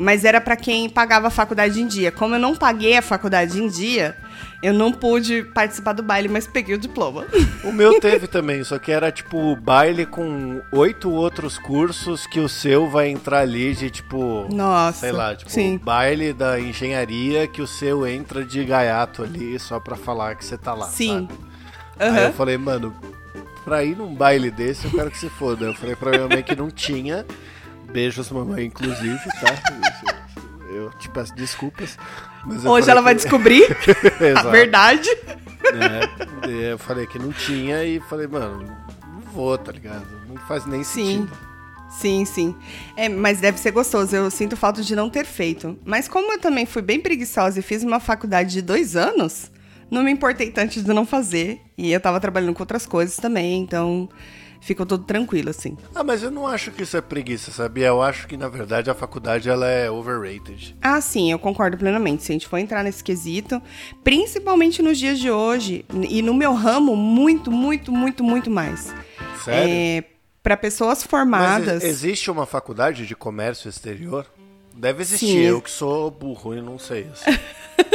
mas 0.00 0.24
era 0.24 0.40
para 0.40 0.56
quem 0.56 0.88
pagava 0.88 1.26
a 1.26 1.30
faculdade 1.30 1.80
em 1.80 1.86
dia. 1.86 2.10
Como 2.10 2.34
eu 2.34 2.38
não 2.38 2.56
paguei 2.56 2.96
a 2.96 3.02
faculdade 3.02 3.62
em 3.62 3.68
dia, 3.68 4.16
eu 4.62 4.72
não 4.72 4.90
pude 4.90 5.44
participar 5.44 5.92
do 5.92 6.02
baile, 6.02 6.26
mas 6.26 6.46
peguei 6.46 6.74
o 6.74 6.78
diploma. 6.78 7.26
O 7.62 7.72
meu 7.72 8.00
teve 8.00 8.26
também, 8.26 8.64
só 8.64 8.78
que 8.78 8.90
era 8.90 9.12
tipo 9.12 9.54
baile 9.54 10.06
com 10.06 10.62
oito 10.72 11.10
outros 11.10 11.58
cursos 11.58 12.26
que 12.26 12.40
o 12.40 12.48
seu 12.48 12.88
vai 12.88 13.08
entrar 13.08 13.40
ali 13.40 13.74
de 13.74 13.90
tipo. 13.90 14.46
Nossa. 14.50 15.00
Sei 15.00 15.12
lá, 15.12 15.36
tipo, 15.36 15.50
sim. 15.50 15.76
baile 15.76 16.32
da 16.32 16.58
engenharia 16.58 17.46
que 17.46 17.60
o 17.60 17.66
seu 17.66 18.06
entra 18.06 18.42
de 18.42 18.64
gaiato 18.64 19.22
ali 19.22 19.58
só 19.58 19.78
pra 19.78 19.94
falar 19.94 20.36
que 20.36 20.44
você 20.44 20.56
tá 20.56 20.72
lá. 20.72 20.86
Sim. 20.86 21.28
Uhum. 22.00 22.16
Aí 22.16 22.24
eu 22.24 22.32
falei, 22.32 22.56
mano, 22.56 22.96
pra 23.62 23.84
ir 23.84 23.94
num 23.94 24.14
baile 24.14 24.50
desse 24.50 24.86
eu 24.86 24.90
quero 24.90 25.10
que 25.10 25.18
se 25.18 25.28
foda. 25.28 25.66
Eu 25.66 25.74
falei 25.74 25.94
pra 25.94 26.10
minha 26.12 26.28
mãe 26.28 26.42
que 26.42 26.56
não 26.56 26.70
tinha. 26.70 27.26
Beijos, 27.92 28.30
mamãe, 28.30 28.66
inclusive, 28.66 29.18
tá? 29.40 29.54
Eu 30.72 30.90
te 30.98 31.08
peço 31.08 31.34
desculpas. 31.34 31.98
Hoje 32.64 32.90
ela 32.90 33.00
que... 33.00 33.04
vai 33.04 33.14
descobrir 33.14 33.64
a 34.36 34.42
verdade. 34.50 35.08
né? 35.74 36.00
Eu 36.70 36.78
falei 36.78 37.06
que 37.06 37.18
não 37.18 37.32
tinha 37.32 37.84
e 37.84 38.00
falei, 38.00 38.26
mano, 38.26 38.62
não 39.06 39.20
vou, 39.32 39.58
tá 39.58 39.72
ligado? 39.72 40.06
Não 40.28 40.36
faz 40.46 40.64
nem 40.66 40.84
Sim. 40.84 41.04
sentido. 41.26 41.50
Sim, 41.90 42.24
sim. 42.24 42.54
É, 42.96 43.08
mas 43.08 43.40
deve 43.40 43.58
ser 43.58 43.72
gostoso. 43.72 44.14
Eu 44.14 44.30
sinto 44.30 44.56
falta 44.56 44.80
de 44.80 44.94
não 44.94 45.10
ter 45.10 45.26
feito. 45.26 45.76
Mas 45.84 46.06
como 46.06 46.32
eu 46.32 46.38
também 46.38 46.64
fui 46.64 46.82
bem 46.82 47.00
preguiçosa 47.00 47.58
e 47.58 47.62
fiz 47.62 47.82
uma 47.82 47.98
faculdade 47.98 48.52
de 48.52 48.62
dois 48.62 48.94
anos, 48.94 49.50
não 49.90 50.04
me 50.04 50.12
importei 50.12 50.52
tanto 50.52 50.80
de 50.80 50.86
não 50.92 51.04
fazer. 51.04 51.60
E 51.76 51.90
eu 51.92 52.00
tava 52.00 52.20
trabalhando 52.20 52.54
com 52.54 52.62
outras 52.62 52.86
coisas 52.86 53.16
também, 53.16 53.60
então 53.60 54.08
ficou 54.60 54.84
tudo 54.86 55.04
tranquilo, 55.04 55.50
assim. 55.50 55.76
Ah, 55.94 56.04
mas 56.04 56.22
eu 56.22 56.30
não 56.30 56.46
acho 56.46 56.70
que 56.70 56.82
isso 56.82 56.96
é 56.96 57.00
preguiça, 57.00 57.50
sabia? 57.50 57.86
Eu 57.88 58.02
acho 58.02 58.26
que, 58.28 58.36
na 58.36 58.48
verdade, 58.48 58.90
a 58.90 58.94
faculdade 58.94 59.48
ela 59.48 59.66
é 59.66 59.90
overrated. 59.90 60.76
Ah, 60.82 61.00
sim, 61.00 61.30
eu 61.32 61.38
concordo 61.38 61.76
plenamente. 61.78 62.22
Se 62.22 62.32
a 62.32 62.34
gente 62.34 62.46
for 62.46 62.58
entrar 62.58 62.82
nesse 62.84 63.02
quesito, 63.02 63.60
principalmente 64.04 64.82
nos 64.82 64.98
dias 64.98 65.18
de 65.18 65.30
hoje, 65.30 65.84
e 66.08 66.20
no 66.22 66.34
meu 66.34 66.52
ramo, 66.54 66.94
muito, 66.96 67.50
muito, 67.50 67.90
muito, 67.92 68.22
muito 68.24 68.50
mais. 68.50 68.94
Sério? 69.44 69.72
É, 69.72 70.04
para 70.42 70.56
pessoas 70.56 70.98
Mas 70.98 71.04
formadas. 71.04 71.82
e- 71.82 71.86
existe 71.86 72.30
uma 72.30 72.46
faculdade 72.46 73.06
de 73.06 73.14
comércio 73.14 73.68
exterior? 73.68 74.26
Deve 74.74 75.02
existir, 75.02 75.26
Sim. 75.26 75.38
eu 75.40 75.60
que 75.60 75.70
sou 75.70 76.10
burro 76.10 76.54
e 76.54 76.62
não 76.62 76.78
sei. 76.78 77.06
Assim. 77.12 77.38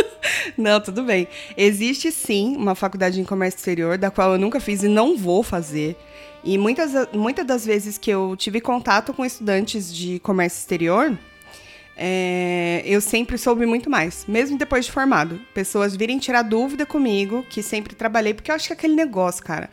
Não, 0.57 0.79
tudo 0.79 1.03
bem. 1.03 1.27
Existe 1.57 2.11
sim 2.11 2.55
uma 2.55 2.75
faculdade 2.75 3.19
em 3.19 3.23
comércio 3.25 3.57
exterior, 3.57 3.97
da 3.97 4.09
qual 4.11 4.33
eu 4.33 4.39
nunca 4.39 4.59
fiz 4.59 4.83
e 4.83 4.87
não 4.87 5.17
vou 5.17 5.43
fazer. 5.43 5.97
E 6.45 6.59
muitas, 6.59 6.91
muitas 7.11 7.45
das 7.45 7.65
vezes 7.65 7.97
que 7.97 8.11
eu 8.11 8.35
tive 8.37 8.61
contato 8.61 9.11
com 9.13 9.25
estudantes 9.25 9.93
de 9.93 10.19
comércio 10.19 10.59
exterior, 10.59 11.17
é, 11.97 12.83
eu 12.85 13.01
sempre 13.01 13.35
soube 13.35 13.65
muito 13.65 13.89
mais, 13.89 14.25
mesmo 14.27 14.55
depois 14.55 14.85
de 14.85 14.91
formado. 14.91 15.41
Pessoas 15.55 15.95
virem 15.95 16.19
tirar 16.19 16.43
dúvida 16.43 16.85
comigo, 16.85 17.43
que 17.49 17.63
sempre 17.63 17.95
trabalhei, 17.95 18.33
porque 18.33 18.51
eu 18.51 18.55
acho 18.55 18.67
que 18.67 18.73
é 18.73 18.75
aquele 18.75 18.95
negócio, 18.95 19.43
cara. 19.43 19.71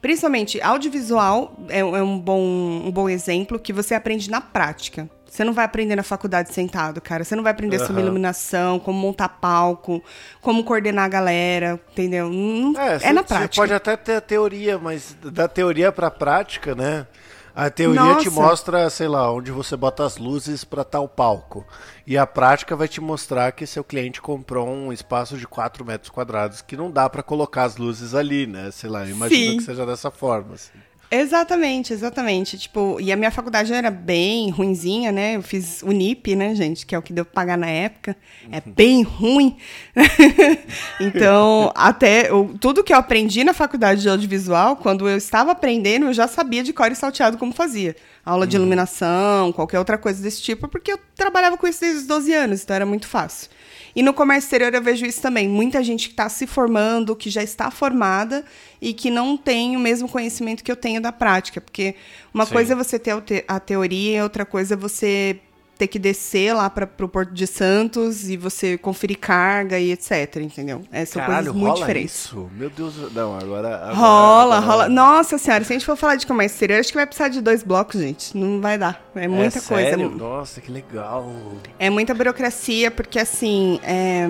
Principalmente 0.00 0.60
audiovisual 0.60 1.56
é, 1.68 1.80
é 1.80 1.84
um, 1.84 2.18
bom, 2.18 2.40
um 2.40 2.90
bom 2.90 3.08
exemplo 3.08 3.58
que 3.58 3.72
você 3.72 3.94
aprende 3.94 4.30
na 4.30 4.40
prática. 4.40 5.10
Você 5.32 5.44
não 5.44 5.54
vai 5.54 5.64
aprender 5.64 5.96
na 5.96 6.02
faculdade 6.02 6.52
sentado, 6.52 7.00
cara. 7.00 7.24
Você 7.24 7.34
não 7.34 7.42
vai 7.42 7.52
aprender 7.52 7.78
sobre 7.78 7.94
Aham. 7.94 8.02
iluminação, 8.02 8.78
como 8.78 8.98
montar 8.98 9.30
palco, 9.30 10.02
como 10.42 10.62
coordenar 10.62 11.06
a 11.06 11.08
galera, 11.08 11.80
entendeu? 11.90 12.28
Não- 12.28 12.78
É, 12.78 12.98
cê- 12.98 13.12
na 13.14 13.24
prática. 13.24 13.54
pode 13.62 13.72
até 13.72 13.96
ter 13.96 14.16
a 14.16 14.20
teoria, 14.20 14.78
mas 14.78 15.16
da 15.22 15.48
teoria 15.48 15.90
pra 15.90 16.10
prática, 16.10 16.74
né? 16.74 17.06
A 17.54 17.70
teoria 17.70 18.16
te 18.16 18.26
Nossa. 18.26 18.30
mostra, 18.30 18.90
sei 18.90 19.08
lá, 19.08 19.32
onde 19.32 19.50
você 19.50 19.74
bota 19.74 20.04
as 20.04 20.18
luzes 20.18 20.64
pra 20.64 20.84
tal 20.84 21.08
palco. 21.08 21.66
E 22.06 22.18
a 22.18 22.26
prática 22.26 22.76
vai 22.76 22.86
te 22.86 23.00
mostrar 23.00 23.52
que 23.52 23.66
seu 23.66 23.82
cliente 23.82 24.20
comprou 24.20 24.68
um 24.68 24.92
espaço 24.92 25.38
de 25.38 25.46
4 25.46 25.82
metros 25.82 26.10
quadrados 26.10 26.60
que 26.60 26.76
não 26.76 26.90
dá 26.90 27.08
pra 27.08 27.22
colocar 27.22 27.64
as 27.64 27.78
luzes 27.78 28.14
ali, 28.14 28.46
né? 28.46 28.70
Sei 28.70 28.88
lá, 28.90 29.06
Sim. 29.06 29.56
que 29.56 29.62
seja 29.62 29.86
dessa 29.86 30.10
forma. 30.10 30.54
assim. 30.56 30.70
Exatamente, 31.14 31.92
exatamente. 31.92 32.56
Tipo, 32.56 32.98
e 32.98 33.12
a 33.12 33.16
minha 33.16 33.30
faculdade 33.30 33.70
era 33.70 33.90
bem 33.90 34.48
ruinzinha, 34.48 35.12
né? 35.12 35.36
Eu 35.36 35.42
fiz 35.42 35.82
Unip, 35.82 36.34
né, 36.34 36.54
gente? 36.54 36.86
Que 36.86 36.94
é 36.94 36.98
o 36.98 37.02
que 37.02 37.12
deu 37.12 37.22
pra 37.22 37.34
pagar 37.34 37.58
na 37.58 37.68
época. 37.68 38.16
É 38.50 38.62
bem 38.64 39.02
ruim. 39.02 39.58
então, 40.98 41.70
até 41.74 42.30
eu- 42.30 42.54
tudo 42.58 42.82
que 42.82 42.94
eu 42.94 42.96
aprendi 42.96 43.44
na 43.44 43.52
faculdade 43.52 44.00
de 44.00 44.08
audiovisual, 44.08 44.76
quando 44.76 45.06
eu 45.06 45.16
estava 45.18 45.52
aprendendo, 45.52 46.06
eu 46.06 46.14
já 46.14 46.26
sabia 46.26 46.62
de 46.62 46.72
cor 46.72 46.90
e 46.90 46.94
salteado 46.96 47.36
como 47.36 47.52
fazia. 47.52 47.94
Aula 48.24 48.46
de 48.46 48.56
iluminação, 48.56 49.52
qualquer 49.52 49.78
outra 49.80 49.98
coisa 49.98 50.22
desse 50.22 50.40
tipo, 50.40 50.66
porque 50.68 50.92
eu 50.92 50.98
trabalhava 51.14 51.58
com 51.58 51.66
isso 51.66 51.80
desde 51.80 51.98
os 51.98 52.06
12 52.06 52.32
anos, 52.32 52.62
então 52.62 52.74
era 52.76 52.86
muito 52.86 53.06
fácil. 53.06 53.50
E 53.94 54.02
no 54.02 54.14
comércio 54.14 54.46
exterior 54.46 54.72
eu 54.74 54.82
vejo 54.82 55.04
isso 55.04 55.20
também. 55.20 55.48
Muita 55.48 55.82
gente 55.82 56.08
que 56.08 56.14
está 56.14 56.28
se 56.28 56.46
formando, 56.46 57.14
que 57.14 57.28
já 57.30 57.42
está 57.42 57.70
formada 57.70 58.44
e 58.80 58.92
que 58.92 59.10
não 59.10 59.36
tem 59.36 59.76
o 59.76 59.80
mesmo 59.80 60.08
conhecimento 60.08 60.64
que 60.64 60.72
eu 60.72 60.76
tenho 60.76 61.00
da 61.00 61.12
prática. 61.12 61.60
Porque 61.60 61.94
uma 62.32 62.46
Sim. 62.46 62.52
coisa 62.52 62.72
é 62.72 62.76
você 62.76 62.98
ter 62.98 63.10
a 63.10 63.20
te- 63.20 63.44
a 63.46 63.60
teoria 63.60 64.22
outra 64.22 64.44
coisa 64.46 64.74
é 64.74 64.76
você 64.76 65.38
ter 65.82 65.88
que 65.88 65.98
descer 65.98 66.54
lá 66.54 66.70
para 66.70 66.88
o 67.00 67.08
Porto 67.08 67.32
de 67.32 67.44
Santos 67.44 68.28
e 68.28 68.36
você 68.36 68.78
conferir 68.78 69.18
carga 69.18 69.80
e 69.80 69.90
etc, 69.90 70.36
entendeu? 70.36 70.82
É, 70.92 71.04
são 71.04 71.20
Caralho, 71.20 71.46
coisas 71.46 71.60
muito 71.60 71.80
diferentes. 71.80 72.14
isso? 72.14 72.50
Meu 72.54 72.70
Deus, 72.70 73.12
não, 73.12 73.36
agora... 73.36 73.76
agora 73.78 73.94
Rola, 73.94 74.56
agora- 74.58 74.60
rola. 74.60 74.88
Nossa 74.88 75.38
senhora, 75.38 75.64
se 75.64 75.72
a 75.72 75.76
gente 75.76 75.84
for 75.84 75.96
falar 75.96 76.14
de 76.14 76.24
comércio 76.26 76.54
exterior, 76.54 76.78
acho 76.78 76.90
que 76.90 76.94
vai 76.96 77.06
precisar 77.06 77.28
de 77.28 77.40
dois 77.40 77.64
blocos, 77.64 78.00
gente. 78.00 78.36
Não 78.36 78.60
vai 78.60 78.78
dar. 78.78 79.10
É 79.16 79.26
muita 79.26 79.58
é 79.58 79.62
coisa. 79.62 79.90
Sério? 79.90 80.10
Nossa, 80.10 80.60
que 80.60 80.70
legal. 80.70 81.32
É 81.80 81.90
muita 81.90 82.14
burocracia, 82.14 82.88
porque 82.88 83.18
assim, 83.18 83.80
é, 83.82 84.28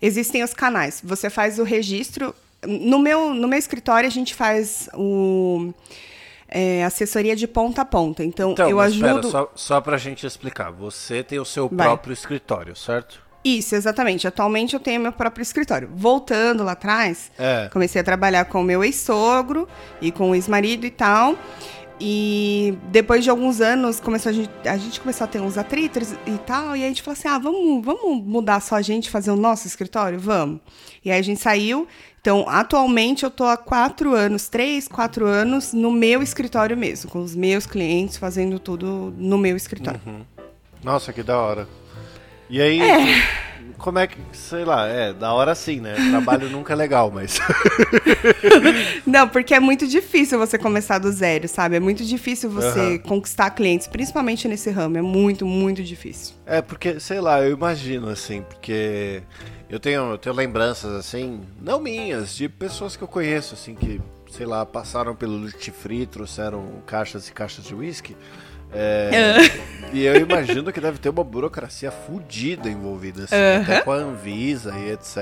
existem 0.00 0.44
os 0.44 0.54
canais. 0.54 1.00
Você 1.02 1.28
faz 1.28 1.58
o 1.58 1.64
registro. 1.64 2.32
No 2.64 3.00
meu, 3.00 3.34
no 3.34 3.48
meu 3.48 3.58
escritório, 3.58 4.06
a 4.06 4.12
gente 4.12 4.32
faz 4.32 4.88
o 4.94 5.72
é, 6.56 6.84
assessoria 6.84 7.34
de 7.34 7.48
ponta 7.48 7.82
a 7.82 7.84
ponta. 7.84 8.22
Então, 8.24 8.52
Então, 8.52 8.70
eu 8.70 8.78
ajudo. 8.80 9.06
Espera, 9.06 9.22
só, 9.30 9.50
só 9.56 9.80
pra 9.80 9.96
gente 9.98 10.24
explicar. 10.24 10.70
Você 10.70 11.22
tem 11.24 11.40
o 11.40 11.44
seu 11.44 11.68
Vai. 11.68 11.86
próprio 11.88 12.12
escritório, 12.12 12.76
certo? 12.76 13.20
Isso, 13.44 13.74
exatamente. 13.74 14.26
Atualmente 14.26 14.72
eu 14.72 14.80
tenho 14.80 15.00
meu 15.00 15.12
próprio 15.12 15.42
escritório. 15.42 15.90
Voltando 15.92 16.62
lá 16.64 16.72
atrás, 16.72 17.30
É. 17.38 17.68
comecei 17.72 18.00
a 18.00 18.04
trabalhar 18.04 18.44
com 18.46 18.60
o 18.60 18.64
meu 18.64 18.82
ex-sogro 18.84 19.68
e 20.00 20.10
com 20.12 20.30
o 20.30 20.34
ex-marido 20.34 20.86
e 20.86 20.90
tal. 20.90 21.36
E 22.00 22.76
depois 22.90 23.22
de 23.22 23.30
alguns 23.30 23.60
anos, 23.60 24.00
começou 24.00 24.30
a, 24.30 24.32
gente, 24.32 24.50
a 24.66 24.76
gente 24.76 25.00
começou 25.00 25.24
a 25.24 25.28
ter 25.28 25.40
uns 25.40 25.56
atritos 25.56 26.12
e 26.26 26.38
tal. 26.44 26.70
E 26.76 26.80
aí 26.80 26.84
a 26.84 26.88
gente 26.88 27.02
falou 27.02 27.16
assim: 27.18 27.28
ah, 27.28 27.38
vamos, 27.38 27.84
vamos 27.84 28.24
mudar 28.24 28.60
só 28.60 28.76
a 28.76 28.82
gente, 28.82 29.10
fazer 29.10 29.30
o 29.30 29.36
nosso 29.36 29.66
escritório? 29.66 30.18
Vamos. 30.18 30.60
E 31.04 31.10
aí 31.10 31.18
a 31.18 31.22
gente 31.22 31.40
saiu. 31.40 31.86
Então, 32.24 32.46
atualmente 32.48 33.22
eu 33.22 33.30
tô 33.30 33.44
há 33.44 33.54
quatro 33.54 34.14
anos, 34.14 34.48
três, 34.48 34.88
quatro 34.88 35.26
anos, 35.26 35.74
no 35.74 35.92
meu 35.92 36.22
escritório 36.22 36.74
mesmo, 36.74 37.10
com 37.10 37.18
os 37.18 37.36
meus 37.36 37.66
clientes, 37.66 38.16
fazendo 38.16 38.58
tudo 38.58 39.12
no 39.18 39.36
meu 39.36 39.54
escritório. 39.54 40.00
Nossa, 40.82 41.12
que 41.12 41.22
da 41.22 41.38
hora. 41.38 41.68
E 42.48 42.62
aí, 42.62 42.80
como 43.76 43.98
é 43.98 44.06
que, 44.06 44.16
sei 44.32 44.64
lá, 44.64 44.86
é, 44.88 45.12
da 45.12 45.34
hora 45.34 45.54
sim, 45.54 45.80
né? 45.80 45.92
Trabalho 46.08 46.48
nunca 46.48 46.72
é 46.72 46.76
legal, 46.76 47.10
mas. 47.10 47.38
Não, 49.06 49.28
porque 49.28 49.52
é 49.52 49.60
muito 49.60 49.86
difícil 49.86 50.38
você 50.38 50.56
começar 50.56 50.98
do 50.98 51.12
zero, 51.12 51.46
sabe? 51.46 51.76
É 51.76 51.80
muito 51.80 52.02
difícil 52.02 52.48
você 52.48 52.94
Aham. 52.94 52.98
conquistar 53.08 53.50
clientes, 53.50 53.86
principalmente 53.86 54.48
nesse 54.48 54.70
ramo. 54.70 54.96
É 54.96 55.02
muito, 55.02 55.44
muito 55.44 55.82
difícil. 55.82 56.34
É 56.46 56.62
porque, 56.62 56.98
sei 57.00 57.20
lá, 57.20 57.42
eu 57.42 57.52
imagino 57.52 58.08
assim, 58.08 58.40
porque 58.40 59.22
eu 59.68 59.80
tenho, 59.80 60.12
eu 60.12 60.18
tenho 60.18 60.34
lembranças 60.34 60.92
assim, 60.92 61.40
não 61.60 61.80
minhas, 61.80 62.34
de 62.34 62.48
pessoas 62.48 62.96
que 62.96 63.02
eu 63.02 63.08
conheço, 63.08 63.54
assim, 63.54 63.74
que, 63.74 64.00
sei 64.30 64.46
lá, 64.46 64.64
passaram 64.64 65.14
pelo 65.14 65.38
Duty 65.38 65.70
Free, 65.70 66.06
trouxeram 66.06 66.82
caixas 66.86 67.28
e 67.28 67.32
caixas 67.32 67.64
de 67.64 67.74
whisky. 67.74 68.16
É, 68.76 69.10
e 69.92 70.04
eu 70.04 70.16
imagino 70.16 70.72
que 70.72 70.80
deve 70.80 70.98
ter 70.98 71.08
uma 71.08 71.22
burocracia 71.22 71.92
fodida 71.92 72.68
envolvida, 72.68 73.24
assim, 73.24 73.62
até 73.62 73.80
com 73.82 73.92
a 73.92 73.96
Anvisa 73.96 74.74
e 74.76 74.90
etc, 74.90 75.16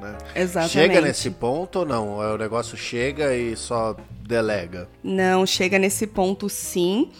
né? 0.00 0.18
Exatamente. 0.34 0.72
Chega 0.72 1.00
nesse 1.00 1.30
ponto 1.30 1.80
ou 1.80 1.86
não? 1.86 2.20
É, 2.20 2.34
O 2.34 2.36
negócio 2.36 2.76
chega 2.76 3.32
e 3.34 3.56
só 3.56 3.96
delega? 4.22 4.88
Não, 5.04 5.46
chega 5.46 5.78
nesse 5.78 6.04
ponto 6.06 6.48
sim. 6.48 7.10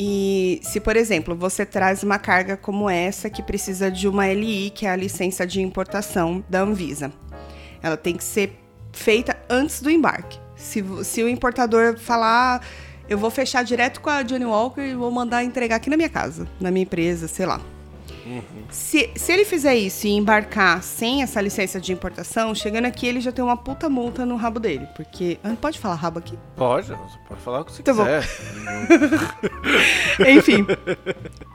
E 0.00 0.60
se, 0.62 0.78
por 0.78 0.94
exemplo, 0.96 1.34
você 1.34 1.66
traz 1.66 2.04
uma 2.04 2.20
carga 2.20 2.56
como 2.56 2.88
essa 2.88 3.28
que 3.28 3.42
precisa 3.42 3.90
de 3.90 4.06
uma 4.06 4.28
LI, 4.32 4.70
que 4.70 4.86
é 4.86 4.90
a 4.90 4.94
licença 4.94 5.44
de 5.44 5.60
importação 5.60 6.44
da 6.48 6.60
Anvisa, 6.60 7.12
ela 7.82 7.96
tem 7.96 8.16
que 8.16 8.22
ser 8.22 8.56
feita 8.92 9.36
antes 9.50 9.82
do 9.82 9.90
embarque. 9.90 10.38
Se, 10.54 10.84
se 11.02 11.20
o 11.20 11.28
importador 11.28 11.98
falar, 11.98 12.60
"Ah, 12.62 12.66
eu 13.08 13.18
vou 13.18 13.28
fechar 13.28 13.64
direto 13.64 14.00
com 14.00 14.08
a 14.08 14.22
Johnny 14.22 14.44
Walker 14.44 14.82
e 14.82 14.94
vou 14.94 15.10
mandar 15.10 15.42
entregar 15.42 15.76
aqui 15.76 15.90
na 15.90 15.96
minha 15.96 16.08
casa, 16.08 16.46
na 16.60 16.70
minha 16.70 16.84
empresa, 16.84 17.26
sei 17.26 17.46
lá. 17.46 17.60
Se, 18.70 19.10
se 19.14 19.32
ele 19.32 19.44
fizer 19.44 19.74
isso 19.74 20.06
e 20.06 20.10
embarcar 20.10 20.82
sem 20.82 21.22
essa 21.22 21.40
licença 21.40 21.80
de 21.80 21.92
importação, 21.92 22.54
chegando 22.54 22.86
aqui 22.86 23.06
ele 23.06 23.20
já 23.20 23.32
tem 23.32 23.44
uma 23.44 23.56
puta 23.56 23.88
multa 23.88 24.24
no 24.26 24.36
rabo 24.36 24.58
dele. 24.60 24.86
Porque. 24.96 25.38
Ah, 25.42 25.54
Pode 25.60 25.78
falar 25.78 25.94
rabo 25.94 26.18
aqui? 26.18 26.38
Pode, 26.56 26.88
você 26.88 27.18
pode 27.28 27.40
falar 27.40 27.60
o 27.60 27.64
que 27.64 27.72
você 27.72 27.82
Tá 27.82 27.92
quiser. 27.92 28.24
Enfim. 30.28 30.66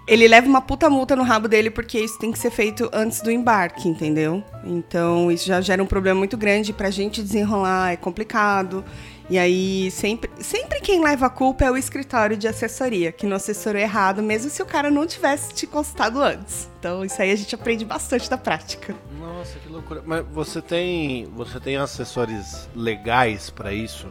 Ele 0.08 0.28
leva 0.28 0.48
uma 0.48 0.62
puta 0.62 0.90
multa 0.90 1.16
no 1.16 1.24
rabo 1.24 1.48
dele 1.48 1.70
porque 1.70 2.00
isso 2.00 2.20
tem 2.20 2.32
que 2.32 2.40
ser 2.40 2.52
feito 2.52 2.90
antes 2.92 3.22
do 3.22 3.32
embarque, 3.32 3.88
entendeu? 3.88 4.44
Então 4.66 5.32
isso 5.32 5.46
já 5.46 5.62
gera 5.62 5.82
um 5.82 5.86
problema 5.86 6.18
muito 6.20 6.36
grande 6.36 6.74
pra 6.74 6.90
gente 6.90 7.22
desenrolar, 7.22 7.94
é 7.94 7.96
complicado. 7.96 8.84
E 9.30 9.38
aí 9.38 9.90
sempre, 9.92 10.30
sempre 10.44 10.82
quem 10.82 11.02
leva 11.02 11.28
a 11.28 11.30
culpa 11.30 11.66
é 11.66 11.72
o 11.72 11.78
escritório 11.78 12.36
de 12.36 12.48
assessoria, 12.48 13.12
que 13.12 13.26
não 13.26 13.38
assessorou 13.38 13.82
errado, 13.82 14.22
mesmo 14.22 14.50
se 14.50 14.62
o 14.62 14.66
cara 14.66 14.92
não 14.92 15.08
tivesse 15.08 15.54
te 15.54 15.66
consultado 15.66 16.22
antes. 16.22 16.70
Então 16.80 17.04
isso 17.06 17.22
aí 17.22 17.32
a 17.32 17.36
gente 17.36 17.56
aprende 17.56 17.86
bastante 17.86 18.30
da 18.30 18.38
prática. 18.38 18.96
Nossa, 19.20 19.58
que 19.60 19.70
loucura. 19.70 20.04
Mas 20.06 20.26
você 20.32 20.62
tem, 20.62 21.26
você 21.36 21.60
tem 21.60 21.78
assessores 21.78 22.70
legais 22.76 23.50
pra 23.50 23.74
isso? 23.74 24.08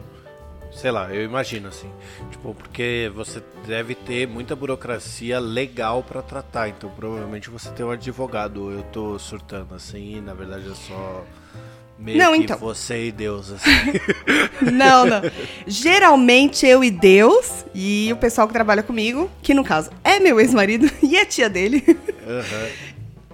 Sei 0.71 0.89
lá, 0.89 1.13
eu 1.13 1.23
imagino 1.23 1.67
assim. 1.67 1.91
Tipo, 2.31 2.55
porque 2.55 3.11
você 3.13 3.43
deve 3.67 3.93
ter 3.93 4.27
muita 4.27 4.55
burocracia 4.55 5.39
legal 5.39 6.01
pra 6.01 6.21
tratar. 6.23 6.67
Então, 6.67 6.89
provavelmente 6.89 7.49
você 7.49 7.69
tem 7.71 7.85
um 7.85 7.91
advogado. 7.91 8.71
Eu 8.71 8.83
tô 8.83 9.19
surtando 9.19 9.75
assim, 9.75 10.19
na 10.19 10.33
verdade 10.33 10.69
é 10.69 10.73
só 10.73 11.23
Meio 11.97 12.17
Não, 12.17 12.35
então. 12.35 12.57
você 12.57 13.07
e 13.07 13.11
Deus, 13.11 13.51
assim. 13.51 13.69
Não, 14.73 15.05
não. 15.05 15.21
Geralmente 15.67 16.65
eu 16.65 16.83
e 16.83 16.89
Deus 16.89 17.65
e 17.73 18.09
o 18.11 18.17
pessoal 18.17 18.47
que 18.47 18.53
trabalha 18.53 18.81
comigo, 18.81 19.29
que 19.41 19.53
no 19.53 19.63
caso 19.63 19.89
é 20.03 20.19
meu 20.19 20.39
ex-marido 20.39 20.89
e 21.03 21.17
a 21.17 21.25
tia 21.25 21.49
dele. 21.49 21.83
Aham. 22.27 22.67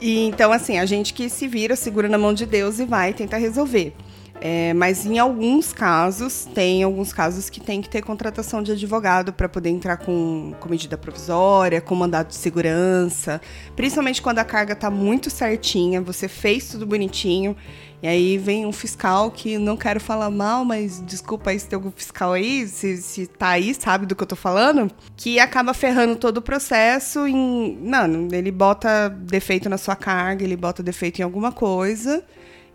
E 0.01 0.25
então, 0.25 0.51
assim, 0.51 0.77
a 0.77 0.85
gente 0.85 1.13
que 1.13 1.29
se 1.29 1.47
vira, 1.47 1.75
segura 1.75 2.07
na 2.07 2.17
mão 2.17 2.33
de 2.33 2.45
Deus 2.45 2.79
e 2.79 2.85
vai 2.85 3.13
tentar 3.13 3.37
resolver. 3.37 3.93
É, 4.41 4.73
mas 4.73 5.05
em 5.05 5.19
alguns 5.19 5.73
casos, 5.73 6.47
tem 6.55 6.81
alguns 6.83 7.11
casos 7.11 7.49
que 7.49 7.59
tem 7.59 7.81
que 7.81 7.89
ter 7.89 8.01
contratação 8.01 8.63
de 8.63 8.71
advogado 8.71 9.33
para 9.33 9.49
poder 9.49 9.69
entrar 9.69 9.97
com, 9.97 10.53
com 10.59 10.69
medida 10.69 10.97
provisória, 10.97 11.81
com 11.81 11.93
mandado 11.93 12.29
de 12.29 12.35
segurança. 12.35 13.41
Principalmente 13.75 14.21
quando 14.21 14.39
a 14.39 14.45
carga 14.45 14.75
tá 14.75 14.89
muito 14.89 15.29
certinha, 15.29 15.99
você 15.99 16.29
fez 16.29 16.69
tudo 16.69 16.85
bonitinho. 16.85 17.55
E 18.01 18.07
aí 18.07 18.37
vem 18.37 18.65
um 18.65 18.71
fiscal 18.71 19.29
que 19.29 19.57
não 19.57 19.75
quero 19.75 19.99
falar 19.99 20.29
mal, 20.29 20.63
mas 20.63 21.01
desculpa 21.05 21.49
aí 21.49 21.59
se 21.59 21.67
tem 21.67 21.75
algum 21.75 21.91
fiscal 21.91 22.31
aí, 22.33 22.65
se, 22.67 22.97
se 22.97 23.27
tá 23.27 23.49
aí, 23.49 23.73
sabe 23.73 24.05
do 24.05 24.15
que 24.15 24.23
eu 24.23 24.27
tô 24.27 24.37
falando, 24.37 24.89
que 25.17 25.37
acaba 25.39 25.73
ferrando 25.73 26.15
todo 26.15 26.37
o 26.37 26.41
processo 26.41 27.27
em. 27.27 27.77
Não, 27.81 28.27
ele 28.31 28.51
bota 28.51 29.09
defeito 29.09 29.67
na 29.69 29.77
sua 29.77 29.95
carga, 29.95 30.43
ele 30.43 30.55
bota 30.55 30.81
defeito 30.81 31.19
em 31.19 31.23
alguma 31.23 31.51
coisa. 31.51 32.23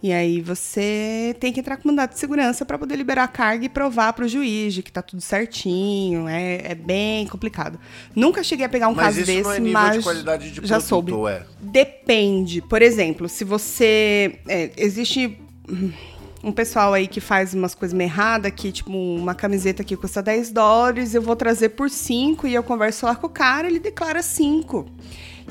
E 0.04 0.12
aí 0.12 0.42
você 0.42 1.34
tem 1.40 1.50
que 1.50 1.60
entrar 1.60 1.78
com 1.78 1.88
mandado 1.88 2.12
de 2.12 2.18
segurança 2.18 2.66
para 2.66 2.78
poder 2.78 2.94
liberar 2.94 3.24
a 3.24 3.26
carga 3.26 3.64
e 3.64 3.70
provar 3.70 4.12
para 4.12 4.26
o 4.26 4.28
juiz 4.28 4.74
de 4.74 4.82
que 4.82 4.92
tá 4.92 5.00
tudo 5.00 5.22
certinho. 5.22 6.28
É, 6.28 6.72
é 6.72 6.74
bem 6.74 7.26
complicado. 7.26 7.80
Nunca 8.14 8.44
cheguei 8.44 8.66
a 8.66 8.68
pegar 8.68 8.88
um 8.88 8.94
Mas 8.94 9.06
caso 9.06 9.20
isso 9.20 9.26
desse, 9.28 9.42
não 9.42 9.52
é 9.52 9.58
nível 9.58 9.72
mas 9.72 9.96
de 9.96 10.02
qualidade 10.02 10.50
de 10.50 10.56
já 10.56 10.76
produto, 10.76 10.86
soube. 10.86 11.12
ou 11.12 11.26
é? 11.26 11.46
Depende. 11.58 12.60
Por 12.60 12.82
exemplo, 12.82 13.30
se 13.30 13.44
você. 13.44 14.40
é, 14.46 14.72
existe 14.76 15.38
um 16.44 16.52
pessoal 16.52 16.92
aí 16.92 17.08
que 17.08 17.18
faz 17.18 17.54
umas 17.54 17.74
coisas 17.74 17.96
meio 17.96 18.08
erradas, 18.08 18.52
que, 18.54 18.70
tipo, 18.70 18.92
uma 18.92 19.34
camiseta 19.34 19.82
que 19.82 19.96
custa 19.96 20.20
10 20.20 20.50
dólares, 20.50 21.14
eu 21.14 21.22
vou 21.22 21.34
trazer 21.34 21.70
por 21.70 21.88
5 21.88 22.46
e 22.46 22.52
eu 22.52 22.62
converso 22.62 23.06
lá 23.06 23.16
com 23.16 23.26
o 23.26 23.30
cara, 23.30 23.66
ele 23.66 23.78
declara 23.78 24.22
5. 24.22 24.86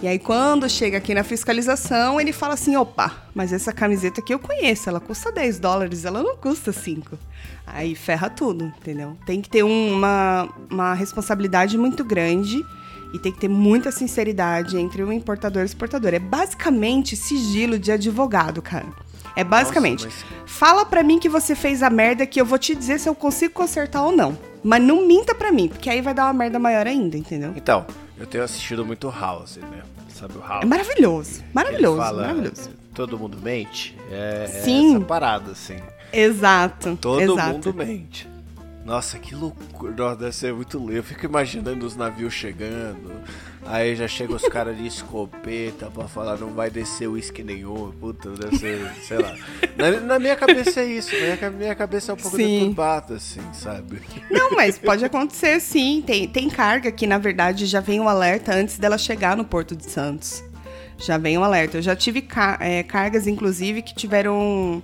E 0.02 0.08
aí, 0.08 0.20
quando 0.20 0.68
chega 0.70 0.98
aqui 0.98 1.14
na 1.14 1.24
fiscalização, 1.24 2.20
ele 2.20 2.34
fala 2.34 2.56
assim: 2.56 2.76
opa, 2.76 3.12
mas 3.34 3.54
essa 3.54 3.72
camiseta 3.72 4.20
aqui 4.22 4.34
eu 4.34 4.40
conheço, 4.40 4.90
ela 4.90 5.00
custa 5.00 5.32
10 5.32 5.60
dólares, 5.60 6.04
ela 6.06 6.22
não 6.22 6.36
custa 6.36 6.72
5. 6.74 7.18
Aí 7.66 7.96
ferra 7.96 8.30
tudo, 8.30 8.66
entendeu? 8.66 9.16
Tem 9.26 9.40
que 9.42 9.50
ter 9.50 9.64
um- 9.64 9.94
uma, 9.94 10.50
uma 10.70 10.94
responsabilidade 10.94 11.78
muito 11.78 12.04
grande 12.04 12.62
e 13.14 13.20
tem 13.20 13.32
que 13.32 13.40
ter 13.40 13.48
muita 13.48 13.92
sinceridade 13.92 14.78
entre 14.78 15.04
o 15.04 15.14
importador 15.14 15.62
e 15.62 15.66
o 15.66 15.68
exportador. 15.68 16.14
É 16.14 16.20
basicamente 16.20 17.16
sigilo 17.16 17.80
de 17.80 17.92
advogado, 17.92 18.62
cara. 18.62 18.86
É 19.36 19.44
basicamente. 19.44 20.06
Nossa, 20.06 20.26
Fala 20.46 20.86
pra 20.86 21.02
mim 21.02 21.18
que 21.20 21.30
você 21.30 21.56
fez 21.56 21.82
a 21.82 21.90
merda 21.90 22.26
que 22.26 22.40
eu 22.42 22.46
vou 22.46 22.58
te 22.60 22.76
dizer 22.76 23.00
se 23.00 23.08
eu 23.10 23.16
consigo 23.16 23.54
consertar 23.54 24.04
ou 24.04 24.12
não. 24.12 24.38
Mas 24.64 24.82
não 24.84 25.08
minta 25.08 25.34
pra 25.34 25.52
mim, 25.52 25.68
porque 25.68 25.90
aí 25.90 26.02
vai 26.02 26.14
dar 26.14 26.26
uma 26.26 26.34
merda 26.34 26.60
maior 26.60 26.86
ainda, 26.88 27.18
entendeu? 27.18 27.54
Então, 27.56 27.86
eu 28.18 28.26
tenho 28.28 28.44
assistido 28.44 28.86
muito 28.86 29.10
House, 29.10 29.58
né? 29.58 29.84
Sabe 30.10 30.38
o 30.38 30.42
House? 30.42 30.64
É 30.64 30.66
maravilhoso. 30.66 31.44
Maravilhoso, 31.54 31.98
fala, 31.98 32.22
maravilhoso. 32.22 32.70
Todo 32.94 33.18
mundo 33.18 33.38
mente? 33.42 33.98
É, 34.12 34.44
é 34.44 34.48
Sim. 34.48 34.96
essa 34.96 35.06
parada, 35.06 35.52
assim. 35.52 35.78
Exato. 36.12 36.96
Todo 37.02 37.22
exato. 37.22 37.54
mundo 37.54 37.74
mente. 37.74 38.30
Nossa, 38.86 39.18
que 39.18 39.34
loucura. 39.34 39.94
Nossa, 39.96 40.16
deve 40.18 40.32
ser 40.34 40.54
muito 40.54 40.78
louco. 40.78 40.94
Eu 40.94 41.04
fico 41.04 41.26
imaginando 41.26 41.86
os 41.86 41.96
navios 41.96 42.34
chegando. 42.34 43.12
Aí 43.66 43.96
já 43.96 44.08
chegam 44.08 44.36
os 44.36 44.44
caras 44.44 44.78
de 44.78 44.86
escopeta 44.86 45.90
pra 45.90 46.08
falar 46.08 46.38
não 46.38 46.50
vai 46.54 46.70
descer 46.70 47.08
uísque 47.08 47.44
nenhum. 47.44 47.92
Puta, 48.00 48.30
deve 48.32 48.58
ser, 48.58 48.92
sei 49.08 49.18
lá. 49.18 49.36
Na, 49.78 49.92
na 50.02 50.20
minha 50.20 50.36
cabeça 50.36 50.82
é 50.82 50.86
isso. 50.86 51.12
Na 51.16 51.36
minha, 51.38 51.50
minha 51.52 51.76
cabeça 51.76 52.12
é 52.12 52.14
um 52.14 52.18
pouco 52.18 52.36
Sim. 52.36 52.60
deturbada, 52.60 53.16
assim, 53.16 53.42
sabe? 53.54 54.02
Não, 54.30 54.52
mas 54.52 54.78
pode 54.78 55.06
acontecer 55.06 55.60
sim. 55.62 56.04
Tem, 56.06 56.28
tem 56.28 56.50
carga 56.50 56.92
que, 56.92 57.08
na 57.08 57.18
verdade, 57.18 57.66
já 57.66 57.80
vem 57.80 58.00
o 58.02 58.10
alerta 58.10 58.54
antes 58.54 58.78
dela 58.78 58.98
chegar 58.98 59.38
no 59.38 59.46
Porto 59.46 59.76
de 59.76 59.90
Santos. 59.90 60.44
Já 60.98 61.18
vem 61.18 61.38
o 61.38 61.44
alerta. 61.44 61.78
Eu 61.78 61.82
já 61.82 61.96
tive 61.96 62.22
ca- 62.22 62.58
é, 62.62 62.84
cargas, 62.84 63.28
inclusive, 63.28 63.82
que 63.82 63.96
tiveram 63.96 64.84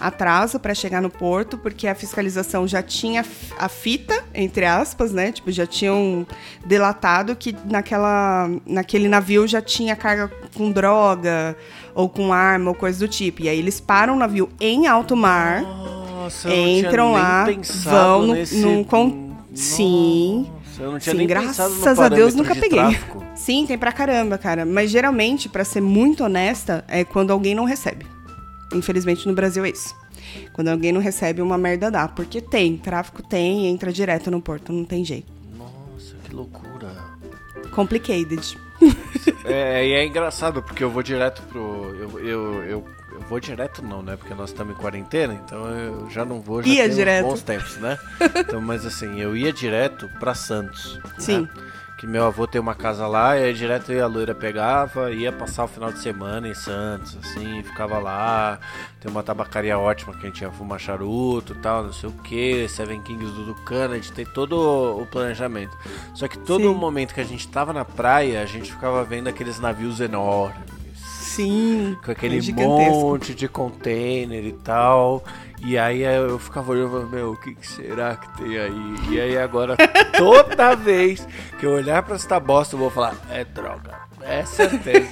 atraso 0.00 0.58
para 0.60 0.74
chegar 0.74 1.00
no 1.02 1.10
porto, 1.10 1.56
porque 1.58 1.86
a 1.86 1.94
fiscalização 1.94 2.66
já 2.66 2.82
tinha 2.82 3.24
a 3.58 3.68
fita, 3.68 4.24
entre 4.34 4.64
aspas, 4.64 5.12
né? 5.12 5.32
Tipo, 5.32 5.50
já 5.50 5.66
tinham 5.66 6.26
delatado 6.64 7.34
que 7.36 7.54
naquela, 7.64 8.50
naquele 8.66 9.08
navio 9.08 9.46
já 9.46 9.60
tinha 9.60 9.94
carga 9.96 10.30
com 10.54 10.70
droga 10.70 11.56
ou 11.94 12.08
com 12.08 12.32
arma 12.32 12.70
ou 12.70 12.74
coisa 12.74 12.98
do 12.98 13.08
tipo. 13.08 13.42
E 13.42 13.48
aí 13.48 13.58
eles 13.58 13.80
param 13.80 14.14
o 14.14 14.18
navio 14.18 14.48
em 14.60 14.86
alto 14.86 15.16
mar 15.16 15.62
Nossa, 15.62 16.52
entram 16.54 17.12
lá, 17.12 17.46
vão 17.84 18.26
no, 18.26 18.34
nesse... 18.34 18.56
num 18.58 18.84
con- 18.84 19.34
Sim. 19.54 20.50
Eu 20.78 20.92
não 20.92 20.98
tinha 20.98 21.12
Sim, 21.12 21.18
nem 21.18 21.26
graças 21.26 21.96
no 21.96 22.02
a 22.02 22.08
Deus 22.10 22.34
nunca 22.34 22.52
de 22.52 22.60
peguei. 22.60 22.78
tráfico. 22.78 23.24
Sim, 23.34 23.64
tem 23.66 23.78
pra 23.78 23.90
caramba, 23.90 24.36
cara. 24.36 24.66
Mas 24.66 24.90
geralmente, 24.90 25.48
pra 25.48 25.64
ser 25.64 25.80
muito 25.80 26.22
honesta, 26.22 26.84
é 26.86 27.02
quando 27.02 27.30
alguém 27.30 27.54
não 27.54 27.64
recebe. 27.64 28.04
Infelizmente 28.72 29.26
no 29.26 29.34
Brasil 29.34 29.64
é 29.64 29.70
isso. 29.70 29.94
Quando 30.52 30.68
alguém 30.68 30.92
não 30.92 31.00
recebe, 31.00 31.40
uma 31.40 31.56
merda 31.56 31.90
dá. 31.90 32.08
Porque 32.08 32.40
tem, 32.40 32.76
tráfico 32.76 33.22
tem 33.22 33.64
e 33.64 33.66
entra 33.68 33.92
direto 33.92 34.30
no 34.30 34.40
porto, 34.40 34.72
não 34.72 34.84
tem 34.84 35.04
jeito. 35.04 35.32
Nossa, 35.56 36.14
que 36.24 36.34
loucura. 36.34 36.90
Complicated. 37.72 38.58
É, 39.44 39.86
e 39.86 39.92
é 39.92 40.04
engraçado, 40.04 40.60
porque 40.62 40.82
eu 40.82 40.90
vou 40.90 41.02
direto 41.04 41.40
pro. 41.42 41.60
Eu, 42.00 42.18
eu, 42.20 42.62
eu, 42.64 42.84
eu 43.12 43.20
vou 43.28 43.38
direto 43.38 43.80
não, 43.80 44.02
né? 44.02 44.16
Porque 44.16 44.34
nós 44.34 44.50
estamos 44.50 44.74
em 44.76 44.76
quarentena, 44.80 45.34
então 45.34 45.66
eu 45.68 46.10
já 46.10 46.24
não 46.24 46.40
vou 46.40 46.62
já 46.62 46.68
Ia 46.68 46.88
direto. 46.88 47.26
bons 47.26 47.42
tempos, 47.42 47.76
né? 47.78 47.96
Então, 48.40 48.60
mas 48.60 48.84
assim, 48.84 49.20
eu 49.20 49.36
ia 49.36 49.52
direto 49.52 50.08
pra 50.18 50.34
Santos. 50.34 50.98
né? 51.28 51.48
Que 51.98 52.06
meu 52.06 52.26
avô 52.26 52.46
tem 52.46 52.60
uma 52.60 52.74
casa 52.74 53.06
lá, 53.06 53.38
e 53.38 53.44
aí 53.44 53.54
direto 53.54 53.90
eu 53.90 53.98
e 53.98 54.00
a 54.02 54.06
loira 54.06 54.34
pegava, 54.34 55.10
ia 55.12 55.32
passar 55.32 55.64
o 55.64 55.68
final 55.68 55.90
de 55.90 55.98
semana 55.98 56.46
em 56.46 56.54
Santos, 56.54 57.16
assim, 57.22 57.62
ficava 57.62 57.98
lá. 57.98 58.58
Tem 59.00 59.10
uma 59.10 59.22
tabacaria 59.22 59.78
ótima 59.78 60.12
que 60.12 60.26
a 60.26 60.28
gente 60.28 60.42
ia 60.42 60.50
fumar 60.50 60.78
charuto 60.78 61.54
e 61.54 61.56
tal, 61.56 61.84
não 61.84 61.92
sei 61.94 62.10
o 62.10 62.12
que, 62.12 62.68
Seven 62.68 63.00
Kings 63.00 63.32
do 63.32 63.46
Ducana, 63.46 63.94
a 63.94 63.96
gente 63.96 64.12
tem 64.12 64.26
todo 64.26 65.00
o 65.00 65.06
planejamento. 65.06 65.74
Só 66.14 66.28
que 66.28 66.38
todo 66.38 66.64
Sim. 66.64 66.74
momento 66.74 67.14
que 67.14 67.20
a 67.20 67.24
gente 67.24 67.48
tava 67.48 67.72
na 67.72 67.84
praia, 67.84 68.42
a 68.42 68.46
gente 68.46 68.70
ficava 68.70 69.02
vendo 69.02 69.28
aqueles 69.28 69.58
navios 69.58 69.98
enormes. 69.98 70.76
Sim. 71.36 71.96
Com 72.02 72.10
aquele 72.12 72.38
é 72.38 72.66
monte 72.66 73.34
de 73.34 73.46
container 73.46 74.42
e 74.42 74.52
tal. 74.52 75.22
E 75.64 75.76
aí 75.78 76.02
eu 76.02 76.38
ficava 76.38 76.70
olhando 76.72 77.06
e 77.10 77.14
meu, 77.14 77.32
o 77.32 77.36
que, 77.36 77.54
que 77.54 77.66
será 77.66 78.14
que 78.16 78.36
tem 78.42 78.58
aí? 78.58 78.94
E 79.10 79.20
aí 79.20 79.38
agora, 79.38 79.76
toda 80.16 80.74
vez 80.76 81.26
que 81.58 81.66
eu 81.66 81.72
olhar 81.72 82.02
pra 82.02 82.16
essa 82.16 82.38
bosta, 82.38 82.74
eu 82.74 82.78
vou 82.80 82.90
falar, 82.90 83.14
é 83.30 83.44
droga. 83.44 83.94
É 84.22 84.44
certeza. 84.44 85.08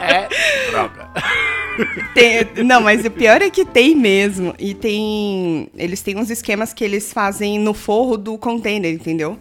é 0.00 0.28
droga. 0.70 1.08
Tem- 2.12 2.64
não, 2.64 2.80
mas 2.80 3.04
o 3.04 3.10
pior 3.10 3.40
é 3.40 3.50
que 3.50 3.64
tem 3.64 3.94
mesmo. 3.94 4.52
E 4.58 4.74
tem. 4.74 5.70
Eles 5.76 6.02
têm 6.02 6.16
uns 6.18 6.28
esquemas 6.28 6.72
que 6.72 6.82
eles 6.82 7.12
fazem 7.12 7.56
no 7.58 7.72
forro 7.72 8.16
do 8.16 8.36
container, 8.36 8.92
entendeu? 8.92 9.38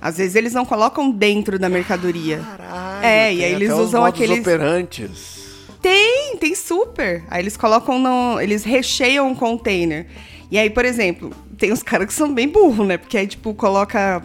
Às 0.00 0.16
vezes 0.16 0.36
eles 0.36 0.54
não 0.54 0.64
colocam 0.64 1.10
dentro 1.10 1.58
da 1.58 1.68
mercadoria. 1.68 2.38
Caralho, 2.38 3.04
É, 3.04 3.34
e 3.34 3.44
aí 3.44 3.52
eles 3.52 3.70
usam 3.72 4.04
aqueles- 4.06 4.38
operantes. 4.40 5.35
Tem, 5.80 6.36
tem 6.38 6.54
super. 6.54 7.24
Aí 7.28 7.42
eles 7.42 7.56
colocam 7.56 7.98
no. 7.98 8.40
Eles 8.40 8.64
recheiam 8.64 9.28
um 9.28 9.34
container. 9.34 10.06
E 10.50 10.58
aí, 10.58 10.70
por 10.70 10.84
exemplo, 10.84 11.30
tem 11.58 11.72
uns 11.72 11.82
caras 11.82 12.06
que 12.06 12.14
são 12.14 12.32
bem 12.32 12.48
burros, 12.48 12.86
né? 12.86 12.96
Porque 12.96 13.16
aí, 13.16 13.26
tipo, 13.26 13.54
coloca 13.54 14.22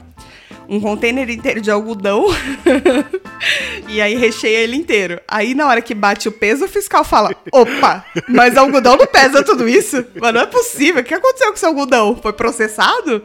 um 0.67 0.79
container 0.79 1.29
inteiro 1.29 1.61
de 1.61 1.69
algodão 1.69 2.25
e 3.87 4.01
aí 4.01 4.15
recheia 4.15 4.59
ele 4.59 4.75
inteiro. 4.75 5.19
Aí, 5.27 5.53
na 5.53 5.67
hora 5.67 5.81
que 5.81 5.93
bate 5.93 6.27
o 6.27 6.31
peso, 6.31 6.65
o 6.65 6.67
fiscal 6.67 7.03
fala: 7.03 7.35
opa, 7.51 8.05
mas 8.27 8.57
algodão 8.57 8.95
não 8.95 9.07
pesa 9.07 9.43
tudo 9.43 9.67
isso? 9.67 10.05
Mas 10.19 10.33
não 10.33 10.41
é 10.41 10.45
possível. 10.45 11.01
O 11.01 11.05
que 11.05 11.13
aconteceu 11.13 11.47
com 11.49 11.55
esse 11.55 11.65
algodão? 11.65 12.15
Foi 12.21 12.33
processado? 12.33 13.23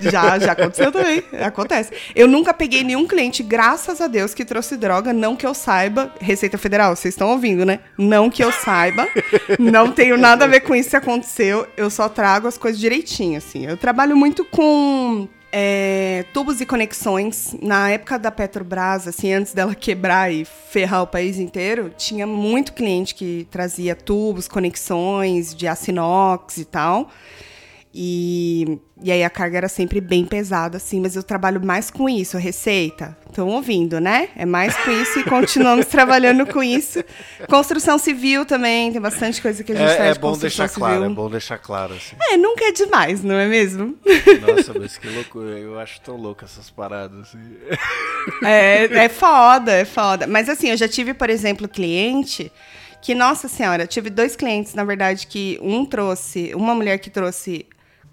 Já, 0.00 0.38
já 0.38 0.52
aconteceu 0.52 0.92
também. 0.92 1.22
Acontece. 1.44 1.92
Eu 2.14 2.28
nunca 2.28 2.54
peguei 2.54 2.84
nenhum 2.84 3.06
cliente, 3.06 3.42
graças 3.42 4.00
a 4.00 4.06
Deus, 4.06 4.34
que 4.34 4.44
trouxe 4.44 4.76
droga, 4.76 5.12
não 5.12 5.36
que 5.36 5.46
eu 5.46 5.54
saiba. 5.54 6.12
Receita 6.20 6.58
Federal, 6.58 6.94
vocês 6.94 7.14
estão 7.14 7.28
ouvindo, 7.30 7.64
né? 7.64 7.80
Não 7.98 8.30
que 8.30 8.42
eu 8.42 8.52
saiba. 8.52 9.06
Não 9.58 9.90
tenho 9.90 10.16
nada 10.16 10.44
a 10.44 10.48
ver 10.48 10.60
com 10.60 10.74
isso 10.74 10.90
que 10.90 10.96
aconteceu. 10.96 11.66
Eu 11.76 11.90
só 11.90 12.08
trago 12.08 12.46
as 12.46 12.58
coisas 12.58 12.80
direitinho, 12.80 13.38
assim. 13.38 13.66
Eu 13.66 13.76
trabalho 13.76 14.16
muito 14.16 14.44
com 14.44 15.28
é, 15.52 16.24
tubos 16.32 16.60
e 16.60 16.66
conexões. 16.66 17.54
Na 17.62 17.90
época 17.90 18.18
da 18.18 18.30
Petrobras, 18.30 19.06
assim, 19.06 19.32
antes 19.32 19.52
dela 19.52 19.74
quebrar 19.76 20.32
e 20.32 20.44
ferrar 20.44 21.02
o 21.02 21.06
país 21.06 21.38
inteiro, 21.38 21.92
tinha 21.96 22.26
muito 22.26 22.72
cliente 22.72 23.14
que 23.14 23.46
trazia 23.50 23.94
tubos, 23.94 24.48
conexões 24.48 25.54
de 25.54 25.66
aço 25.66 25.90
inox 25.90 26.58
e 26.58 26.64
tal. 26.64 27.10
E, 27.98 28.78
e 29.02 29.10
aí 29.10 29.24
a 29.24 29.30
carga 29.30 29.56
era 29.56 29.68
sempre 29.70 30.02
bem 30.02 30.26
pesada, 30.26 30.76
assim, 30.76 31.00
mas 31.00 31.16
eu 31.16 31.22
trabalho 31.22 31.64
mais 31.64 31.90
com 31.90 32.06
isso, 32.06 32.36
receita. 32.36 33.16
Estão 33.26 33.48
ouvindo, 33.48 33.98
né? 33.98 34.28
É 34.36 34.44
mais 34.44 34.76
com 34.76 34.90
isso 34.90 35.18
e 35.18 35.24
continuamos 35.24 35.86
trabalhando 35.88 36.44
com 36.46 36.62
isso. 36.62 37.02
Construção 37.48 37.96
civil 37.96 38.44
também, 38.44 38.92
tem 38.92 39.00
bastante 39.00 39.40
coisa 39.40 39.64
que 39.64 39.72
a 39.72 39.76
gente 39.76 39.88
é, 39.92 39.96
faz 39.96 40.14
é 40.14 40.20
bom 40.20 40.36
deixar 40.36 40.68
civil. 40.68 40.86
claro, 40.86 41.04
é 41.04 41.08
bom 41.08 41.30
deixar 41.30 41.56
claro, 41.56 41.94
assim. 41.94 42.16
É, 42.20 42.36
nunca 42.36 42.66
é 42.66 42.72
demais, 42.72 43.24
não 43.24 43.36
é 43.36 43.46
mesmo? 43.46 43.96
Nossa, 44.46 44.78
mas 44.78 44.98
que 44.98 45.08
loucura. 45.08 45.58
Eu 45.58 45.78
acho 45.78 45.98
tão 46.02 46.16
louco 46.18 46.44
essas 46.44 46.68
paradas, 46.68 47.18
assim. 47.18 47.38
É, 48.44 49.04
é 49.04 49.08
foda, 49.08 49.72
é 49.72 49.86
foda. 49.86 50.26
Mas 50.26 50.50
assim, 50.50 50.68
eu 50.68 50.76
já 50.76 50.86
tive, 50.86 51.14
por 51.14 51.30
exemplo, 51.30 51.66
cliente 51.66 52.52
que, 53.00 53.14
nossa 53.14 53.48
senhora, 53.48 53.86
tive 53.86 54.10
dois 54.10 54.36
clientes, 54.36 54.74
na 54.74 54.84
verdade, 54.84 55.26
que 55.26 55.58
um 55.62 55.86
trouxe, 55.86 56.52
uma 56.54 56.74
mulher 56.74 56.98
que 56.98 57.08
trouxe 57.08 57.64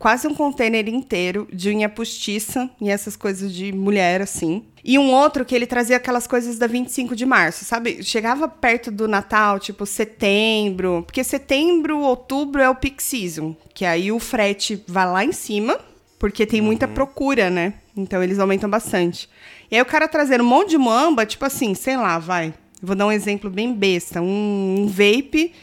quase 0.03 0.27
um 0.27 0.33
container 0.35 0.89
inteiro 0.89 1.47
de 1.49 1.69
unha 1.69 1.87
postiça 1.87 2.69
e 2.81 2.89
essas 2.89 3.15
coisas 3.15 3.53
de 3.53 3.71
mulher, 3.71 4.21
assim. 4.21 4.65
E 4.83 4.99
um 4.99 5.09
outro 5.13 5.45
que 5.45 5.55
ele 5.55 5.65
trazia 5.65 5.95
aquelas 5.95 6.27
coisas 6.27 6.57
da 6.57 6.67
25 6.67 7.15
de 7.15 7.25
março, 7.25 7.63
sabe? 7.63 8.03
Chegava 8.03 8.49
perto 8.49 8.91
do 8.91 9.07
Natal, 9.07 9.61
tipo 9.61 9.85
setembro, 9.85 11.03
porque 11.05 11.23
setembro, 11.23 11.99
outubro 11.99 12.61
é 12.61 12.69
o 12.69 12.75
peak 12.75 13.01
season, 13.01 13.55
que 13.73 13.85
aí 13.85 14.11
o 14.11 14.19
frete 14.19 14.83
vai 14.85 15.05
lá 15.09 15.23
em 15.23 15.31
cima, 15.31 15.79
porque 16.19 16.45
tem 16.45 16.59
muita 16.59 16.85
procura, 16.85 17.49
né? 17.49 17.75
Então 17.95 18.21
eles 18.21 18.39
aumentam 18.39 18.69
bastante. 18.69 19.29
E 19.71 19.77
aí 19.77 19.81
o 19.81 19.85
cara 19.85 20.09
trazendo 20.09 20.43
um 20.43 20.47
monte 20.47 20.71
de 20.71 20.77
muamba, 20.77 21.25
tipo 21.25 21.45
assim, 21.45 21.73
sei 21.73 21.95
lá, 21.95 22.19
vai. 22.19 22.53
Vou 22.81 22.93
dar 22.93 23.05
um 23.05 23.11
exemplo 23.11 23.49
bem 23.49 23.73
besta. 23.73 24.21
Um, 24.21 24.81
um 24.81 24.85
vape 24.85 25.53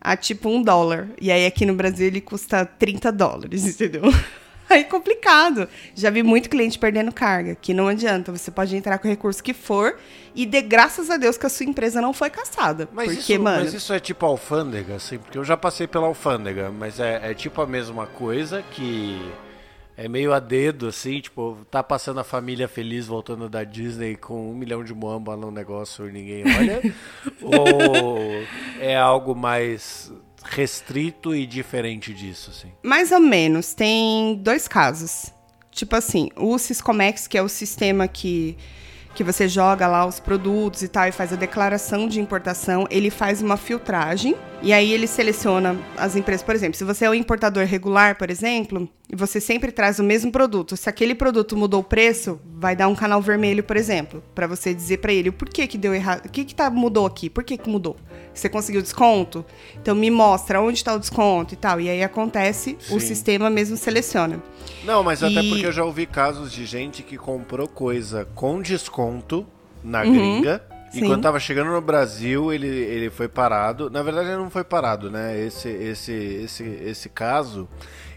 a 0.00 0.16
tipo 0.16 0.48
um 0.48 0.62
dólar. 0.62 1.08
E 1.20 1.30
aí 1.30 1.46
aqui 1.46 1.66
no 1.66 1.74
Brasil 1.74 2.06
ele 2.06 2.20
custa 2.20 2.64
30 2.64 3.12
dólares, 3.12 3.64
entendeu? 3.66 4.02
Aí 4.68 4.80
é 4.80 4.84
complicado. 4.84 5.68
Já 5.94 6.10
vi 6.10 6.22
muito 6.22 6.48
cliente 6.50 6.78
perdendo 6.78 7.12
carga, 7.12 7.54
que 7.54 7.72
não 7.72 7.88
adianta. 7.88 8.32
Você 8.32 8.50
pode 8.50 8.76
entrar 8.76 8.98
com 8.98 9.06
o 9.06 9.10
recurso 9.10 9.42
que 9.42 9.54
for 9.54 9.96
e 10.34 10.44
dê 10.44 10.60
graças 10.60 11.08
a 11.08 11.16
Deus 11.16 11.38
que 11.38 11.46
a 11.46 11.48
sua 11.48 11.66
empresa 11.66 12.00
não 12.00 12.12
foi 12.12 12.30
caçada. 12.30 12.88
Mas, 12.92 13.14
porque, 13.14 13.34
isso, 13.34 13.42
mano. 13.42 13.64
mas 13.64 13.74
isso 13.74 13.92
é 13.92 14.00
tipo 14.00 14.26
alfândega, 14.26 14.96
assim, 14.96 15.18
porque 15.18 15.38
eu 15.38 15.44
já 15.44 15.56
passei 15.56 15.86
pela 15.86 16.06
alfândega, 16.06 16.70
mas 16.70 16.98
é, 16.98 17.30
é 17.30 17.34
tipo 17.34 17.62
a 17.62 17.66
mesma 17.66 18.06
coisa 18.06 18.62
que 18.72 19.20
é 19.96 20.08
meio 20.08 20.32
a 20.32 20.38
dedo, 20.38 20.88
assim, 20.88 21.20
tipo, 21.20 21.58
tá 21.70 21.82
passando 21.82 22.20
a 22.20 22.24
família 22.24 22.68
feliz 22.68 23.06
voltando 23.06 23.48
da 23.48 23.64
Disney 23.64 24.14
com 24.14 24.50
um 24.50 24.54
milhão 24.54 24.84
de 24.84 24.92
muamba 24.92 25.36
no 25.36 25.50
negócio 25.50 26.08
e 26.08 26.12
ninguém 26.12 26.44
olha? 26.44 26.94
ou 27.40 28.18
é 28.78 28.94
algo 28.94 29.34
mais 29.34 30.12
restrito 30.44 31.34
e 31.34 31.46
diferente 31.46 32.12
disso, 32.12 32.50
assim? 32.50 32.70
Mais 32.82 33.10
ou 33.10 33.20
menos. 33.20 33.74
Tem 33.74 34.36
dois 34.36 34.68
casos. 34.68 35.32
Tipo 35.70 35.96
assim, 35.96 36.30
o 36.36 36.58
Siscomex, 36.58 37.26
que 37.26 37.36
é 37.36 37.42
o 37.42 37.48
sistema 37.48 38.08
que, 38.08 38.56
que 39.14 39.24
você 39.24 39.48
joga 39.48 39.86
lá 39.86 40.06
os 40.06 40.20
produtos 40.20 40.82
e 40.82 40.88
tal 40.88 41.08
e 41.08 41.12
faz 41.12 41.32
a 41.32 41.36
declaração 41.36 42.08
de 42.08 42.20
importação, 42.20 42.86
ele 42.90 43.10
faz 43.10 43.42
uma 43.42 43.56
filtragem 43.56 44.34
e 44.62 44.72
aí 44.72 44.92
ele 44.92 45.06
seleciona 45.06 45.76
as 45.96 46.16
empresas. 46.16 46.42
Por 46.42 46.54
exemplo, 46.54 46.78
se 46.78 46.84
você 46.84 47.04
é 47.04 47.10
um 47.10 47.14
importador 47.14 47.64
regular, 47.66 48.16
por 48.16 48.30
exemplo, 48.30 48.88
você 49.14 49.40
sempre 49.40 49.70
traz 49.70 49.98
o 49.98 50.02
mesmo 50.02 50.32
produto, 50.32 50.76
se 50.76 50.88
aquele 50.88 51.14
produto 51.14 51.56
mudou 51.56 51.80
o 51.80 51.84
preço, 51.84 52.40
vai 52.58 52.74
dar 52.74 52.88
um 52.88 52.94
canal 52.94 53.22
vermelho, 53.22 53.62
por 53.62 53.76
exemplo, 53.76 54.22
para 54.34 54.46
você 54.48 54.74
dizer 54.74 54.98
para 54.98 55.12
ele 55.12 55.28
o 55.28 55.32
porquê 55.32 55.66
que 55.66 55.78
deu 55.78 55.94
errado, 55.94 56.26
o 56.26 56.28
que 56.28 56.44
que 56.44 56.54
tá, 56.54 56.68
mudou 56.68 57.06
aqui, 57.06 57.30
por 57.30 57.44
que 57.44 57.56
que 57.56 57.68
mudou? 57.70 57.96
Você 58.34 58.48
conseguiu 58.48 58.82
desconto? 58.82 59.44
Então 59.80 59.94
me 59.94 60.10
mostra 60.10 60.60
onde 60.60 60.78
está 60.78 60.92
o 60.94 60.98
desconto 60.98 61.54
e 61.54 61.56
tal. 61.56 61.80
E 61.80 61.88
aí 61.88 62.02
acontece, 62.02 62.76
o 62.90 62.98
Sim. 62.98 63.00
sistema 63.00 63.48
mesmo 63.48 63.76
seleciona. 63.78 64.42
Não, 64.84 65.02
mas 65.02 65.22
até 65.22 65.40
E- 65.40 65.48
porque 65.48 65.66
eu 65.66 65.72
já 65.72 65.84
ouvi 65.84 66.04
casos 66.04 66.52
de 66.52 66.66
gente 66.66 67.02
que 67.02 67.16
comprou 67.16 67.66
coisa 67.66 68.26
com 68.34 68.60
desconto 68.60 69.46
na 69.82 70.02
Uhum, 70.02 70.12
gringa. 70.12 70.62
E 70.92 70.98
sim. 71.00 71.06
quando 71.06 71.22
tava 71.22 71.40
chegando 71.40 71.70
no 71.72 71.80
Brasil, 71.80 72.52
ele, 72.52 72.68
ele 72.68 73.08
foi 73.10 73.26
parado. 73.28 73.88
Na 73.90 74.02
verdade, 74.02 74.28
ele 74.28 74.36
não 74.36 74.50
foi 74.50 74.64
parado, 74.64 75.10
né? 75.10 75.38
Esse, 75.40 75.68
esse, 75.68 76.12
esse, 76.12 76.62
esse 76.62 77.08
caso, 77.08 77.66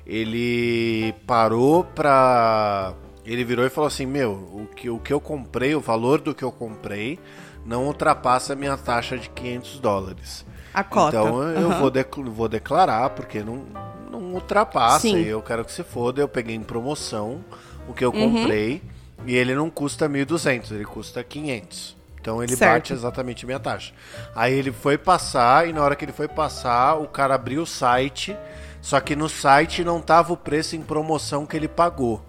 ele 0.09 1.13
parou 1.27 1.83
pra. 1.83 2.93
Ele 3.25 3.43
virou 3.43 3.65
e 3.65 3.69
falou 3.69 3.87
assim: 3.87 4.05
Meu, 4.05 4.31
o 4.31 4.67
que, 4.75 4.89
o 4.89 4.97
que 4.99 5.13
eu 5.13 5.21
comprei, 5.21 5.75
o 5.75 5.79
valor 5.79 6.19
do 6.19 6.33
que 6.33 6.43
eu 6.43 6.51
comprei, 6.51 7.19
não 7.63 7.85
ultrapassa 7.85 8.53
a 8.53 8.55
minha 8.55 8.75
taxa 8.75 9.17
de 9.17 9.29
500 9.29 9.79
dólares. 9.79 10.45
A 10.73 10.83
cota. 10.83 11.15
Então 11.17 11.43
eu 11.43 11.69
vou, 11.71 11.89
dec- 11.91 12.15
vou 12.17 12.47
declarar, 12.49 13.11
porque 13.11 13.43
não, 13.43 13.63
não 14.11 14.19
ultrapassa. 14.33 15.01
Sim. 15.01 15.17
E 15.17 15.27
eu 15.27 15.41
quero 15.41 15.63
que 15.63 15.71
se 15.71 15.83
foda. 15.83 16.19
Eu 16.21 16.27
peguei 16.27 16.55
em 16.55 16.63
promoção 16.63 17.43
o 17.87 17.93
que 17.93 18.03
eu 18.03 18.11
Uhum. 18.11 18.33
comprei. 18.41 18.81
E 19.25 19.35
ele 19.35 19.53
não 19.53 19.69
custa 19.69 20.07
1.200, 20.07 20.71
ele 20.71 20.85
custa 20.85 21.21
500. 21.23 21.97
Então 22.21 22.41
ele 22.41 22.55
Certo. 22.55 22.71
bate 22.73 22.93
exatamente 22.93 23.43
a 23.43 23.47
minha 23.47 23.59
taxa. 23.59 23.93
Aí 24.35 24.53
ele 24.53 24.71
foi 24.71 24.97
passar, 24.97 25.67
e 25.67 25.73
na 25.73 25.81
hora 25.83 25.95
que 25.95 26.05
ele 26.05 26.11
foi 26.13 26.27
passar, 26.27 26.95
o 26.95 27.05
cara 27.07 27.35
abriu 27.35 27.61
o 27.63 27.65
site. 27.65 28.35
Só 28.81 28.99
que 28.99 29.15
no 29.15 29.27
site 29.27 29.83
não 29.83 30.01
tava 30.01 30.33
o 30.33 30.37
preço 30.37 30.75
em 30.75 30.81
promoção 30.81 31.45
que 31.45 31.55
ele 31.55 31.67
pagou. 31.67 32.21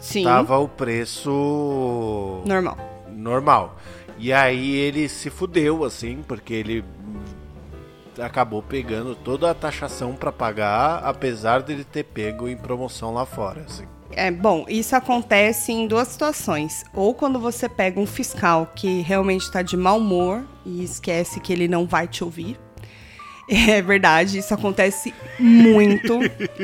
Sim. 0.00 0.24
Tava 0.24 0.58
o 0.58 0.68
preço 0.68 2.42
Normal. 2.44 2.76
normal. 3.10 3.76
E 4.18 4.32
aí 4.32 4.74
ele 4.74 5.08
se 5.08 5.30
fudeu, 5.30 5.84
assim, 5.84 6.22
porque 6.26 6.54
ele 6.54 6.84
acabou 8.20 8.62
pegando 8.62 9.14
toda 9.14 9.50
a 9.50 9.54
taxação 9.54 10.14
pra 10.14 10.30
pagar, 10.30 10.98
apesar 11.04 11.62
dele 11.62 11.84
ter 11.84 12.04
pego 12.04 12.48
em 12.48 12.56
promoção 12.56 13.14
lá 13.14 13.24
fora, 13.24 13.62
assim. 13.62 13.84
É, 14.14 14.30
bom, 14.30 14.66
isso 14.68 14.94
acontece 14.94 15.72
em 15.72 15.86
duas 15.86 16.08
situações. 16.08 16.84
Ou 16.94 17.14
quando 17.14 17.40
você 17.40 17.68
pega 17.68 17.98
um 17.98 18.06
fiscal 18.06 18.70
que 18.74 19.00
realmente 19.00 19.42
está 19.42 19.62
de 19.62 19.76
mau 19.76 19.98
humor 19.98 20.44
e 20.66 20.84
esquece 20.84 21.40
que 21.40 21.52
ele 21.52 21.66
não 21.66 21.86
vai 21.86 22.06
te 22.06 22.22
ouvir. 22.22 22.58
É 23.48 23.82
verdade, 23.82 24.38
isso 24.38 24.54
acontece 24.54 25.12
muito. 25.38 26.20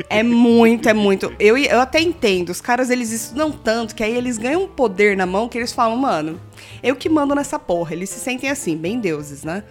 É 0.09 0.23
muito, 0.23 0.89
é 0.89 0.93
muito. 0.93 1.33
Eu, 1.39 1.57
eu 1.57 1.79
até 1.79 1.99
entendo, 1.99 2.49
os 2.49 2.61
caras 2.61 2.89
eles 2.89 3.11
estudam 3.11 3.51
tanto 3.51 3.93
que 3.93 4.03
aí 4.03 4.15
eles 4.15 4.37
ganham 4.37 4.63
um 4.63 4.67
poder 4.67 5.15
na 5.15 5.25
mão 5.25 5.49
que 5.49 5.57
eles 5.57 5.73
falam, 5.73 5.97
mano, 5.97 6.39
eu 6.81 6.95
que 6.95 7.09
mando 7.09 7.35
nessa 7.35 7.59
porra. 7.59 7.93
Eles 7.93 8.09
se 8.09 8.19
sentem 8.19 8.49
assim, 8.49 8.75
bem 8.77 8.99
deuses, 8.99 9.43
né? 9.43 9.63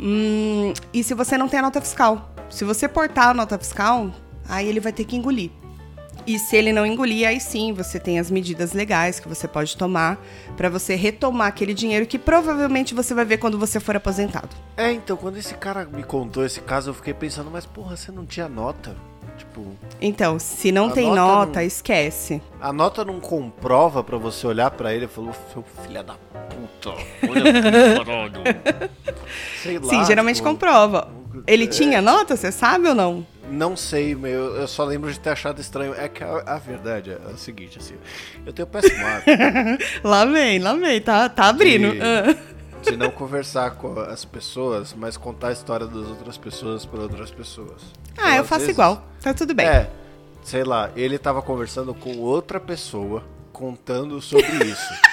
Hum, 0.00 0.72
e 0.92 1.02
se 1.04 1.14
você 1.14 1.38
não 1.38 1.48
tem 1.48 1.60
a 1.60 1.62
nota 1.62 1.80
fiscal? 1.80 2.34
Se 2.50 2.64
você 2.64 2.88
portar 2.88 3.28
a 3.28 3.34
nota 3.34 3.58
fiscal, 3.58 4.10
aí 4.48 4.68
ele 4.68 4.80
vai 4.80 4.92
ter 4.92 5.04
que 5.04 5.16
engolir. 5.16 5.50
E 6.26 6.38
se 6.38 6.56
ele 6.56 6.72
não 6.72 6.86
engolir, 6.86 7.26
aí 7.26 7.40
sim 7.40 7.72
você 7.72 7.98
tem 7.98 8.18
as 8.18 8.30
medidas 8.30 8.72
legais 8.72 9.18
que 9.18 9.28
você 9.28 9.48
pode 9.48 9.76
tomar 9.76 10.18
para 10.56 10.68
você 10.68 10.94
retomar 10.94 11.48
aquele 11.48 11.74
dinheiro 11.74 12.06
que 12.06 12.18
provavelmente 12.18 12.94
você 12.94 13.12
vai 13.14 13.24
ver 13.24 13.38
quando 13.38 13.58
você 13.58 13.80
for 13.80 13.96
aposentado. 13.96 14.50
É, 14.76 14.92
então, 14.92 15.16
quando 15.16 15.36
esse 15.38 15.54
cara 15.54 15.84
me 15.84 16.02
contou 16.02 16.44
esse 16.44 16.60
caso, 16.60 16.90
eu 16.90 16.94
fiquei 16.94 17.12
pensando, 17.14 17.50
mas 17.50 17.66
porra, 17.66 17.96
você 17.96 18.12
não 18.12 18.24
tinha 18.24 18.48
nota? 18.48 18.94
Tipo, 19.38 19.64
Então, 20.00 20.38
se 20.38 20.70
não 20.70 20.90
tem 20.90 21.06
nota 21.08 21.20
nota, 21.20 21.60
não- 21.60 21.66
esquece. 21.66 22.40
a 22.60 22.72
nota 22.72 23.04
não 23.04 23.18
comprova 23.18 24.04
pra 24.04 24.16
você 24.18 24.46
olhar 24.46 24.70
pra 24.70 24.94
ele 24.94 25.06
e 25.06 25.08
falar, 25.08 25.32
seu 25.52 25.64
filho 25.82 26.02
da 26.04 26.14
puta, 26.14 26.90
olha. 27.28 28.90
Sei 29.62 29.78
lá. 29.78 29.88
Sim, 29.88 30.04
geralmente 30.04 30.36
tipo, 30.36 30.48
comprova. 30.48 31.08
Ele 31.46 31.64
é. 31.64 31.66
tinha 31.66 32.00
nota, 32.02 32.36
você 32.36 32.52
sabe 32.52 32.88
ou 32.88 32.94
não? 32.94 33.26
Não 33.52 33.76
sei, 33.76 34.14
meu, 34.14 34.56
eu 34.56 34.66
só 34.66 34.82
lembro 34.84 35.12
de 35.12 35.20
ter 35.20 35.30
achado 35.30 35.60
estranho. 35.60 35.94
É 35.94 36.08
que 36.08 36.24
a, 36.24 36.42
a 36.46 36.58
verdade 36.58 37.10
é 37.12 37.18
o 37.32 37.36
seguinte, 37.36 37.78
assim, 37.78 37.94
eu 38.46 38.52
tenho 38.52 38.66
péssimo 38.66 39.04
hábito 39.06 39.30
Lá 40.02 40.24
vem, 40.24 40.58
lá 40.58 40.74
vem, 40.74 41.00
tá, 41.00 41.28
tá 41.28 41.48
abrindo. 41.50 41.92
de, 41.92 42.00
Ah. 42.00 42.34
de 42.82 42.96
não 42.96 43.10
conversar 43.10 43.72
com 43.72 44.00
as 44.00 44.24
pessoas, 44.24 44.94
mas 44.96 45.16
contar 45.18 45.48
a 45.48 45.52
história 45.52 45.86
das 45.86 46.08
outras 46.08 46.38
pessoas 46.38 46.86
para 46.86 47.00
outras 47.02 47.30
pessoas. 47.30 47.82
Ah, 48.16 48.22
Então, 48.30 48.34
eu 48.36 48.44
faço 48.44 48.60
vezes- 48.60 48.74
igual. 48.74 49.06
Tá 49.22 49.34
tudo 49.34 49.54
bem. 49.54 49.66
É, 49.66 49.88
sei 50.42 50.64
lá, 50.64 50.90
ele 50.96 51.18
tava 51.18 51.42
conversando 51.42 51.94
com 51.94 52.16
outra 52.18 52.58
pessoa, 52.58 53.22
contando 53.52 54.20
sobre 54.22 54.46
isso. 54.64 54.92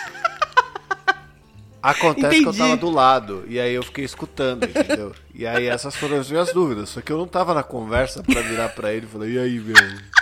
Acontece 1.82 2.30
que 2.30 2.36
eu 2.36 2.42
Entendi. 2.52 2.58
tava 2.58 2.78
do 2.78 2.90
lado, 2.90 3.44
e 3.48 3.60
aí 3.60 3.74
eu 3.74 3.84
fiquei 3.84 4.04
escutando, 4.04 4.66
entendeu? 4.66 5.14
E 5.34 5.48
aí 5.48 5.66
essas 5.68 5.96
foram 5.96 6.18
as 6.20 6.30
minhas 6.30 6.52
dúvidas, 6.52 6.90
só 6.90 7.00
que 7.02 7.12
eu 7.12 7.18
não 7.18 7.28
tava 7.28 7.54
na 7.54 7.64
conversa 7.64 8.22
pra 8.22 8.42
virar 8.42 8.70
pra 8.70 8.94
ele 8.94 9.06
e 9.06 9.10
falar, 9.10 9.28
e 9.28 9.40
aí, 9.40 9.60
meu, 9.60 9.76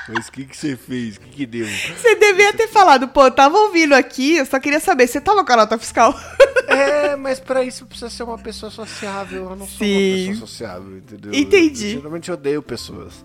mas 0.10 0.28
o 0.28 0.32
que 0.32 0.46
que 0.46 0.56
você 0.56 0.78
fez? 0.78 1.18
O 1.18 1.22
que 1.22 1.30
que 1.30 1.46
deu? 1.48 1.66
Você 1.66 2.16
devia 2.16 2.54
ter 2.54 2.68
falado, 2.68 3.08
pô, 3.08 3.26
eu 3.26 3.32
tava 3.32 3.58
ouvindo 3.58 3.94
aqui, 3.94 4.38
eu 4.38 4.46
só 4.46 4.60
queria 4.60 4.80
saber, 4.80 5.08
você 5.08 5.20
tava 5.20 5.44
com 5.44 5.52
a 5.54 5.58
nota 5.58 5.78
fiscal? 5.78 6.14
É, 6.70 7.16
mas 7.16 7.40
pra 7.40 7.64
isso 7.64 7.86
precisa 7.86 8.10
ser 8.10 8.24
uma 8.24 8.38
pessoa 8.38 8.70
sociável, 8.70 9.50
eu 9.52 9.56
não 9.56 9.66
sou 9.66 9.88
Sim. 9.88 10.26
uma 10.26 10.28
pessoa 10.28 10.48
sociável, 10.48 10.98
entendeu? 10.98 11.34
Entendi. 11.34 11.86
Eu 11.86 12.02
geralmente 12.02 12.30
odeio 12.30 12.62
pessoas. 12.62 13.24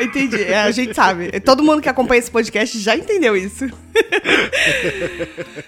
Entendi, 0.00 0.42
é, 0.42 0.62
a 0.62 0.70
gente 0.70 0.94
sabe. 0.94 1.38
Todo 1.40 1.62
mundo 1.62 1.82
que 1.82 1.88
acompanha 1.88 2.18
esse 2.18 2.30
podcast 2.30 2.78
já 2.78 2.96
entendeu 2.96 3.36
isso. 3.36 3.66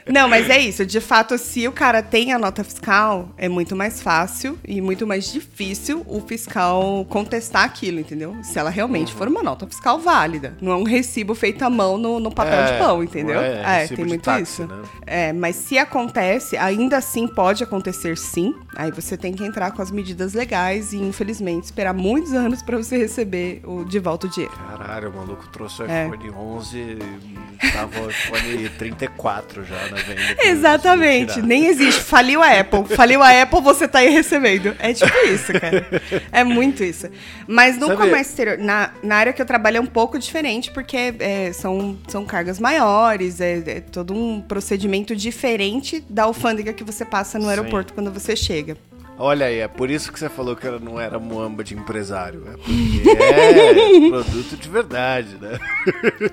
Não, 0.09 0.29
mas 0.29 0.49
é 0.51 0.59
isso. 0.59 0.85
De 0.85 1.01
fato, 1.01 1.37
se 1.39 1.67
o 1.69 1.73
cara 1.73 2.03
tem 2.03 2.33
a 2.33 2.39
nota 2.39 2.65
fiscal, 2.65 3.29
é 3.37 3.49
muito 3.49 3.77
mais 3.77 4.01
fácil 4.03 4.59
e 4.67 4.81
muito 4.81 5.07
mais 5.07 5.33
difícil 5.33 6.03
o 6.07 6.21
fiscal 6.21 7.05
contestar 7.09 7.65
aquilo, 7.65 8.01
entendeu? 8.01 8.37
Se 8.43 8.59
ela 8.59 8.71
realmente 8.71 9.13
for 9.13 9.29
uma 9.29 9.43
nota 9.43 9.67
fiscal 9.67 9.99
válida. 9.99 10.57
Não 10.61 10.73
é 10.73 10.77
um 10.77 10.85
recibo 10.85 11.35
feito 11.35 11.63
à 11.65 11.71
mão 11.71 11.97
no, 11.97 12.19
no 12.21 12.31
papel 12.31 12.61
É, 12.61 12.73
de 12.73 12.79
pão, 12.79 13.03
entendeu? 13.03 13.41
é 13.41 13.85
É, 13.85 13.89
tem 13.89 14.05
muito 14.05 14.23
táxi, 14.23 14.63
isso. 14.63 14.67
né? 14.67 14.83
É, 15.07 15.33
mas 15.33 15.57
se 15.57 15.79
acontece, 15.79 16.57
ainda 16.57 16.97
assim 16.97 17.27
pode 17.29 17.63
acontecer 17.63 18.17
sim. 18.17 18.55
Aí 18.77 18.91
você 18.91 19.17
tem 19.17 19.33
que 19.33 19.45
entrar 19.45 19.71
com 19.73 19.83
as 19.83 19.91
medidas 19.91 20.35
legais 20.35 20.93
e, 20.93 20.97
infelizmente, 20.97 21.65
esperar 21.65 21.93
muitos 21.93 22.33
anos 22.33 22.63
pra 22.63 22.77
você 22.77 22.97
receber 22.97 23.61
o, 23.65 23.85
de 23.85 23.99
volta 24.01 24.27
o 24.27 24.31
dinheiro. 24.31 24.55
Caralho, 24.57 25.11
o 25.11 25.17
maluco 25.17 25.47
trouxe 25.49 25.83
o 25.83 25.91
É. 25.91 26.07
iPhone 26.07 26.31
11 26.31 26.79
e 26.79 27.71
tava 27.73 28.01
o 28.01 28.11
iPhone 28.11 28.69
34 28.71 29.65
já 29.65 29.77
na 29.89 29.97
venda. 29.97 30.35
pra 30.37 30.47
Exatamente, 30.47 31.43
nem 31.43 31.67
existe. 31.67 32.03
Faliu 32.03 32.43
a 32.43 32.61
Apple. 32.61 32.85
Faliu 32.97 33.23
a 33.23 33.43
Apple, 33.43 33.61
você 33.61 33.87
tá 33.87 34.01
aí 34.01 34.09
recebendo. 34.11 34.75
É 34.79 34.93
tipo 34.93 35.13
isso, 35.27 35.53
cara. 35.53 35.87
É 36.33 36.43
muito 36.45 36.83
isso. 36.83 37.09
Mas 37.47 37.77
no 37.77 37.87
Sabe- 37.87 37.99
comércio 38.01 38.31
exterior, 38.33 38.59
na, 38.59 38.91
na 39.03 39.17
área 39.17 39.33
que 39.33 39.41
eu 39.43 39.47
trabalho 39.47 39.77
é 39.79 39.81
um 39.81 39.87
pouco 39.87 40.19
diferente, 40.19 40.71
porque 40.71 41.15
é, 41.19 41.53
são, 41.53 41.99
são 42.09 42.25
cargas 42.25 42.59
maiores, 42.59 43.41
é, 43.41 43.63
é 43.67 43.81
todo 43.81 44.15
um 44.15 44.41
procedimento 44.41 45.15
diferente 45.15 46.05
da 46.09 46.25
alfândega 46.25 46.73
que 46.73 46.85
você 46.85 47.05
passa 47.05 47.39
no 47.39 47.45
Sim. 47.45 47.51
aeroporto 47.51 47.93
quando 47.93 48.11
você 48.13 48.35
chega. 48.37 48.77
Olha 49.23 49.45
aí, 49.45 49.59
é 49.59 49.69
por 49.69 49.91
isso 49.91 50.11
que 50.11 50.19
você 50.19 50.31
falou 50.31 50.57
que 50.57 50.67
ela 50.67 50.79
não 50.79 50.99
era 50.99 51.19
muamba 51.19 51.63
de 51.63 51.75
empresário. 51.75 52.43
É 52.47 52.57
porque 52.57 53.11
é 53.23 54.09
produto 54.09 54.57
de 54.57 54.69
verdade, 54.71 55.37
né? 55.39 55.59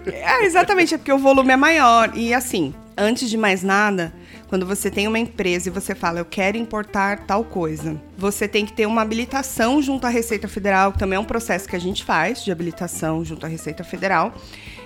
É, 0.05 0.45
exatamente, 0.45 0.93
é 0.95 0.97
porque 0.97 1.11
o 1.11 1.17
volume 1.17 1.51
é 1.51 1.57
maior. 1.57 2.13
E 2.15 2.33
assim, 2.33 2.73
antes 2.97 3.29
de 3.29 3.35
mais 3.35 3.61
nada, 3.61 4.13
quando 4.47 4.65
você 4.65 4.89
tem 4.89 5.07
uma 5.07 5.19
empresa 5.19 5.69
e 5.69 5.71
você 5.71 5.93
fala, 5.93 6.19
eu 6.19 6.25
quero 6.25 6.57
importar 6.57 7.25
tal 7.25 7.43
coisa, 7.43 7.99
você 8.17 8.47
tem 8.47 8.65
que 8.65 8.73
ter 8.73 8.85
uma 8.85 9.01
habilitação 9.01 9.81
junto 9.81 10.07
à 10.07 10.09
Receita 10.09 10.47
Federal, 10.47 10.91
que 10.93 10.99
também 10.99 11.17
é 11.17 11.19
um 11.19 11.25
processo 11.25 11.67
que 11.67 11.75
a 11.75 11.79
gente 11.79 12.03
faz 12.03 12.43
de 12.43 12.51
habilitação 12.51 13.25
junto 13.25 13.45
à 13.45 13.49
Receita 13.49 13.83
Federal, 13.83 14.33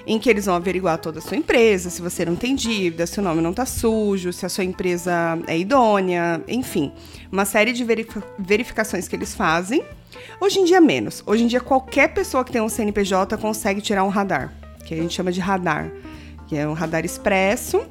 em 0.07 0.17
que 0.17 0.29
eles 0.29 0.45
vão 0.45 0.55
averiguar 0.55 0.97
toda 0.97 1.19
a 1.19 1.21
sua 1.21 1.37
empresa, 1.37 1.91
se 1.91 2.01
você 2.01 2.25
não 2.25 2.35
tem 2.35 2.55
dívida, 2.55 3.05
se 3.05 3.19
o 3.19 3.23
nome 3.23 3.39
não 3.39 3.51
está 3.51 3.65
sujo, 3.65 4.33
se 4.33 4.45
a 4.45 4.49
sua 4.49 4.63
empresa 4.63 5.37
é 5.45 5.57
idônea, 5.57 6.41
enfim, 6.47 6.91
uma 7.31 7.45
série 7.45 7.71
de 7.71 7.83
verifi- 7.83 8.23
verificações 8.39 9.07
que 9.07 9.15
eles 9.15 9.35
fazem. 9.35 9.83
Hoje 10.39 10.59
em 10.59 10.65
dia, 10.65 10.81
menos. 10.81 11.21
Hoje 11.25 11.43
em 11.43 11.47
dia, 11.47 11.59
qualquer 11.59 12.15
pessoa 12.15 12.43
que 12.43 12.51
tem 12.51 12.61
um 12.61 12.67
CNPJ 12.67 13.37
consegue 13.37 13.79
tirar 13.79 14.03
um 14.03 14.09
radar, 14.09 14.51
que 14.85 14.95
a 14.95 14.97
gente 14.97 15.13
chama 15.13 15.31
de 15.31 15.39
radar, 15.39 15.91
que 16.47 16.57
é 16.57 16.67
um 16.67 16.73
radar 16.73 17.05
expresso, 17.05 17.83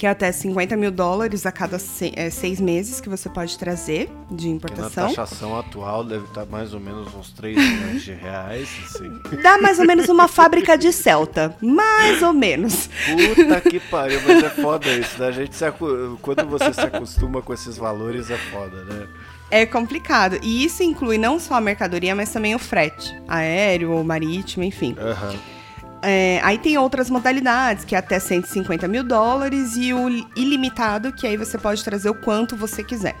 que 0.00 0.06
é 0.06 0.08
até 0.08 0.32
50 0.32 0.78
mil 0.78 0.90
dólares 0.90 1.44
a 1.44 1.52
cada 1.52 1.76
eh, 1.76 2.30
seis 2.30 2.58
meses 2.58 3.02
que 3.02 3.08
você 3.10 3.28
pode 3.28 3.58
trazer 3.58 4.10
de 4.30 4.44
Que 4.44 4.48
na 4.48 4.54
importação. 4.54 5.08
taxação 5.14 5.58
atual 5.58 6.02
deve 6.02 6.24
estar 6.24 6.46
mais 6.46 6.72
ou 6.72 6.80
menos 6.80 7.14
uns 7.14 7.30
3 7.32 7.54
milhões 7.54 8.02
de 8.02 8.12
reais, 8.14 8.66
assim. 8.86 9.10
Dá 9.42 9.58
mais 9.58 9.78
ou 9.78 9.84
menos 9.84 10.08
uma 10.08 10.26
fábrica 10.26 10.78
de 10.78 10.90
Celta. 10.90 11.54
Mais 11.60 12.22
ou 12.22 12.32
menos. 12.32 12.88
Puta 13.34 13.60
que 13.60 13.78
pariu, 13.78 14.22
mas 14.26 14.42
é 14.42 14.48
foda 14.48 14.90
isso, 14.90 15.20
né? 15.20 15.26
A 15.28 15.32
gente 15.32 15.54
se 15.54 15.66
acu- 15.66 16.18
Quando 16.22 16.46
você 16.46 16.72
se 16.72 16.80
acostuma 16.80 17.42
com 17.42 17.52
esses 17.52 17.76
valores, 17.76 18.30
é 18.30 18.38
foda, 18.38 18.82
né? 18.84 19.06
É 19.50 19.66
complicado. 19.66 20.38
E 20.42 20.64
isso 20.64 20.82
inclui 20.82 21.18
não 21.18 21.38
só 21.38 21.56
a 21.56 21.60
mercadoria, 21.60 22.14
mas 22.14 22.32
também 22.32 22.54
o 22.54 22.58
frete. 22.58 23.14
Aéreo 23.28 23.90
ou 23.92 24.02
marítimo, 24.02 24.64
enfim. 24.64 24.96
Aham. 24.98 25.34
É, 26.02 26.40
aí 26.42 26.58
tem 26.58 26.78
outras 26.78 27.10
modalidades, 27.10 27.84
que 27.84 27.94
é 27.94 27.98
até 27.98 28.18
150 28.18 28.88
mil 28.88 29.04
dólares, 29.04 29.76
e 29.76 29.92
o 29.92 30.08
ilimitado, 30.36 31.12
que 31.12 31.26
aí 31.26 31.36
você 31.36 31.58
pode 31.58 31.84
trazer 31.84 32.08
o 32.10 32.14
quanto 32.14 32.56
você 32.56 32.82
quiser. 32.82 33.16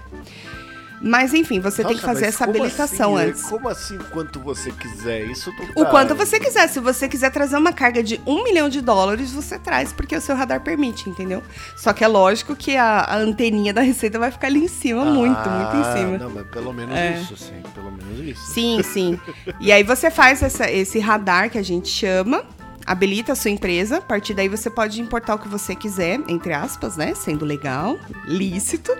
Mas 1.02 1.32
enfim, 1.32 1.60
você 1.60 1.82
tem 1.82 1.96
que 1.96 2.02
Nossa, 2.02 2.06
fazer 2.14 2.26
essa 2.26 2.44
habilitação 2.44 3.16
assim, 3.16 3.24
né? 3.24 3.30
antes. 3.30 3.42
Como 3.44 3.68
assim, 3.70 3.96
quanto 4.10 4.38
você 4.38 4.70
quiser? 4.70 5.24
Isso 5.30 5.50
O 5.74 5.82
tá- 5.84 5.90
quanto 5.90 6.14
você 6.14 6.38
quiser. 6.38 6.68
Se 6.68 6.78
você 6.78 7.08
quiser 7.08 7.30
trazer 7.30 7.56
uma 7.56 7.72
carga 7.72 8.02
de 8.02 8.20
um 8.26 8.44
milhão 8.44 8.68
de 8.68 8.82
dólares, 8.82 9.32
você 9.32 9.58
traz, 9.58 9.94
porque 9.94 10.14
o 10.14 10.20
seu 10.20 10.36
radar 10.36 10.60
permite, 10.60 11.08
entendeu? 11.08 11.42
Só 11.74 11.94
que 11.94 12.04
é 12.04 12.06
lógico 12.06 12.54
que 12.54 12.76
a, 12.76 12.98
a 12.98 13.16
anteninha 13.16 13.72
da 13.72 13.80
receita 13.80 14.18
vai 14.18 14.30
ficar 14.30 14.48
ali 14.48 14.62
em 14.62 14.68
cima, 14.68 15.02
muito, 15.06 15.48
muito 15.48 15.76
em 15.76 15.80
Ah, 15.80 15.94
cima. 15.96 16.18
Não, 16.18 16.28
mas 16.30 16.46
pelo 16.48 16.70
menos 16.70 16.94
É. 16.94 17.18
isso, 17.18 17.34
sim. 17.34 17.62
Pelo 17.74 17.90
menos 17.92 18.20
isso. 18.20 18.52
Sim, 18.52 18.82
sim. 18.82 19.18
E 19.58 19.72
aí 19.72 19.82
você 19.82 20.10
faz 20.10 20.42
essa- 20.42 20.70
esse 20.70 20.98
radar 20.98 21.48
que 21.48 21.56
a 21.56 21.62
gente 21.64 21.88
chama, 21.88 22.44
habilita 22.90 23.34
a 23.34 23.36
sua 23.36 23.52
empresa, 23.52 23.98
a 23.98 24.00
partir 24.00 24.34
daí 24.34 24.48
você 24.48 24.68
pode 24.68 25.00
importar 25.00 25.36
o 25.36 25.38
que 25.38 25.46
você 25.46 25.76
quiser, 25.76 26.18
entre 26.26 26.52
aspas, 26.52 26.96
né? 26.96 27.14
Sendo 27.14 27.44
legal, 27.44 27.96
lícito. 28.26 28.92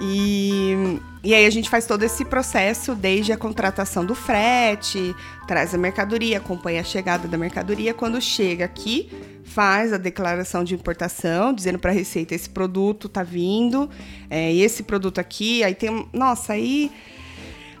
E, 0.00 0.98
e 1.22 1.32
aí 1.32 1.46
a 1.46 1.50
gente 1.50 1.70
faz 1.70 1.86
todo 1.86 2.02
esse 2.02 2.24
processo, 2.24 2.92
desde 2.92 3.32
a 3.32 3.36
contratação 3.36 4.04
do 4.04 4.16
frete, 4.16 5.14
traz 5.46 5.72
a 5.72 5.78
mercadoria, 5.78 6.38
acompanha 6.38 6.80
a 6.80 6.84
chegada 6.84 7.28
da 7.28 7.38
mercadoria. 7.38 7.94
Quando 7.94 8.20
chega 8.20 8.64
aqui, 8.64 9.08
faz 9.44 9.92
a 9.92 9.96
declaração 9.96 10.64
de 10.64 10.74
importação, 10.74 11.52
dizendo 11.52 11.78
para 11.78 11.92
a 11.92 11.94
Receita 11.94 12.34
esse 12.34 12.50
produto 12.50 13.08
tá 13.08 13.22
vindo, 13.22 13.88
é, 14.28 14.52
esse 14.52 14.82
produto 14.82 15.20
aqui, 15.20 15.62
aí 15.62 15.76
tem, 15.76 16.04
nossa, 16.12 16.54
aí 16.54 16.90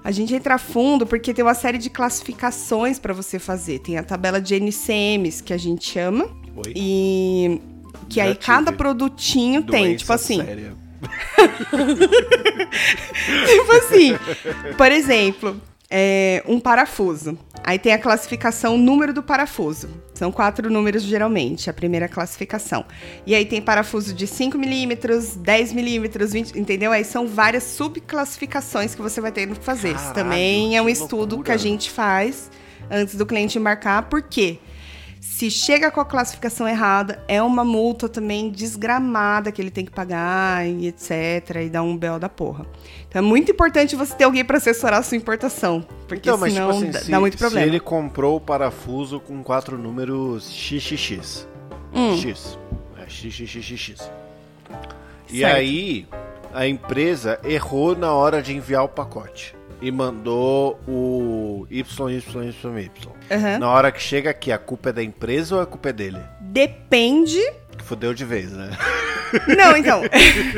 a 0.02 0.10
gente 0.10 0.34
entra 0.34 0.58
fundo 0.58 1.06
porque 1.06 1.34
tem 1.34 1.44
uma 1.44 1.54
série 1.54 1.78
de 1.78 1.90
classificações 1.90 2.98
para 2.98 3.12
você 3.12 3.38
fazer. 3.38 3.80
Tem 3.80 3.98
a 3.98 4.02
tabela 4.02 4.40
de 4.40 4.54
NCMs 4.54 5.42
que 5.42 5.52
a 5.52 5.58
gente 5.58 5.84
chama 5.84 6.24
Oi? 6.56 6.72
e 6.74 7.60
que 8.08 8.16
Já 8.16 8.24
aí 8.24 8.34
cada 8.34 8.72
produtinho 8.72 9.62
tem, 9.62 9.96
tipo 9.96 10.12
assim, 10.12 10.42
séria. 10.44 10.72
tipo 13.46 13.72
assim, 13.72 14.18
por 14.76 14.92
exemplo, 14.92 15.60
é, 15.90 16.42
um 16.46 16.60
parafuso. 16.60 17.36
Aí 17.64 17.78
tem 17.78 17.92
a 17.92 17.98
classificação 17.98 18.78
número 18.78 19.12
do 19.12 19.22
parafuso. 19.22 19.88
São 20.14 20.30
quatro 20.30 20.70
números 20.70 21.02
geralmente, 21.02 21.68
a 21.68 21.72
primeira 21.72 22.08
classificação. 22.08 22.84
E 23.26 23.34
aí 23.34 23.44
tem 23.44 23.60
parafuso 23.60 24.14
de 24.14 24.26
5 24.26 24.56
milímetros, 24.56 25.34
10 25.36 25.72
milímetros, 25.72 26.32
20, 26.32 26.58
entendeu? 26.58 26.92
Aí 26.92 27.04
são 27.04 27.26
várias 27.26 27.64
subclassificações 27.64 28.94
que 28.94 29.02
você 29.02 29.20
vai 29.20 29.32
ter 29.32 29.48
que 29.48 29.64
fazer. 29.64 29.88
Isso 29.88 29.98
Caralho, 29.98 30.14
também 30.14 30.76
é 30.76 30.82
um 30.82 30.88
estudo 30.88 31.36
loucura. 31.36 31.44
que 31.44 31.52
a 31.52 31.56
gente 31.56 31.90
faz 31.90 32.50
antes 32.90 33.14
do 33.16 33.26
cliente 33.26 33.58
embarcar, 33.58 34.08
por 34.08 34.22
quê? 34.22 34.58
Se 35.20 35.50
chega 35.50 35.90
com 35.90 36.00
a 36.00 36.04
classificação 36.04 36.66
errada, 36.66 37.22
é 37.28 37.42
uma 37.42 37.62
multa 37.62 38.08
também 38.08 38.50
desgramada 38.50 39.52
que 39.52 39.60
ele 39.60 39.70
tem 39.70 39.84
que 39.84 39.90
pagar 39.90 40.66
e 40.66 40.86
etc. 40.88 41.56
E 41.66 41.68
dá 41.68 41.82
um 41.82 41.94
bel 41.96 42.18
da 42.18 42.28
porra. 42.28 42.64
Então 43.06 43.20
é 43.20 43.22
muito 43.22 43.52
importante 43.52 43.94
você 43.94 44.14
ter 44.14 44.24
alguém 44.24 44.44
para 44.44 44.56
assessorar 44.56 45.00
a 45.00 45.02
sua 45.02 45.18
importação. 45.18 45.84
Porque 46.08 46.28
Então, 46.28 46.38
mas 46.38 46.54
senão 46.54 46.68
tipo 46.72 46.78
assim, 46.80 46.90
dá, 46.90 47.00
se, 47.00 47.10
dá 47.10 47.20
muito 47.20 47.34
se 47.34 47.38
problema. 47.38 47.66
ele 47.66 47.78
comprou 47.78 48.36
o 48.36 48.40
parafuso 48.40 49.20
com 49.20 49.42
quatro 49.42 49.76
números 49.76 50.50
XXX. 50.50 51.46
Hum. 51.94 52.16
X. 52.16 52.58
É 52.98 53.06
XXXX. 53.08 54.10
E 55.28 55.40
Certo. 55.40 55.56
aí, 55.56 56.06
a 56.54 56.66
empresa 56.66 57.38
errou 57.44 57.94
na 57.94 58.12
hora 58.12 58.40
de 58.42 58.54
enviar 58.56 58.84
o 58.84 58.88
pacote. 58.88 59.54
E 59.80 59.90
mandou 59.90 60.78
o 60.86 61.66
YYYY. 61.70 62.90
Aham. 63.30 63.58
Na 63.58 63.70
hora 63.70 63.90
que 63.90 64.02
chega 64.02 64.30
aqui, 64.30 64.52
a 64.52 64.58
culpa 64.58 64.90
é 64.90 64.92
da 64.92 65.02
empresa 65.02 65.56
ou 65.56 65.62
a 65.62 65.66
culpa 65.66 65.88
é 65.88 65.92
dele? 65.92 66.20
Depende. 66.40 67.40
Que 67.76 67.84
fodeu 67.84 68.12
de 68.12 68.24
vez, 68.24 68.52
né? 68.52 68.70
Não, 69.56 69.76
então. 69.76 70.02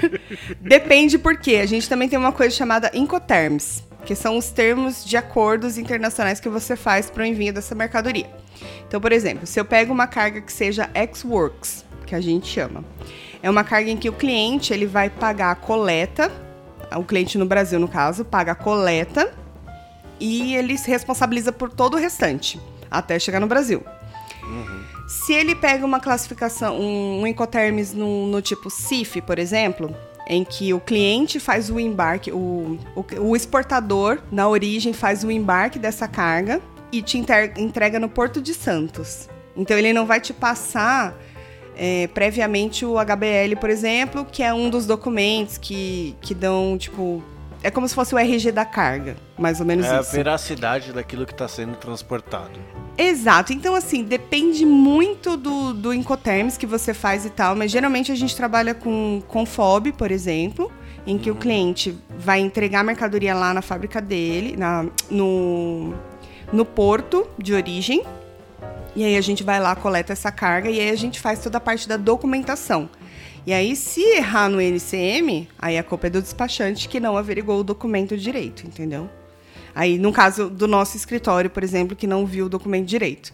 Depende 0.61 1.19
porque 1.19 1.57
a 1.57 1.67
gente 1.67 1.89
também 1.89 2.09
tem 2.09 2.19
uma 2.19 2.33
coisa 2.33 2.55
chamada 2.55 2.91
Incoterms, 2.95 3.85
que 4.05 4.15
são 4.15 4.37
os 4.37 4.51
termos 4.51 5.05
de 5.05 5.17
acordos 5.17 5.79
internacionais 5.79 6.41
que 6.41 6.49
você 6.49 6.75
faz 6.75 7.11
para 7.11 7.23
o 7.23 7.27
envio 7.27 7.53
dessa 7.53 7.75
mercadoria. 7.75 8.29
Então, 8.87 9.01
por 9.01 9.13
exemplo, 9.13 9.47
se 9.47 9.61
eu 9.61 9.65
pego 9.65 9.93
uma 9.93 10.07
carga 10.07 10.41
que 10.41 10.53
seja 10.53 10.91
X-Works, 10.95 11.85
que 12.07 12.15
a 12.15 12.21
gente 12.21 12.47
chama, 12.47 12.85
é 13.43 13.51
uma 13.51 13.65
carga 13.65 13.91
em 13.91 13.97
que 13.97 14.09
o 14.09 14.13
cliente 14.13 14.73
ele 14.73 14.87
vai 14.87 15.11
pagar 15.11 15.51
a 15.51 15.55
coleta, 15.55 16.31
o 16.99 17.05
cliente 17.05 17.39
no 17.39 17.47
Brasil, 17.47 17.79
no 17.79 17.89
caso, 17.89 18.25
paga 18.25 18.53
a 18.53 18.55
coleta 18.55 19.33
e 20.21 20.55
ele 20.55 20.79
se 20.79 20.91
responsabiliza 20.91 21.53
por 21.53 21.71
todo 21.71 21.95
o 21.95 21.99
restante, 21.99 22.61
até 22.91 23.19
chegar 23.19 23.41
no 23.41 23.47
Brasil. 23.47 23.83
Se 25.09 25.33
ele 25.33 25.55
pega 25.55 25.85
uma 25.85 26.01
classificação, 26.01 26.79
um, 26.79 27.23
um 27.23 27.27
Incoterms 27.27 27.93
no, 27.93 28.27
no 28.27 28.41
tipo 28.41 28.71
CIF, 28.71 29.21
por 29.21 29.39
exemplo, 29.39 29.95
em 30.27 30.45
que 30.45 30.73
o 30.73 30.81
cliente 30.81 31.41
faz 31.41 31.69
o 31.71 31.79
embarque, 31.79 32.31
o, 32.31 32.79
o, 32.95 33.05
o 33.21 33.37
exportador, 33.37 34.21
na 34.31 34.49
origem, 34.49 34.93
faz 34.93 35.25
o 35.25 35.31
embarque 35.31 35.79
dessa 35.79 36.07
carga 36.07 36.61
e 36.91 37.03
te 37.03 37.19
inter- 37.19 37.53
entrega 37.57 37.99
no 37.99 38.09
Porto 38.09 38.41
de 38.41 38.55
Santos. 38.55 39.29
Então 39.57 39.77
ele 39.77 39.93
não 39.93 40.07
vai 40.07 40.21
te 40.21 40.33
passar 40.33 41.15
é, 41.77 42.07
previamente 42.09 42.85
o 42.85 42.99
HBL, 42.99 43.57
por 43.61 43.71
exemplo, 43.71 44.25
que 44.25 44.43
é 44.43 44.53
um 44.53 44.71
dos 44.71 44.87
documentos 44.87 45.59
que, 45.59 46.17
que 46.21 46.35
dão, 46.35 46.77
tipo, 46.79 47.23
é 47.63 47.71
como 47.71 47.87
se 47.87 47.95
fosse 47.95 48.15
o 48.15 48.19
RG 48.19 48.51
da 48.51 48.65
carga, 48.65 49.17
mais 49.39 49.61
ou 49.61 49.67
menos 49.67 49.87
é 49.87 49.89
isso. 49.89 49.97
É 49.97 49.99
a 49.99 50.03
veracidade 50.03 50.93
daquilo 50.93 51.25
que 51.25 51.33
está 51.33 51.47
sendo 51.47 51.77
transportado. 51.77 52.59
Exato. 52.99 53.53
Então, 53.53 53.75
assim, 53.75 54.03
depende 54.03 54.67
muito 54.67 55.37
do, 55.37 55.73
do 55.73 55.95
Incoterms 55.95 56.57
que 56.57 56.67
você 56.67 56.93
faz 56.93 57.25
e 57.25 57.31
tal, 57.31 57.55
mas 57.55 57.71
geralmente 57.71 58.13
a 58.13 58.15
gente 58.15 58.37
trabalha 58.37 58.75
com, 58.75 59.23
com 59.29 59.47
FOB, 59.47 59.93
por 59.93 60.11
exemplo, 60.11 60.71
em 61.07 61.17
que 61.17 61.31
uhum. 61.31 61.37
o 61.37 61.39
cliente 61.39 61.97
vai 62.19 62.41
entregar 62.41 62.81
a 62.81 62.85
mercadoria 62.85 63.35
lá 63.35 63.55
na 63.55 63.63
fábrica 63.63 64.01
dele, 64.01 64.57
na, 64.57 64.85
no, 65.11 65.95
no 66.53 66.65
porto 66.65 67.27
de 67.39 67.55
origem, 67.55 68.05
e 68.95 69.05
aí 69.05 69.17
a 69.17 69.21
gente 69.21 69.43
vai 69.43 69.61
lá, 69.61 69.75
coleta 69.75 70.13
essa 70.13 70.31
carga, 70.31 70.71
e 70.71 70.81
aí 70.81 70.91
a 70.91 70.97
gente 70.97 71.21
faz 71.21 71.41
toda 71.41 71.59
a 71.59 71.61
parte 71.61 71.89
da 71.89 71.97
documentação. 71.97 72.89
E 73.47 73.53
aí, 73.53 73.75
se 73.75 74.01
errar 74.01 74.49
no 74.49 74.61
NCM, 74.61 75.49
aí 75.59 75.77
a 75.77 75.83
culpa 75.83 76.07
é 76.07 76.11
do 76.11 76.23
despachante 76.23 76.89
que 76.89 77.01
não 77.01 77.17
averigou 77.17 77.59
o 77.59 77.65
documento 77.65 78.17
direito, 78.17 78.65
entendeu? 78.65 79.11
Aí, 79.75 79.99
no 79.99 80.13
caso 80.13 80.49
do 80.49 80.69
nosso 80.69 80.97
escritório, 80.97 81.51
por 81.51 81.65
exemplo, 81.65 81.97
que 81.97 82.07
não 82.07 82.25
viu 82.25 82.47
o 82.47 82.49
documento 82.49 82.87
direito. 82.87 83.33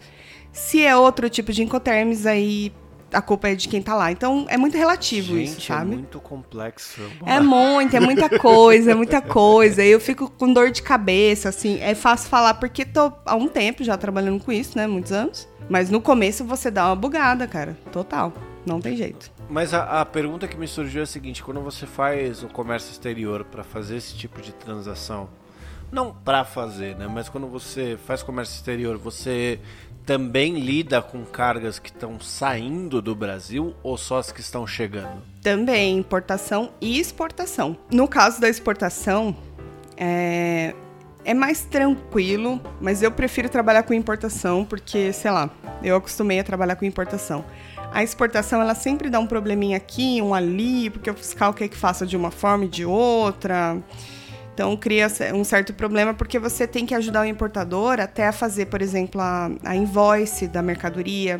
Se 0.51 0.83
é 0.83 0.95
outro 0.95 1.29
tipo 1.29 1.53
de 1.53 1.61
Incoterms, 1.61 2.25
aí 2.25 2.71
a 3.13 3.21
culpa 3.21 3.49
é 3.49 3.55
de 3.55 3.67
quem 3.67 3.81
tá 3.81 3.95
lá. 3.95 4.11
Então 4.11 4.45
é 4.49 4.57
muito 4.57 4.77
relativo 4.77 5.35
Gente, 5.35 5.49
isso, 5.49 5.61
sabe? 5.61 5.93
É 5.93 5.95
muito 5.95 6.19
complexo. 6.19 7.01
É 7.25 7.39
muito, 7.39 7.95
é 7.95 7.99
muita 7.99 8.39
coisa, 8.39 8.91
é 8.91 8.95
muita 8.95 9.21
coisa. 9.21 9.83
Eu 9.83 9.99
fico 9.99 10.29
com 10.29 10.51
dor 10.51 10.71
de 10.71 10.81
cabeça, 10.81 11.49
assim. 11.49 11.79
É 11.81 11.95
fácil 11.95 12.29
falar 12.29 12.55
porque 12.55 12.85
tô 12.85 13.11
há 13.25 13.35
um 13.35 13.47
tempo 13.47 13.83
já 13.83 13.97
trabalhando 13.97 14.43
com 14.43 14.51
isso, 14.51 14.77
né? 14.77 14.87
Muitos 14.87 15.11
anos. 15.11 15.47
Mas 15.69 15.89
no 15.89 16.01
começo 16.01 16.43
você 16.43 16.71
dá 16.71 16.87
uma 16.87 16.95
bugada, 16.95 17.47
cara. 17.47 17.77
Total. 17.91 18.33
Não 18.65 18.81
tem 18.81 18.95
jeito. 18.95 19.31
Mas 19.49 19.73
a, 19.73 20.01
a 20.01 20.05
pergunta 20.05 20.47
que 20.47 20.57
me 20.57 20.67
surgiu 20.67 21.01
é 21.01 21.03
a 21.03 21.07
seguinte: 21.07 21.43
quando 21.43 21.61
você 21.61 21.85
faz 21.85 22.43
o 22.43 22.47
comércio 22.47 22.91
exterior 22.91 23.43
para 23.43 23.63
fazer 23.63 23.97
esse 23.97 24.15
tipo 24.15 24.41
de 24.41 24.51
transação, 24.53 25.29
não 25.91 26.13
para 26.13 26.43
fazer, 26.43 26.95
né? 26.95 27.07
Mas 27.07 27.29
quando 27.29 27.47
você 27.47 27.97
faz 28.05 28.21
comércio 28.21 28.55
exterior, 28.55 28.97
você 28.97 29.59
também 30.09 30.57
lida 30.57 31.03
com 31.03 31.23
cargas 31.23 31.77
que 31.77 31.91
estão 31.91 32.19
saindo 32.19 32.99
do 32.99 33.13
Brasil 33.13 33.75
ou 33.83 33.95
só 33.95 34.17
as 34.17 34.31
que 34.31 34.41
estão 34.41 34.65
chegando? 34.65 35.21
Também, 35.39 35.99
importação 35.99 36.71
e 36.81 36.99
exportação. 36.99 37.77
No 37.91 38.07
caso 38.07 38.41
da 38.41 38.49
exportação, 38.49 39.37
é, 39.95 40.73
é 41.23 41.33
mais 41.35 41.63
tranquilo, 41.63 42.59
mas 42.81 43.03
eu 43.03 43.11
prefiro 43.11 43.49
trabalhar 43.49 43.83
com 43.83 43.93
importação 43.93 44.65
porque, 44.65 45.13
sei 45.13 45.29
lá, 45.29 45.47
eu 45.83 45.95
acostumei 45.95 46.39
a 46.39 46.43
trabalhar 46.43 46.75
com 46.75 46.85
importação. 46.85 47.45
A 47.93 48.01
exportação 48.01 48.59
ela 48.59 48.73
sempre 48.73 49.11
dá 49.11 49.19
um 49.19 49.27
probleminha 49.27 49.77
aqui, 49.77 50.23
um 50.23 50.33
ali, 50.33 50.89
porque 50.89 51.11
o 51.11 51.13
fiscal 51.13 51.53
quer 51.53 51.67
que 51.67 51.77
faça 51.77 52.03
de 52.03 52.17
uma 52.17 52.31
forma 52.31 52.65
e 52.65 52.67
de 52.67 52.83
outra. 52.83 53.77
Então 54.59 54.75
cria 54.75 55.07
um 55.33 55.45
certo 55.45 55.73
problema 55.73 56.13
porque 56.13 56.37
você 56.37 56.67
tem 56.67 56.85
que 56.85 56.93
ajudar 56.93 57.21
o 57.21 57.25
importador 57.25 57.97
até 58.01 58.27
a 58.27 58.33
fazer, 58.33 58.65
por 58.65 58.81
exemplo, 58.81 59.21
a, 59.21 59.49
a 59.63 59.73
invoice 59.73 60.49
da 60.49 60.61
mercadoria, 60.61 61.37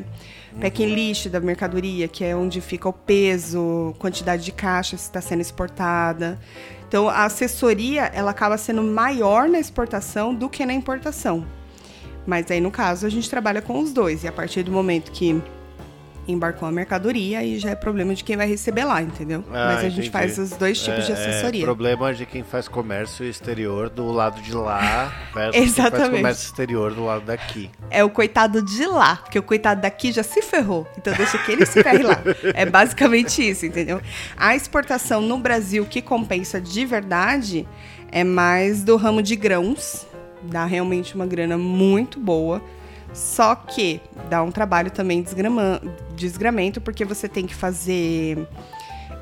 uhum. 0.53 0.61
packing 0.61 0.95
list 0.95 1.28
da 1.28 1.41
mercadoria, 1.41 2.07
que 2.07 2.24
é 2.24 2.34
onde 2.34 2.61
fica 2.61 2.88
o 2.88 2.93
peso, 2.93 3.93
quantidade 3.99 4.45
de 4.45 4.53
caixa 4.53 4.95
se 4.95 5.03
está 5.03 5.20
sendo 5.20 5.41
exportada. 5.41 6.39
Então 6.88 7.09
a 7.09 7.26
assessoria 7.26 8.03
ela 8.13 8.32
acaba 8.32 8.57
sendo 8.57 8.82
maior 8.82 9.49
na 9.49 9.59
exportação 9.59 10.34
do 10.34 10.47
que 10.47 10.65
na 10.65 10.72
importação. 10.72 11.45
Mas 12.26 12.49
aí 12.49 12.61
no 12.61 12.72
caso 12.72 13.05
a 13.05 13.09
gente 13.09 13.30
trabalha 13.30 13.61
com 13.61 13.82
os 13.82 13.91
dois 13.91 14.24
e 14.24 14.30
a 14.30 14.32
partir 14.32 14.63
do 14.63 14.72
momento 14.72 15.11
que 15.11 15.43
embarcou 16.32 16.67
a 16.67 16.71
mercadoria 16.71 17.43
e 17.43 17.57
já 17.59 17.71
é 17.71 17.75
problema 17.75 18.13
de 18.13 18.23
quem 18.23 18.38
vai 18.38 18.47
receber 18.47 18.84
lá, 18.84 19.01
entendeu? 19.01 19.43
Ah, 19.49 19.51
Mas 19.51 19.77
a 19.77 19.80
entendi. 19.82 19.95
gente 19.95 20.09
faz 20.09 20.38
os 20.38 20.51
dois 20.51 20.82
tipos 20.82 21.03
é, 21.03 21.07
de 21.07 21.11
assessoria. 21.13 21.61
É 21.61 21.65
problema 21.65 22.13
de 22.13 22.25
quem 22.25 22.43
faz 22.43 22.67
comércio 22.67 23.25
exterior 23.25 23.89
do 23.89 24.11
lado 24.11 24.41
de 24.41 24.53
lá 24.53 25.11
versus 25.34 25.61
Exatamente. 25.61 25.91
quem 25.91 25.99
faz 25.99 26.17
comércio 26.17 26.45
exterior 26.45 26.93
do 26.93 27.05
lado 27.05 27.25
daqui. 27.25 27.69
É 27.89 28.03
o 28.03 28.09
coitado 28.09 28.61
de 28.61 28.86
lá, 28.86 29.17
porque 29.17 29.39
o 29.39 29.43
coitado 29.43 29.82
daqui 29.82 30.11
já 30.11 30.23
se 30.23 30.41
ferrou. 30.41 30.88
Então 30.97 31.13
deixa 31.13 31.38
que 31.38 31.51
ele 31.51 31.65
se 31.65 31.82
ferre 31.82 32.03
lá. 32.03 32.19
É 32.53 32.65
basicamente 32.65 33.47
isso, 33.47 33.65
entendeu? 33.65 34.01
A 34.38 34.55
exportação 34.55 35.21
no 35.21 35.38
Brasil 35.38 35.86
que 35.86 36.01
compensa 36.01 36.59
de 36.61 36.86
verdade 36.86 37.67
é 38.11 38.23
mais 38.23 38.84
do 38.84 38.95
ramo 38.95 39.21
de 39.21 39.36
grãos. 39.36 40.07
Dá 40.41 40.65
realmente 40.65 41.15
uma 41.15 41.25
grana 41.25 41.57
muito 41.57 42.19
boa 42.19 42.61
só 43.14 43.55
que 43.55 44.01
dá 44.30 44.43
um 44.43 44.51
trabalho 44.51 44.91
também 44.91 45.24
de 45.24 45.36
desgramento, 46.16 46.80
porque 46.80 47.03
você 47.03 47.28
tem 47.28 47.45
que 47.45 47.55
fazer 47.55 48.47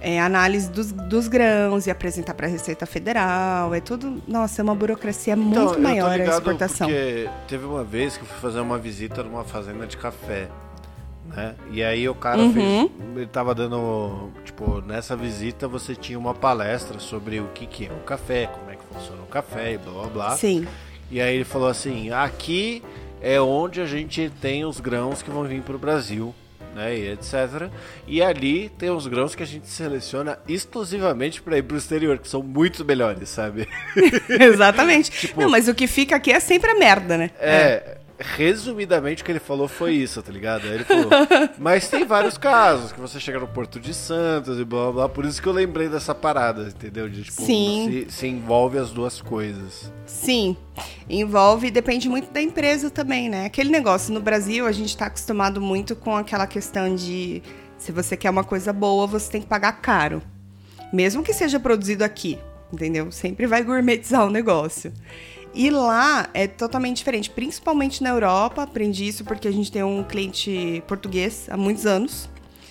é, 0.02 0.20
análise 0.20 0.70
dos, 0.70 0.92
dos, 0.92 1.28
grãos 1.28 1.88
e 1.88 1.92
apresentar 1.92 2.34
para 2.34 2.48
a 2.48 2.50
Receita 2.50 2.86
Federal. 2.86 3.74
É 3.74 3.80
tudo. 3.80 4.22
Nossa, 4.28 4.62
é 4.62 4.64
uma 4.64 4.76
burocracia 4.76 5.34
então, 5.34 5.66
muito 5.66 5.80
maior 5.80 6.20
a 6.20 6.26
exportação. 6.26 6.88
Porque 6.88 7.30
teve 7.48 7.66
uma 7.66 7.84
vez 7.84 8.18
que 8.18 8.24
eu 8.24 8.28
fui 8.28 8.40
fazer 8.40 8.60
uma 8.60 8.78
visita 8.78 9.24
numa 9.24 9.44
fazenda 9.44 9.88
de 9.88 9.98
café. 9.98 10.48
Né? 11.26 11.56
E 11.72 11.84
aí 11.84 12.08
o 12.08 12.16
cara 12.16 12.40
uhum. 12.40 12.54
fez. 12.54 12.92
Ele 13.16 13.28
tava 13.28 13.54
dando. 13.54 14.30
Tipo, 14.46 14.82
nessa 14.82 15.16
visita 15.16 15.68
você 15.68 15.96
tinha 15.96 16.18
uma 16.18 16.34
palestra 16.34 17.00
sobre 17.00 17.40
o 17.40 17.48
que, 17.48 17.66
que 17.66 17.86
é 17.88 17.92
o 17.92 18.04
café, 18.04 18.48
como 18.48 18.70
é 18.72 18.76
que 18.76 18.84
funciona 18.94 19.22
o 19.22 19.28
café 19.28 19.74
e 19.74 19.78
blá 19.78 19.94
blá 19.94 20.08
blá. 20.08 20.38
Sim. 20.38 20.68
E 21.12 21.20
aí 21.20 21.36
ele 21.36 21.44
falou 21.44 21.68
assim: 21.68 22.12
aqui 22.12 22.82
é 23.22 23.40
onde 23.40 23.82
a 23.82 23.86
gente 23.86 24.32
tem 24.42 24.66
os 24.66 24.80
grãos 24.80 25.22
que 25.22 25.30
vão 25.30 25.44
vir 25.44 25.62
para 25.62 25.76
o 25.76 25.80
Brasil, 25.80 26.34
né, 26.76 26.96
e 26.96 27.12
etc. 27.12 27.70
E 28.08 28.22
ali 28.22 28.70
tem 28.70 28.90
os 28.90 29.08
grãos 29.08 29.34
que 29.34 29.44
a 29.44 29.46
gente 29.46 29.68
seleciona 29.68 30.40
exclusivamente 30.48 31.42
para 31.42 31.58
ir 31.58 31.64
para 31.64 31.76
o 31.76 31.78
exterior, 31.78 32.18
que 32.20 32.28
são 32.28 32.44
muito 32.44 32.86
melhores, 32.86 33.30
sabe? 33.30 33.68
Exatamente. 34.30 35.12
tipo, 35.12 35.42
Não, 35.42 35.50
mas 35.50 35.68
o 35.68 35.76
que 35.76 35.88
fica 35.88 36.16
aqui 36.16 36.32
é 36.32 36.40
sempre 36.40 36.72
a 36.72 36.76
merda, 36.76 37.18
né? 37.18 37.32
É, 37.40 37.52
é 37.52 37.98
resumidamente 38.20 39.22
o 39.22 39.26
que 39.26 39.32
ele 39.32 39.40
falou 39.40 39.68
foi 39.68 39.94
isso, 39.94 40.22
tá 40.22 40.32
ligado? 40.32 40.64
Aí 40.64 40.76
ele 40.76 40.84
falou, 40.84 41.10
mas 41.58 41.88
tem 41.88 42.06
vários 42.06 42.38
casos, 42.38 42.92
que 42.92 43.00
você 43.00 43.20
chega 43.20 43.40
no 43.40 43.48
Porto 43.48 43.80
de 43.80 43.94
Santos 43.94 44.60
e 44.60 44.66
blá 44.66 44.86
blá, 44.86 44.92
blá 44.92 45.10
por 45.10 45.26
isso 45.26 45.42
que 45.42 45.48
eu 45.48 45.54
lembrei 45.54 45.88
dessa 45.88 46.16
parada, 46.16 46.64
entendeu? 46.64 47.10
De, 47.10 47.24
tipo, 47.24 47.42
Sim. 47.42 48.06
Se, 48.10 48.18
se 48.20 48.28
envolve 48.28 48.78
as 48.78 48.90
duas 48.90 49.22
coisas. 49.22 49.92
Sim, 50.06 50.58
envolve, 51.10 51.70
depende 51.70 52.10
muito 52.10 52.32
da 52.32 52.42
empresa 52.42 52.90
também, 52.90 53.30
né? 53.30 53.46
Aquele 53.46 53.70
negócio, 53.70 54.14
no 54.14 54.20
Brasil 54.20 54.66
a 54.66 54.72
gente 54.72 54.96
tá 54.98 55.06
acostumado 55.06 55.62
muito 55.62 55.96
com 55.96 56.16
aquela 56.16 56.48
questão 56.48 56.96
de 56.96 57.42
se 57.78 57.92
você 57.92 58.18
quer 58.18 58.30
uma 58.30 58.44
coisa 58.44 58.74
boa, 58.74 59.06
você 59.06 59.32
tem 59.32 59.42
que 59.42 59.48
pagar 59.48 59.74
caro. 59.74 60.22
Mesmo 60.92 61.22
que 61.22 61.34
seja 61.34 61.60
produzido 61.60 62.04
aqui, 62.04 62.40
entendeu? 62.74 63.12
Sempre 63.12 63.46
vai 63.46 63.64
gourmetizar 63.64 64.26
o 64.26 64.30
negócio. 64.30 64.92
E 65.58 65.72
lá 65.72 66.30
é 66.36 66.46
totalmente 66.46 66.98
diferente, 66.98 67.32
principalmente 67.32 68.04
na 68.04 68.10
Europa. 68.10 68.62
Aprendi 68.62 69.08
isso 69.08 69.26
porque 69.26 69.48
a 69.48 69.52
gente 69.52 69.72
tem 69.72 69.82
um 69.82 70.04
cliente 70.04 70.84
português 70.86 71.48
há 71.50 71.58
muitos 71.58 71.88
anos, 71.88 72.30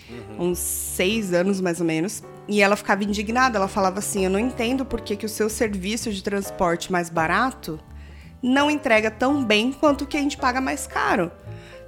uhum. 0.09 0.51
uns 0.51 0.61
seis 0.61 1.33
anos 1.33 1.61
mais 1.61 1.81
ou 1.81 1.87
menos. 1.87 2.23
E 2.47 2.63
ela 2.63 2.77
ficava 2.77 3.03
indignada, 3.03 3.59
ela 3.59 3.67
falava 3.67 3.99
assim: 3.99 4.25
Eu 4.25 4.31
não 4.31 4.39
entendo 4.39 4.85
por 4.85 5.01
que, 5.01 5.17
que 5.17 5.27
o 5.27 5.29
seu 5.29 5.51
serviço 5.51 6.13
de 6.13 6.23
transporte 6.23 6.93
mais 6.93 7.11
barato 7.11 7.81
não 8.41 8.71
entrega 8.71 9.11
tão 9.11 9.45
bem 9.45 9.73
quanto 9.73 10.05
o 10.05 10.07
que 10.07 10.17
a 10.17 10.21
gente 10.21 10.37
paga 10.37 10.61
mais 10.61 10.87
caro. 10.87 11.33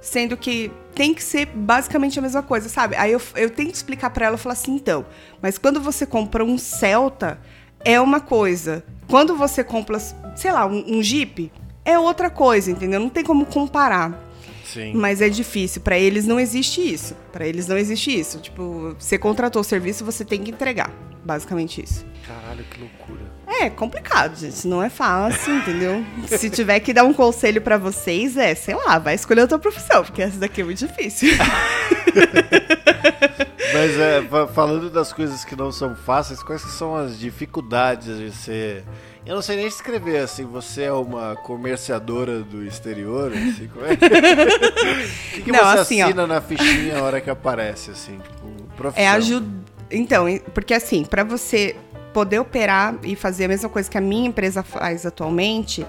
Sendo 0.01 0.35
que 0.35 0.69
tem 0.93 1.13
que 1.13 1.23
ser 1.23 1.45
basicamente 1.45 2.19
a 2.19 2.21
mesma 2.21 2.43
coisa, 2.43 2.67
sabe? 2.67 2.97
Aí 2.97 3.13
eu, 3.13 3.21
eu 3.35 3.49
tento 3.49 3.73
explicar 3.73 4.09
para 4.09 4.25
ela, 4.25 4.33
eu 4.33 4.37
falo 4.37 4.51
assim, 4.51 4.75
então, 4.75 5.05
mas 5.41 5.57
quando 5.57 5.79
você 5.79 6.05
compra 6.05 6.43
um 6.43 6.57
Celta, 6.57 7.39
é 7.83 7.99
uma 7.99 8.19
coisa. 8.19 8.83
Quando 9.07 9.35
você 9.35 9.63
compra, 9.63 9.99
sei 10.35 10.51
lá, 10.51 10.65
um, 10.65 10.97
um 10.97 11.03
Jeep, 11.03 11.51
é 11.83 11.97
outra 11.97 12.29
coisa, 12.29 12.69
entendeu? 12.69 12.99
Não 12.99 13.09
tem 13.09 13.23
como 13.23 13.45
comparar. 13.45 14.25
Sim. 14.63 14.93
Mas 14.93 15.21
é 15.21 15.29
difícil. 15.29 15.81
Para 15.81 15.97
eles 15.97 16.27
não 16.27 16.39
existe 16.39 16.81
isso. 16.81 17.15
Para 17.31 17.47
eles 17.47 17.67
não 17.67 17.77
existe 17.77 18.17
isso. 18.17 18.39
Tipo, 18.39 18.95
você 18.99 19.17
contratou 19.17 19.61
o 19.61 19.65
serviço, 19.65 20.05
você 20.05 20.23
tem 20.23 20.43
que 20.43 20.51
entregar. 20.51 20.91
Basicamente 21.23 21.83
isso. 21.83 22.05
Caralho, 22.27 22.63
que 22.65 22.79
loucura. 22.79 23.19
É 23.47 23.69
complicado, 23.69 24.37
gente. 24.37 24.67
Não 24.67 24.81
é 24.81 24.89
fácil, 24.89 25.55
entendeu? 25.55 26.05
Se 26.27 26.49
tiver 26.49 26.79
que 26.81 26.93
dar 26.93 27.03
um 27.03 27.13
conselho 27.13 27.61
para 27.61 27.77
vocês, 27.77 28.37
é, 28.37 28.53
sei 28.53 28.75
lá, 28.75 28.99
vai 28.99 29.15
escolher 29.15 29.41
outra 29.41 29.57
profissão, 29.57 30.03
porque 30.03 30.21
essa 30.21 30.37
daqui 30.37 30.61
é 30.61 30.63
muito 30.63 30.77
difícil. 30.77 31.29
Mas 33.89 33.99
é, 33.99 34.47
falando 34.53 34.89
das 34.89 35.11
coisas 35.11 35.43
que 35.43 35.55
não 35.55 35.71
são 35.71 35.95
fáceis, 35.95 36.43
quais 36.43 36.61
são 36.61 36.95
as 36.95 37.17
dificuldades 37.17 38.17
de 38.17 38.31
ser. 38.31 38.83
Eu 39.25 39.35
não 39.35 39.41
sei 39.41 39.57
nem 39.57 39.67
escrever 39.67 40.17
assim, 40.17 40.45
você 40.45 40.83
é 40.83 40.91
uma 40.91 41.35
comerciadora 41.35 42.39
do 42.39 42.63
exterior, 42.63 43.31
assim, 43.31 43.67
como 43.67 43.85
é? 43.85 43.93
o 43.93 43.97
que, 45.33 45.41
que 45.43 45.51
não, 45.51 45.59
você 45.59 45.79
assim, 45.79 46.01
assina 46.01 46.23
ó... 46.23 46.27
na 46.27 46.41
fichinha 46.41 46.97
a 46.97 47.03
hora 47.03 47.21
que 47.21 47.29
aparece, 47.29 47.91
assim, 47.91 48.17
tipo, 48.17 48.47
profissão? 48.75 49.03
É 49.03 49.07
ajuda. 49.09 49.47
Então, 49.91 50.25
porque 50.53 50.73
assim, 50.73 51.03
para 51.03 51.23
você 51.23 51.75
poder 52.13 52.39
operar 52.39 52.95
e 53.03 53.15
fazer 53.15 53.45
a 53.45 53.47
mesma 53.47 53.69
coisa 53.69 53.89
que 53.89 53.97
a 53.97 54.01
minha 54.01 54.27
empresa 54.27 54.63
faz 54.63 55.05
atualmente, 55.05 55.85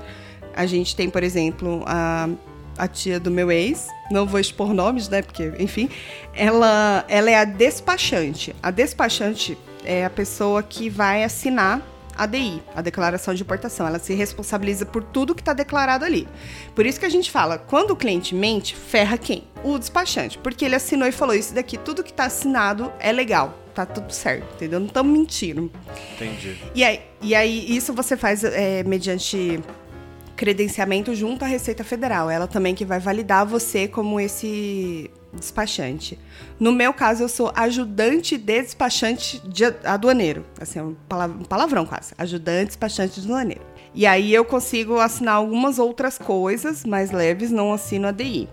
a 0.55 0.67
gente 0.67 0.95
tem, 0.97 1.09
por 1.09 1.23
exemplo, 1.23 1.83
a 1.87 2.29
a 2.81 2.89
tia 2.89 3.21
do 3.21 3.31
meu 3.31 3.53
ex, 3.53 3.89
não 4.11 4.27
vou 4.27 4.41
expor 4.41 4.73
nomes, 4.73 5.07
né? 5.07 5.21
Porque, 5.21 5.53
enfim, 5.59 5.91
ela, 6.35 7.05
ela 7.09 7.31
é 7.31 7.37
a 7.37 7.45
despachante. 7.45 8.57
A 8.63 8.71
despachante 8.71 9.59
é 9.85 10.03
a 10.07 10.11
pessoa 10.11 10.63
que 10.63 10.89
vai 10.89 11.23
assinar 11.23 11.83
ADI, 12.17 12.63
a 12.75 12.81
declaração 12.81 13.35
de 13.35 13.43
importação. 13.43 13.87
Ela 13.87 13.99
se 13.99 14.15
responsabiliza 14.15 14.87
por 14.87 15.05
tudo 15.05 15.35
que 15.35 15.43
está 15.43 15.53
declarado 15.53 16.07
ali. 16.07 16.27
Por 16.75 16.87
isso 16.87 16.99
que 16.99 17.05
a 17.05 17.11
gente 17.11 17.31
fala, 17.31 17.59
quando 17.59 17.91
o 17.91 17.97
cliente 17.97 18.35
mente, 18.35 18.75
ferra 18.75 19.19
quem? 19.19 19.45
O 19.63 19.79
despachante, 19.79 20.39
porque 20.39 20.65
ele 20.65 20.75
assinou 20.75 21.07
e 21.07 21.13
falou 21.13 21.35
isso 21.35 21.55
daqui, 21.55 21.77
tudo 21.77 22.03
que 22.03 22.11
está 22.11 22.25
assinado 22.25 22.91
é 22.99 23.13
legal, 23.13 23.59
tá 23.75 23.85
tudo 23.85 24.11
certo, 24.11 24.55
entendeu? 24.55 24.81
Não 24.81 24.87
estamos 24.87 25.13
mentindo. 25.13 25.71
Entendi. 26.15 26.59
E 26.75 26.83
aí, 26.83 27.01
e 27.21 27.35
aí 27.35 27.77
isso 27.77 27.93
você 27.93 28.17
faz 28.17 28.43
é, 28.43 28.83
mediante 28.85 29.61
credenciamento 30.41 31.15
junto 31.15 31.45
à 31.45 31.47
Receita 31.47 31.85
Federal. 31.85 32.31
Ela 32.31 32.49
também 32.49 32.75
que 32.75 32.83
vai 32.83 32.99
validar 32.99 33.45
você 33.45 33.87
como 33.87 34.19
esse 34.19 35.11
despachante. 35.35 36.19
No 36.59 36.73
meu 36.73 36.95
caso, 36.95 37.25
eu 37.25 37.29
sou 37.29 37.53
ajudante 37.55 38.39
de 38.39 38.63
despachante 38.63 39.39
de 39.47 39.67
aduaneiro. 39.85 40.47
Assim, 40.59 40.79
é 40.79 40.83
um 40.83 40.95
palavrão 41.47 41.85
quase. 41.85 42.15
Ajudante 42.17 42.69
despachante 42.69 43.21
de 43.21 43.27
aduaneiro. 43.27 43.61
E 43.95 44.07
aí 44.07 44.33
eu 44.33 44.43
consigo 44.43 44.99
assinar 44.99 45.35
algumas 45.35 45.79
outras 45.79 46.17
coisas 46.17 46.87
mais 46.87 47.11
leves, 47.11 47.51
não 47.51 47.75
assino 47.75 48.09
a 48.09 48.11
DI. 48.11 48.49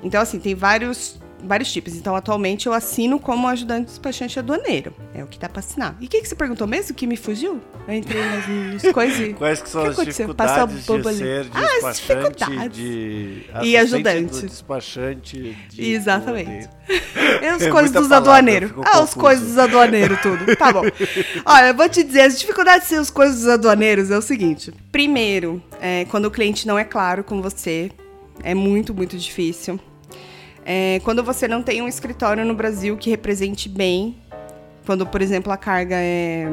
Então, 0.00 0.20
assim, 0.20 0.38
tem 0.38 0.54
vários 0.54 1.18
vários 1.42 1.72
tipos. 1.72 1.94
Então, 1.94 2.16
atualmente 2.16 2.66
eu 2.66 2.72
assino 2.72 3.18
como 3.18 3.46
ajudante 3.48 3.86
despachante 3.86 4.38
aduaneiro. 4.38 4.94
É 5.14 5.22
o 5.22 5.26
que 5.26 5.38
dá 5.38 5.48
pra 5.48 5.60
assinar. 5.60 5.96
E 6.00 6.06
o 6.06 6.08
que, 6.08 6.20
que 6.20 6.28
você 6.28 6.34
perguntou 6.34 6.66
mesmo 6.66 6.94
que 6.94 7.06
me 7.06 7.16
fugiu? 7.16 7.60
Eu 7.86 7.94
entrei 7.94 8.22
nas, 8.24 8.46
nas 8.82 8.82
coisas. 8.92 9.34
Quais 9.36 9.62
que 9.62 9.68
são 9.68 9.82
que 9.82 9.88
as 9.88 9.94
aconteceu? 9.94 10.26
dificuldades 10.26 10.76
de 10.76 11.16
ser 11.16 11.46
ah, 11.54 11.60
despachante 11.60 12.68
de 12.70 13.46
e 13.62 13.76
ajudante. 13.76 14.46
despachante 14.46 15.56
de 15.70 15.90
Exatamente. 15.92 16.68
E 17.42 17.46
as 17.46 17.62
é 17.62 17.70
coisas 17.70 17.92
dos 17.92 18.10
aduaneiros. 18.10 18.72
Ah, 18.82 19.00
as 19.02 19.12
coisas 19.12 19.48
dos 19.48 19.58
aduaneiros, 19.58 20.18
tudo. 20.22 20.56
Tá 20.56 20.72
bom. 20.72 20.82
Olha, 21.44 21.66
eu 21.66 21.74
vou 21.74 21.86
te 21.86 22.02
dizer, 22.02 22.22
as 22.22 22.40
dificuldades 22.40 22.84
de 22.84 22.94
ser 22.94 23.00
as 23.00 23.10
coisas 23.10 23.40
dos 23.40 23.48
aduaneiros 23.48 24.10
é 24.10 24.16
o 24.16 24.22
seguinte. 24.22 24.72
Primeiro, 24.90 25.62
é, 25.80 26.06
quando 26.06 26.24
o 26.24 26.30
cliente 26.30 26.66
não 26.66 26.78
é 26.78 26.84
claro 26.84 27.22
com 27.22 27.42
você, 27.42 27.90
é 28.42 28.54
muito, 28.54 28.94
muito 28.94 29.18
difícil. 29.18 29.78
É, 30.70 31.00
quando 31.02 31.24
você 31.24 31.48
não 31.48 31.62
tem 31.62 31.80
um 31.80 31.88
escritório 31.88 32.44
no 32.44 32.52
Brasil 32.52 32.94
que 32.98 33.08
represente 33.08 33.70
bem, 33.70 34.18
quando, 34.84 35.06
por 35.06 35.22
exemplo, 35.22 35.50
a 35.50 35.56
carga 35.56 35.94
é, 35.96 36.46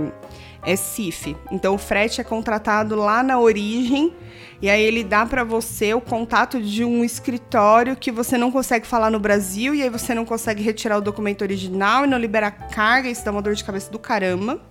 é 0.65 0.75
CIF. 0.77 1.35
Então, 1.51 1.75
o 1.75 1.77
frete 1.77 2.21
é 2.21 2.23
contratado 2.23 2.95
lá 2.95 3.21
na 3.21 3.37
origem 3.37 4.13
e 4.61 4.69
aí 4.69 4.81
ele 4.81 5.03
dá 5.03 5.25
para 5.25 5.43
você 5.43 5.93
o 5.93 5.99
contato 5.99 6.61
de 6.61 6.85
um 6.85 7.03
escritório 7.03 7.93
que 7.93 8.09
você 8.09 8.37
não 8.37 8.49
consegue 8.53 8.87
falar 8.87 9.11
no 9.11 9.19
Brasil 9.19 9.75
e 9.75 9.83
aí 9.83 9.89
você 9.89 10.15
não 10.15 10.23
consegue 10.23 10.63
retirar 10.63 10.97
o 10.97 11.01
documento 11.01 11.41
original 11.41 12.05
e 12.05 12.07
não 12.07 12.17
libera 12.17 12.49
carga, 12.49 13.09
isso 13.09 13.25
dá 13.25 13.31
uma 13.31 13.41
dor 13.41 13.53
de 13.53 13.65
cabeça 13.65 13.91
do 13.91 13.99
caramba. 13.99 14.61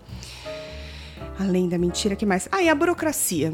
Além 1.38 1.68
da 1.68 1.76
mentira, 1.76 2.16
que 2.16 2.24
mais? 2.24 2.48
Ah, 2.50 2.62
e 2.62 2.70
a 2.70 2.74
burocracia. 2.74 3.52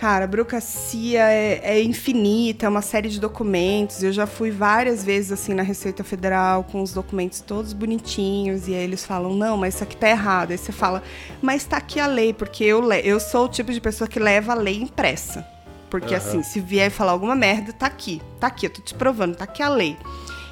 Cara, 0.00 0.24
a 0.24 0.26
burocracia 0.26 1.30
é, 1.30 1.60
é, 1.62 1.82
infinita, 1.82 2.64
é 2.64 2.68
uma 2.70 2.80
série 2.80 3.10
de 3.10 3.20
documentos. 3.20 4.02
Eu 4.02 4.10
já 4.10 4.26
fui 4.26 4.50
várias 4.50 5.04
vezes 5.04 5.30
assim 5.30 5.52
na 5.52 5.62
Receita 5.62 6.02
Federal 6.02 6.64
com 6.64 6.80
os 6.80 6.94
documentos 6.94 7.42
todos 7.42 7.74
bonitinhos 7.74 8.66
e 8.66 8.74
aí 8.74 8.82
eles 8.82 9.04
falam: 9.04 9.34
"Não, 9.34 9.58
mas 9.58 9.74
isso 9.74 9.84
aqui 9.84 9.94
tá 9.94 10.08
errado". 10.08 10.52
Aí 10.52 10.56
você 10.58 10.72
fala: 10.72 11.02
"Mas 11.42 11.66
tá 11.66 11.76
aqui 11.76 12.00
a 12.00 12.06
lei", 12.06 12.32
porque 12.32 12.64
eu 12.64 12.90
eu 12.90 13.20
sou 13.20 13.44
o 13.44 13.48
tipo 13.48 13.70
de 13.70 13.78
pessoa 13.78 14.08
que 14.08 14.18
leva 14.18 14.52
a 14.52 14.54
lei 14.54 14.80
impressa. 14.80 15.46
Porque 15.90 16.14
uhum. 16.14 16.16
assim, 16.16 16.42
se 16.42 16.60
vier 16.60 16.90
falar 16.90 17.12
alguma 17.12 17.36
merda, 17.36 17.70
tá 17.70 17.84
aqui. 17.84 18.22
Tá 18.40 18.46
aqui, 18.46 18.64
eu 18.64 18.70
tô 18.70 18.80
te 18.80 18.94
provando, 18.94 19.36
tá 19.36 19.44
aqui 19.44 19.62
a 19.62 19.68
lei. 19.68 19.98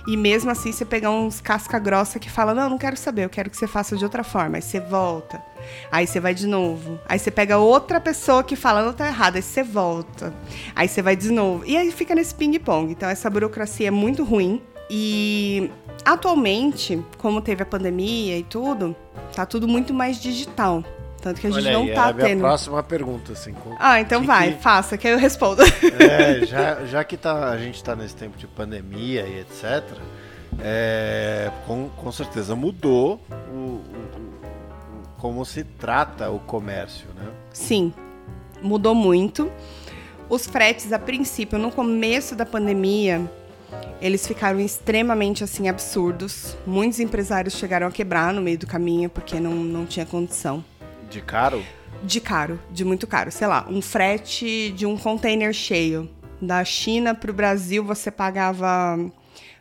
E 0.09 0.17
mesmo 0.17 0.51
assim, 0.51 0.73
você 0.73 0.87
pegar 0.87 1.11
uns 1.11 1.39
casca 1.39 1.79
grossa 1.79 2.19
que 2.19 2.31
fala: 2.31 2.55
"Não, 2.55 2.71
não 2.71 2.79
quero 2.79 2.97
saber, 2.97 3.27
eu 3.27 3.29
quero 3.29 3.51
que 3.51 3.57
você 3.59 3.67
faça 3.67 3.95
de 3.95 4.03
outra 4.03 4.25
forma". 4.25 4.57
Aí 4.57 4.63
você 4.63 4.81
volta. 4.81 5.43
Aí 5.93 6.07
você 6.07 6.19
vai 6.19 6.33
de 6.33 6.47
novo. 6.47 6.99
Aí 7.07 7.19
você 7.19 7.31
pega 7.31 7.59
outra 7.59 8.01
pessoa 8.01 8.43
que 8.43 8.57
fala, 8.57 8.83
não 8.83 8.95
tá 8.95 9.07
errado. 9.07 9.37
Aí 9.37 9.43
você 9.43 9.63
volta. 9.63 10.33
Aí 10.75 10.89
você 10.89 11.03
vai 11.03 11.15
de 11.15 11.31
novo. 11.31 11.63
E 11.67 11.77
aí 11.77 11.93
fica 11.93 12.15
nesse 12.15 12.35
ping-pong. 12.35 12.91
Então 12.91 13.07
essa 13.07 13.29
burocracia 13.29 13.89
é 13.89 13.91
muito 13.91 14.25
ruim. 14.25 14.63
E 14.91 15.71
atualmente, 16.03 17.05
como 17.19 17.43
teve 17.43 17.63
a 17.63 17.67
pandemia 17.67 18.39
e 18.39 18.43
tudo, 18.43 18.97
tá 19.35 19.45
tudo 19.45 19.69
muito 19.69 19.93
mais 19.93 20.19
digital. 20.19 20.83
Tanto 21.21 21.41
que 21.41 21.47
a 21.49 21.51
gente 21.51 21.67
Olha 21.67 21.73
não 21.73 21.83
aí, 21.83 21.95
tá 21.95 22.07
é 22.07 22.11
a 22.11 22.15
tendo. 22.15 22.41
próxima 22.41 22.83
pergunta, 22.83 23.33
assim. 23.33 23.55
Ah, 23.79 24.01
então 24.01 24.21
que 24.21 24.27
vai, 24.27 24.53
que... 24.53 24.63
faça, 24.63 24.97
que 24.97 25.09
eu 25.09 25.19
respondo. 25.19 25.63
É, 25.63 26.45
já, 26.47 26.85
já 26.85 27.05
que 27.05 27.17
tá, 27.17 27.51
a 27.51 27.59
gente 27.59 27.83
tá 27.83 27.97
nesse 27.97 28.15
tempo 28.15 28.39
de 28.39 28.47
pandemia 28.47 29.27
e 29.27 29.41
etc., 29.41 29.99
é, 30.61 31.51
com, 31.67 31.89
com 31.89 32.11
certeza 32.11 32.57
mudou 32.57 33.21
o, 33.53 33.81
como 35.19 35.45
se 35.45 35.65
trata 35.65 36.31
o 36.31 36.39
comércio, 36.39 37.07
né? 37.17 37.29
Sim, 37.53 37.93
mudou 38.63 38.95
muito. 38.95 39.51
Os 40.29 40.47
fretes, 40.47 40.93
a 40.93 40.99
princípio, 40.99 41.59
no 41.59 41.71
começo 41.71 42.37
da 42.37 42.45
pandemia, 42.45 43.29
eles 44.01 44.27
ficaram 44.27 44.61
extremamente 44.61 45.43
assim 45.43 45.69
absurdos. 45.69 46.57
Muitos 46.67 47.01
empresários 47.01 47.55
chegaram 47.55 47.87
a 47.87 47.91
quebrar 47.91 48.33
no 48.33 48.41
meio 48.41 48.59
do 48.59 48.67
caminho 48.67 49.09
porque 49.11 49.41
não, 49.41 49.55
não 49.55 49.87
tinha 49.87 50.07
condição. 50.07 50.65
De 51.11 51.21
caro? 51.21 51.65
De 52.03 52.21
caro, 52.21 52.61
de 52.71 52.85
muito 52.85 53.07
caro. 53.07 53.31
Sei 53.31 53.47
lá, 53.47 53.67
um 53.69 53.81
frete 53.81 54.71
de 54.73 54.87
um 54.87 54.97
container 54.97 55.53
cheio 55.53 56.09
da 56.41 56.65
China 56.65 57.15
para 57.15 57.31
o 57.31 57.35
Brasil 57.35 57.85
você 57.85 58.11
pagava 58.11 58.99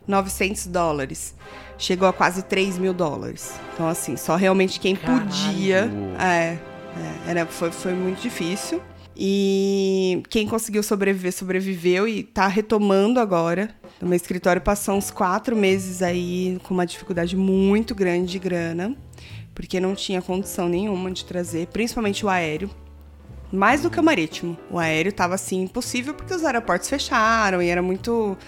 900 0.06 0.66
dólares 0.68 1.34
chegou 1.78 2.08
a 2.08 2.12
quase 2.12 2.42
3 2.42 2.76
mil 2.76 2.92
dólares. 2.92 3.54
Então, 3.72 3.88
assim, 3.88 4.16
só 4.16 4.36
realmente 4.36 4.80
quem 4.80 4.96
Caralho. 4.96 5.24
podia. 5.24 5.90
É, 6.18 6.24
é, 6.26 6.58
era, 7.30 7.46
foi, 7.46 7.70
foi 7.70 7.94
muito 7.94 8.20
difícil. 8.20 8.82
E 9.16 10.22
quem 10.28 10.46
conseguiu 10.46 10.82
sobreviver, 10.82 11.32
sobreviveu 11.32 12.06
e 12.06 12.22
tá 12.22 12.46
retomando 12.46 13.18
agora. 13.18 13.70
O 14.00 14.06
meu 14.06 14.14
escritório 14.14 14.62
passou 14.62 14.94
uns 14.94 15.10
quatro 15.10 15.56
meses 15.56 16.02
aí 16.02 16.60
com 16.62 16.74
uma 16.74 16.86
dificuldade 16.86 17.36
muito 17.36 17.96
grande 17.96 18.30
de 18.30 18.38
grana, 18.38 18.96
porque 19.58 19.80
não 19.80 19.92
tinha 19.92 20.22
condição 20.22 20.68
nenhuma 20.68 21.10
de 21.10 21.24
trazer, 21.24 21.66
principalmente 21.66 22.24
o 22.24 22.28
aéreo. 22.28 22.70
Mais 23.50 23.82
do 23.82 23.90
que 23.90 23.98
o 23.98 24.04
marítimo. 24.04 24.56
O 24.70 24.78
aéreo 24.78 25.10
estava 25.10 25.34
assim 25.34 25.62
impossível 25.62 26.14
porque 26.14 26.32
os 26.32 26.44
aeroportos 26.44 26.88
fecharam 26.88 27.60
e 27.60 27.66
era 27.66 27.82
muito 27.82 28.38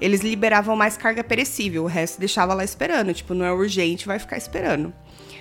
eles 0.00 0.22
liberavam 0.22 0.74
mais 0.74 0.96
carga 0.96 1.22
perecível, 1.22 1.84
o 1.84 1.86
resto 1.86 2.18
deixava 2.18 2.52
lá 2.52 2.64
esperando. 2.64 3.14
Tipo, 3.14 3.32
não 3.32 3.46
é 3.46 3.52
urgente, 3.52 4.08
vai 4.08 4.18
ficar 4.18 4.38
esperando. 4.38 4.92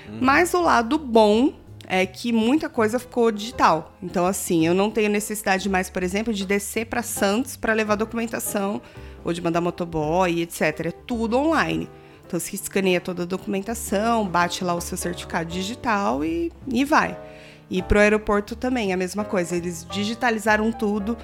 Hum. 0.08 0.20
Mas 0.22 0.54
o 0.54 0.62
lado 0.62 0.96
bom 1.00 1.56
é 1.88 2.06
que 2.06 2.32
muita 2.32 2.70
coisa 2.70 3.00
ficou 3.00 3.32
digital. 3.32 3.98
Então, 4.04 4.28
assim, 4.28 4.68
eu 4.68 4.76
não 4.76 4.92
tenho 4.92 5.10
necessidade 5.10 5.68
mais, 5.68 5.90
por 5.90 6.04
exemplo, 6.04 6.32
de 6.32 6.46
descer 6.46 6.86
para 6.86 7.02
Santos 7.02 7.56
para 7.58 7.74
levar 7.74 7.96
documentação 7.96 8.80
ou 9.24 9.34
de 9.34 9.42
mandar 9.42 9.60
motoboy, 9.60 10.44
etc. 10.44 10.62
É 10.86 10.92
tudo 10.92 11.36
online. 11.36 11.90
Então, 12.26 12.40
você 12.40 12.56
escaneia 12.56 13.00
toda 13.00 13.24
a 13.24 13.26
documentação, 13.26 14.28
bate 14.28 14.64
lá 14.64 14.74
o 14.74 14.82
seu 14.82 14.98
certificado 14.98 15.50
digital 15.50 16.24
e, 16.24 16.52
e 16.68 16.84
vai. 16.84 17.18
E 17.70 17.82
para 17.82 17.98
o 17.98 18.02
aeroporto 18.02 18.56
também, 18.56 18.94
a 18.94 18.98
mesma 18.98 19.24
coisa. 19.24 19.56
Eles 19.56 19.86
digitalizaram 19.90 20.72
tudo. 20.72 21.18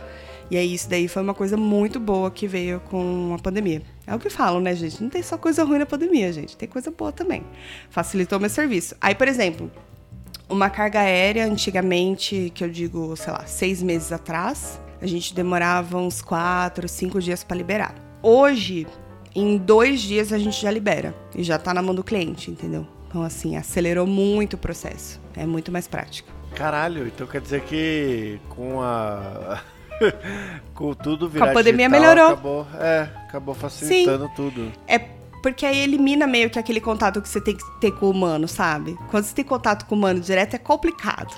E 0.50 0.58
aí, 0.58 0.74
isso 0.74 0.90
daí 0.90 1.08
foi 1.08 1.22
uma 1.22 1.34
coisa 1.34 1.56
muito 1.56 2.00
boa 2.00 2.30
que 2.30 2.48
veio 2.48 2.80
com 2.82 3.36
a 3.38 3.42
pandemia. 3.42 3.82
É 4.06 4.14
o 4.14 4.20
que 4.20 4.30
falam, 4.30 4.60
né, 4.60 4.76
gente? 4.76 5.02
Não 5.02 5.10
tem 5.10 5.24
só 5.24 5.38
coisa 5.38 5.64
ruim 5.64 5.80
na 5.80 5.86
pandemia, 5.86 6.32
gente. 6.34 6.58
Tem 6.58 6.68
coisa 6.68 6.92
boa 6.92 7.12
também. 7.12 7.44
Facilitou 7.90 8.40
meu 8.40 8.50
serviço. 8.50 8.96
Aí, 9.00 9.16
por 9.16 9.28
exemplo, 9.28 9.72
uma 10.50 10.70
carga 10.70 11.00
aérea, 11.00 11.46
antigamente, 11.46 12.52
que 12.54 12.64
eu 12.64 12.70
digo, 12.70 13.16
sei 13.16 13.32
lá, 13.32 13.46
seis 13.46 13.82
meses 13.82 14.12
atrás, 14.12 14.80
a 15.02 15.08
gente 15.08 15.34
demorava 15.34 15.98
uns 15.98 16.22
quatro, 16.22 16.88
cinco 16.88 17.22
dias 17.22 17.44
para 17.44 17.56
liberar. 17.56 17.96
Hoje, 18.22 18.86
em 19.36 19.58
dois 19.58 20.02
dias, 20.02 20.34
a 20.34 20.38
gente 20.38 20.62
já 20.62 20.72
libera. 20.72 21.16
E 21.36 21.44
já 21.44 21.58
tá 21.58 21.74
na 21.74 21.82
mão 21.82 21.96
do 21.96 22.04
cliente, 22.04 22.52
entendeu? 22.52 22.86
Então, 23.08 23.24
assim, 23.24 23.58
acelerou 23.58 24.08
muito 24.08 24.54
o 24.54 24.58
processo. 24.58 25.20
É 25.36 25.46
muito 25.46 25.72
mais 25.72 25.88
prático. 25.88 26.30
Caralho, 26.56 27.08
então 27.08 27.26
quer 27.28 27.42
dizer 27.42 27.62
que 27.62 28.40
com 28.50 28.82
a 28.82 29.62
com 30.74 30.94
tudo 30.94 31.30
virar 31.30 31.46
Com 31.46 31.52
a 31.52 31.54
pandemia 31.54 31.88
digital, 31.88 32.02
melhorou. 32.02 32.34
Acabou, 32.34 32.68
é, 32.80 33.10
acabou 33.28 33.56
facilitando 33.56 34.28
Sim. 34.28 34.34
tudo. 34.36 34.72
É 34.88 35.00
porque 35.42 35.66
aí 35.66 35.80
elimina 35.80 36.28
meio 36.28 36.50
que 36.50 36.60
aquele 36.60 36.80
contato 36.80 37.22
que 37.22 37.28
você 37.28 37.42
tem 37.42 37.56
que 37.56 37.64
ter 37.80 37.92
com 37.92 38.06
o 38.06 38.12
humano, 38.12 38.48
sabe? 38.48 38.98
Quando 39.10 39.24
você 39.24 39.34
tem 39.34 39.46
contato 39.46 39.86
com 39.86 39.96
o 39.96 39.98
humano 39.98 40.20
direto 40.20 40.54
é 40.54 40.58
complicado. 40.60 41.34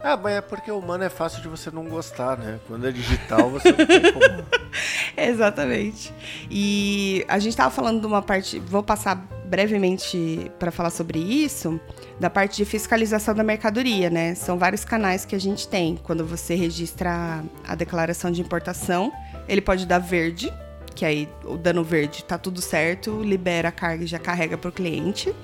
Ah, 0.00 0.16
mas 0.16 0.34
é 0.34 0.40
porque 0.40 0.70
o 0.70 0.78
humano 0.78 1.04
é 1.04 1.08
fácil 1.08 1.42
de 1.42 1.48
você 1.48 1.70
não 1.70 1.84
gostar, 1.84 2.36
né? 2.36 2.60
Quando 2.66 2.86
é 2.86 2.92
digital, 2.92 3.50
você 3.50 3.72
não 3.72 3.86
tem 3.86 4.12
como. 4.12 4.46
Exatamente. 5.16 6.12
E 6.50 7.24
a 7.26 7.38
gente 7.38 7.56
tava 7.56 7.70
falando 7.70 8.00
de 8.00 8.06
uma 8.06 8.22
parte, 8.22 8.58
vou 8.58 8.82
passar 8.82 9.16
brevemente 9.46 10.50
para 10.58 10.70
falar 10.70 10.90
sobre 10.90 11.18
isso, 11.18 11.80
da 12.20 12.28
parte 12.28 12.56
de 12.56 12.64
fiscalização 12.64 13.34
da 13.34 13.42
mercadoria, 13.42 14.10
né? 14.10 14.34
São 14.34 14.58
vários 14.58 14.84
canais 14.84 15.24
que 15.24 15.34
a 15.34 15.40
gente 15.40 15.66
tem. 15.66 15.96
Quando 15.96 16.24
você 16.24 16.54
registra 16.54 17.42
a 17.66 17.74
declaração 17.74 18.30
de 18.30 18.40
importação, 18.40 19.12
ele 19.48 19.60
pode 19.60 19.86
dar 19.86 19.98
verde, 19.98 20.52
que 20.94 21.04
aí 21.04 21.28
o 21.44 21.56
dano 21.56 21.82
verde 21.82 22.24
tá 22.24 22.36
tudo 22.36 22.60
certo, 22.60 23.22
libera 23.22 23.68
a 23.68 23.72
carga 23.72 24.04
e 24.04 24.06
já 24.06 24.18
carrega 24.18 24.58
para 24.58 24.68
o 24.68 24.72
cliente. 24.72 25.34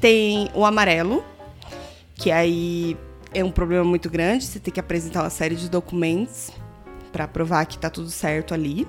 Tem 0.00 0.50
o 0.54 0.64
amarelo, 0.64 1.22
que 2.14 2.30
aí 2.30 2.96
é 3.32 3.44
um 3.44 3.50
problema 3.50 3.84
muito 3.84 4.10
grande, 4.10 4.44
você 4.44 4.58
tem 4.58 4.72
que 4.72 4.80
apresentar 4.80 5.22
uma 5.22 5.30
série 5.30 5.54
de 5.54 5.68
documentos 5.68 6.50
para 7.12 7.26
provar 7.28 7.64
que 7.66 7.78
tá 7.78 7.90
tudo 7.90 8.10
certo 8.10 8.54
ali. 8.54 8.86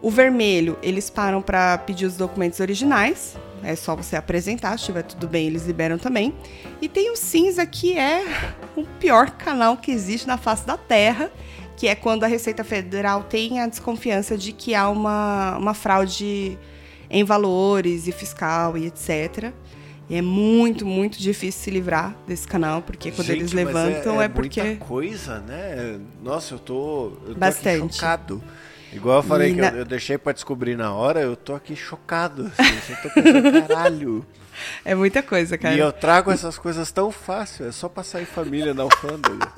O 0.00 0.10
vermelho, 0.10 0.78
eles 0.82 1.08
param 1.08 1.40
para 1.40 1.78
pedir 1.78 2.06
os 2.06 2.16
documentos 2.16 2.58
originais. 2.60 3.36
É 3.62 3.76
só 3.76 3.94
você 3.94 4.16
apresentar, 4.16 4.70
se 4.70 4.76
estiver 4.78 5.02
tudo 5.02 5.28
bem, 5.28 5.46
eles 5.46 5.64
liberam 5.64 5.96
também. 5.96 6.34
E 6.80 6.88
tem 6.88 7.12
o 7.12 7.16
cinza, 7.16 7.64
que 7.64 7.96
é 7.96 8.24
o 8.74 8.84
pior 8.98 9.30
canal 9.30 9.76
que 9.76 9.92
existe 9.92 10.26
na 10.26 10.36
face 10.36 10.66
da 10.66 10.76
Terra, 10.76 11.30
que 11.76 11.86
é 11.86 11.94
quando 11.94 12.24
a 12.24 12.26
Receita 12.26 12.64
Federal 12.64 13.22
tem 13.22 13.60
a 13.60 13.68
desconfiança 13.68 14.36
de 14.36 14.52
que 14.52 14.74
há 14.74 14.88
uma, 14.88 15.56
uma 15.56 15.74
fraude 15.74 16.58
em 17.08 17.22
valores 17.22 18.08
e 18.08 18.12
fiscal 18.12 18.76
e 18.76 18.86
etc. 18.86 19.52
E 20.12 20.16
é 20.16 20.20
muito, 20.20 20.84
muito 20.84 21.18
difícil 21.18 21.62
se 21.62 21.70
livrar 21.70 22.14
desse 22.26 22.46
canal, 22.46 22.82
porque 22.82 23.10
quando 23.10 23.28
Gente, 23.28 23.38
eles 23.38 23.54
mas 23.54 23.64
levantam 23.64 24.20
é, 24.20 24.26
é, 24.26 24.28
porque. 24.28 24.62
muita 24.62 24.84
coisa, 24.84 25.38
né? 25.40 25.98
Nossa, 26.22 26.52
eu 26.52 26.58
tô, 26.58 27.12
eu 27.26 27.32
tô 27.32 27.40
Bastante. 27.40 27.94
chocado. 27.94 28.44
Igual 28.92 29.20
eu 29.20 29.22
falei 29.22 29.54
que 29.54 29.60
eu, 29.60 29.64
eu 29.64 29.84
deixei 29.86 30.18
pra 30.18 30.34
descobrir 30.34 30.76
na 30.76 30.92
hora, 30.92 31.22
eu 31.22 31.34
tô 31.34 31.54
aqui 31.54 31.74
chocado. 31.74 32.52
Assim, 32.58 32.92
eu 32.92 32.96
tô 33.00 33.08
pensando, 33.08 33.52
caralho. 33.66 34.26
É 34.84 34.94
muita 34.94 35.22
coisa, 35.22 35.56
cara. 35.56 35.74
E 35.74 35.78
eu 35.78 35.92
trago 35.92 36.30
essas 36.32 36.58
coisas 36.58 36.90
tão 36.90 37.10
fácil, 37.12 37.66
é 37.68 37.72
só 37.72 37.88
passar 37.88 38.20
em 38.20 38.24
família 38.24 38.74
na 38.74 38.82
alfândega. 38.82 39.48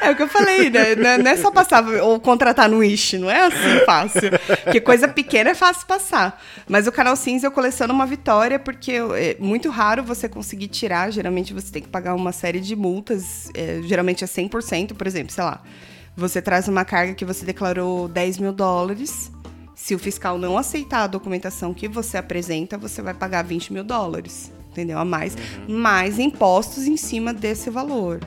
É 0.00 0.10
o 0.10 0.16
que 0.16 0.22
eu 0.22 0.28
falei, 0.28 0.68
né? 0.70 0.94
Não 0.96 1.08
é- 1.08 1.18
Não 1.18 1.30
é 1.30 1.36
só 1.36 1.50
passar 1.50 1.84
ou 2.02 2.18
contratar 2.20 2.68
no 2.68 2.78
Wish, 2.78 3.16
não 3.18 3.30
é 3.30 3.46
assim 3.46 3.84
fácil. 3.86 4.30
Porque 4.64 4.80
coisa 4.80 5.06
pequena 5.06 5.50
é 5.50 5.54
fácil 5.54 5.86
passar. 5.86 6.42
Mas 6.68 6.86
o 6.86 6.92
canal 6.92 7.14
cinza 7.16 7.46
eu 7.46 7.50
coleciono 7.52 7.94
uma 7.94 8.06
vitória, 8.06 8.58
porque 8.58 8.92
é 9.16 9.36
muito 9.38 9.70
raro 9.70 10.02
você 10.02 10.28
conseguir 10.28 10.68
tirar. 10.68 11.10
Geralmente 11.12 11.52
você 11.54 11.70
tem 11.70 11.82
que 11.82 11.88
pagar 11.88 12.14
uma 12.14 12.32
série 12.32 12.60
de 12.60 12.74
multas, 12.74 13.48
é, 13.54 13.80
geralmente 13.84 14.24
é 14.24 14.26
100%, 14.26 14.94
por 14.94 15.06
exemplo, 15.06 15.32
sei 15.32 15.44
lá. 15.44 15.62
Você 16.16 16.42
traz 16.42 16.68
uma 16.68 16.84
carga 16.84 17.14
que 17.14 17.24
você 17.24 17.44
declarou 17.44 18.08
10 18.08 18.38
mil 18.38 18.52
dólares. 18.52 19.30
Se 19.74 19.94
o 19.94 19.98
fiscal 19.98 20.38
não 20.38 20.58
aceitar 20.58 21.04
a 21.04 21.06
documentação 21.06 21.72
que 21.72 21.88
você 21.88 22.16
apresenta, 22.16 22.76
você 22.76 23.02
vai 23.02 23.14
pagar 23.14 23.42
20 23.42 23.72
mil 23.72 23.84
dólares. 23.84 24.52
Entendeu? 24.70 24.98
A 24.98 25.04
mais. 25.04 25.36
Mais 25.68 26.18
impostos 26.18 26.86
em 26.86 26.96
cima 26.96 27.32
desse 27.32 27.68
valor. 27.70 28.20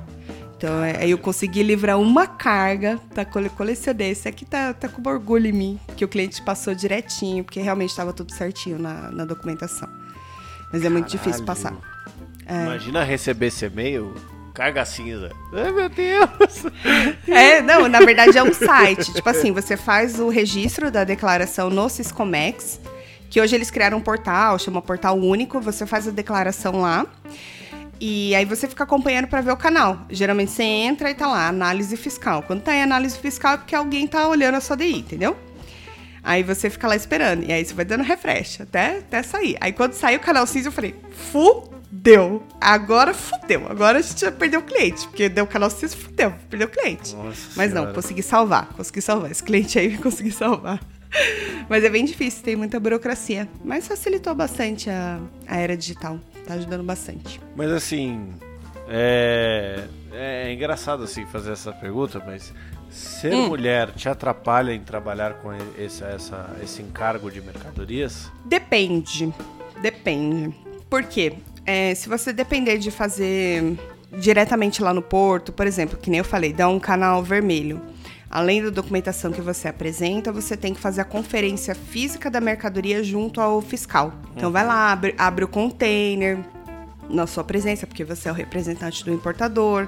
Então, 0.58 0.84
é, 0.84 1.04
aí 1.04 1.12
eu 1.12 1.18
consegui 1.18 1.64
livrar 1.64 2.00
uma 2.00 2.28
carga, 2.28 3.00
tá? 3.14 3.26
Cole, 3.26 3.50
colecionei. 3.50 4.12
Esse 4.12 4.28
aqui 4.28 4.46
tá, 4.46 4.74
tá 4.74 4.88
com 4.88 5.08
orgulho 5.08 5.48
em 5.48 5.52
mim, 5.52 5.80
que 5.98 6.06
o 6.06 6.08
cliente 6.08 6.42
passou 6.42 6.74
direitinho, 6.74 7.44
porque 7.44 7.60
realmente 7.60 7.90
estava 7.90 8.14
tudo 8.14 8.32
certinho 8.32 8.80
na, 8.80 9.12
na 9.12 9.26
documentação. 9.26 9.90
Mas 10.72 10.84
é 10.84 10.90
muito 10.90 11.10
difícil 11.10 11.44
passar. 11.44 11.76
Caralho. 12.46 12.68
Imagina 12.68 13.04
receber 13.04 13.48
esse 13.48 13.66
e-mail, 13.66 14.14
carga 14.56 14.86
cinza. 14.86 15.32
Ai, 15.54 15.72
meu 15.72 15.90
Deus. 15.90 16.66
É, 17.28 17.62
não, 17.62 17.88
na 17.88 18.00
verdade 18.00 18.38
é 18.38 18.44
um 18.44 18.54
site. 18.54 19.14
Tipo 19.14 19.30
assim, 19.30 19.52
você 19.52 19.76
faz 19.76 20.20
o 20.20 20.30
registro 20.30 20.90
da 20.90 21.04
declaração 21.04 21.70
no 21.70 21.90
Siscomex, 21.90 22.80
que 23.30 23.42
hoje 23.42 23.54
eles 23.54 23.70
criaram 23.70 23.98
um 23.98 24.02
portal, 24.02 24.58
chama 24.58 24.82
Portal 24.82 25.18
Único, 25.18 25.60
você 25.60 25.86
faz 25.86 26.08
a 26.08 26.12
declaração 26.12 26.80
lá. 26.82 27.06
E 28.00 28.34
aí 28.34 28.46
você 28.46 28.68
fica 28.68 28.84
acompanhando 28.84 29.28
para 29.28 29.42
ver 29.42 29.52
o 29.52 29.58
canal. 29.58 30.00
Geralmente 30.10 30.52
você 30.52 30.64
entra 30.64 31.12
e 31.12 31.14
tá 31.14 31.28
lá, 31.28 31.48
análise 31.48 31.96
fiscal. 31.98 32.42
Quando 32.44 32.62
tá 32.62 32.74
em 32.74 32.82
análise 32.82 33.18
fiscal 33.18 33.56
é 33.56 33.58
porque 33.58 33.76
alguém 33.76 34.08
tá 34.08 34.28
olhando 34.28 34.56
a 34.56 34.62
sua 34.62 34.78
DI, 34.78 35.00
entendeu? 35.00 35.36
Aí 36.24 36.44
você 36.44 36.70
fica 36.70 36.88
lá 36.88 36.96
esperando. 36.96 37.44
E 37.44 37.52
aí 37.52 37.64
você 37.64 37.74
vai 37.74 37.86
dando 37.86 38.04
refresh 38.04 38.62
até, 38.62 39.00
até 39.00 39.22
sair. 39.22 39.58
Aí 39.60 39.74
quando 39.74 39.94
saiu 39.94 40.18
o 40.18 40.22
canal 40.22 40.48
cinza, 40.48 40.70
eu 40.70 40.72
falei, 40.72 40.96
fudeu. 41.90 42.44
Agora 42.60 43.14
fudeu. 43.14 43.68
Agora 43.70 44.00
a 44.00 44.02
gente 44.02 44.22
já 44.22 44.32
perdeu 44.32 44.60
o 44.60 44.64
cliente. 44.64 45.08
Porque 45.08 45.30
deu 45.30 45.44
o 45.44 45.48
canal 45.48 45.70
cinza, 45.70 45.96
fudeu. 45.96 46.34
Perdeu 46.50 46.68
o 46.68 46.72
cliente. 46.72 47.16
Nossa 47.16 47.52
Mas 47.56 47.72
não, 47.72 47.82
Senhora. 47.82 47.94
consegui 47.94 48.24
salvar. 48.24 48.68
Consegui 48.70 49.02
salvar. 49.02 49.32
Esse 49.32 49.44
cliente 49.44 49.78
aí 49.80 49.98
consegui 50.00 50.32
salvar. 50.32 50.80
Mas 51.70 51.84
é 51.84 51.90
bem 51.90 52.04
difícil, 52.04 52.44
tem 52.44 52.56
muita 52.56 52.80
burocracia. 52.80 53.48
Mas 53.64 53.88
facilitou 53.88 54.36
bastante 54.36 54.90
a, 54.90 55.20
a 55.48 55.58
era 55.58 55.78
digital. 55.78 56.20
Tá 56.46 56.56
ajudando 56.56 56.84
bastante. 56.84 57.40
Mas 57.56 57.72
assim, 57.72 58.34
é, 58.90 59.86
é 60.12 60.54
engraçado 60.54 61.04
assim 61.04 61.26
fazer 61.26 61.54
essa 61.54 61.72
pergunta, 61.72 62.22
mas 62.26 62.54
ser 62.90 63.34
Hum. 63.34 63.48
mulher 63.48 63.92
te 63.92 64.08
atrapalha 64.10 64.74
em 64.74 64.82
trabalhar 64.82 65.36
com 65.36 65.52
esse, 65.78 66.04
essa, 66.04 66.56
esse 66.62 66.82
encargo 66.82 67.32
de 67.32 67.42
mercadorias? 67.42 68.30
Depende. 68.46 69.34
Depende. 69.82 70.54
Por 70.90 71.04
quê? 71.04 71.34
É, 71.66 71.96
se 71.96 72.08
você 72.08 72.32
depender 72.32 72.78
de 72.78 72.92
fazer 72.92 73.78
diretamente 74.12 74.82
lá 74.82 74.94
no 74.94 75.02
porto, 75.02 75.52
por 75.52 75.66
exemplo, 75.66 75.98
que 75.98 76.10
nem 76.10 76.20
eu 76.20 76.24
falei, 76.24 76.54
dá 76.54 76.68
um 76.68 76.80
canal 76.80 77.24
vermelho. 77.24 77.82
Além 78.30 78.62
da 78.62 78.70
documentação 78.70 79.32
que 79.32 79.42
você 79.42 79.68
apresenta, 79.68 80.32
você 80.32 80.58
tem 80.58 80.74
que 80.74 80.80
fazer 80.80 81.02
a 81.02 81.06
conferência 81.06 81.74
física 81.74 82.30
da 82.30 82.42
mercadoria 82.42 83.04
junto 83.04 83.40
ao 83.40 83.62
fiscal. 83.62 84.14
Então 84.36 84.52
vai 84.52 84.66
lá, 84.66 84.92
abre, 84.92 85.16
abre 85.18 85.46
o 85.46 85.48
container 85.48 86.40
na 87.10 87.28
sua 87.28 87.44
presença, 87.44 87.88
porque 87.88 88.04
você 88.04 88.28
é 88.28 88.32
o 88.32 88.36
representante 88.36 89.06
do 89.06 89.14
importador, 89.14 89.88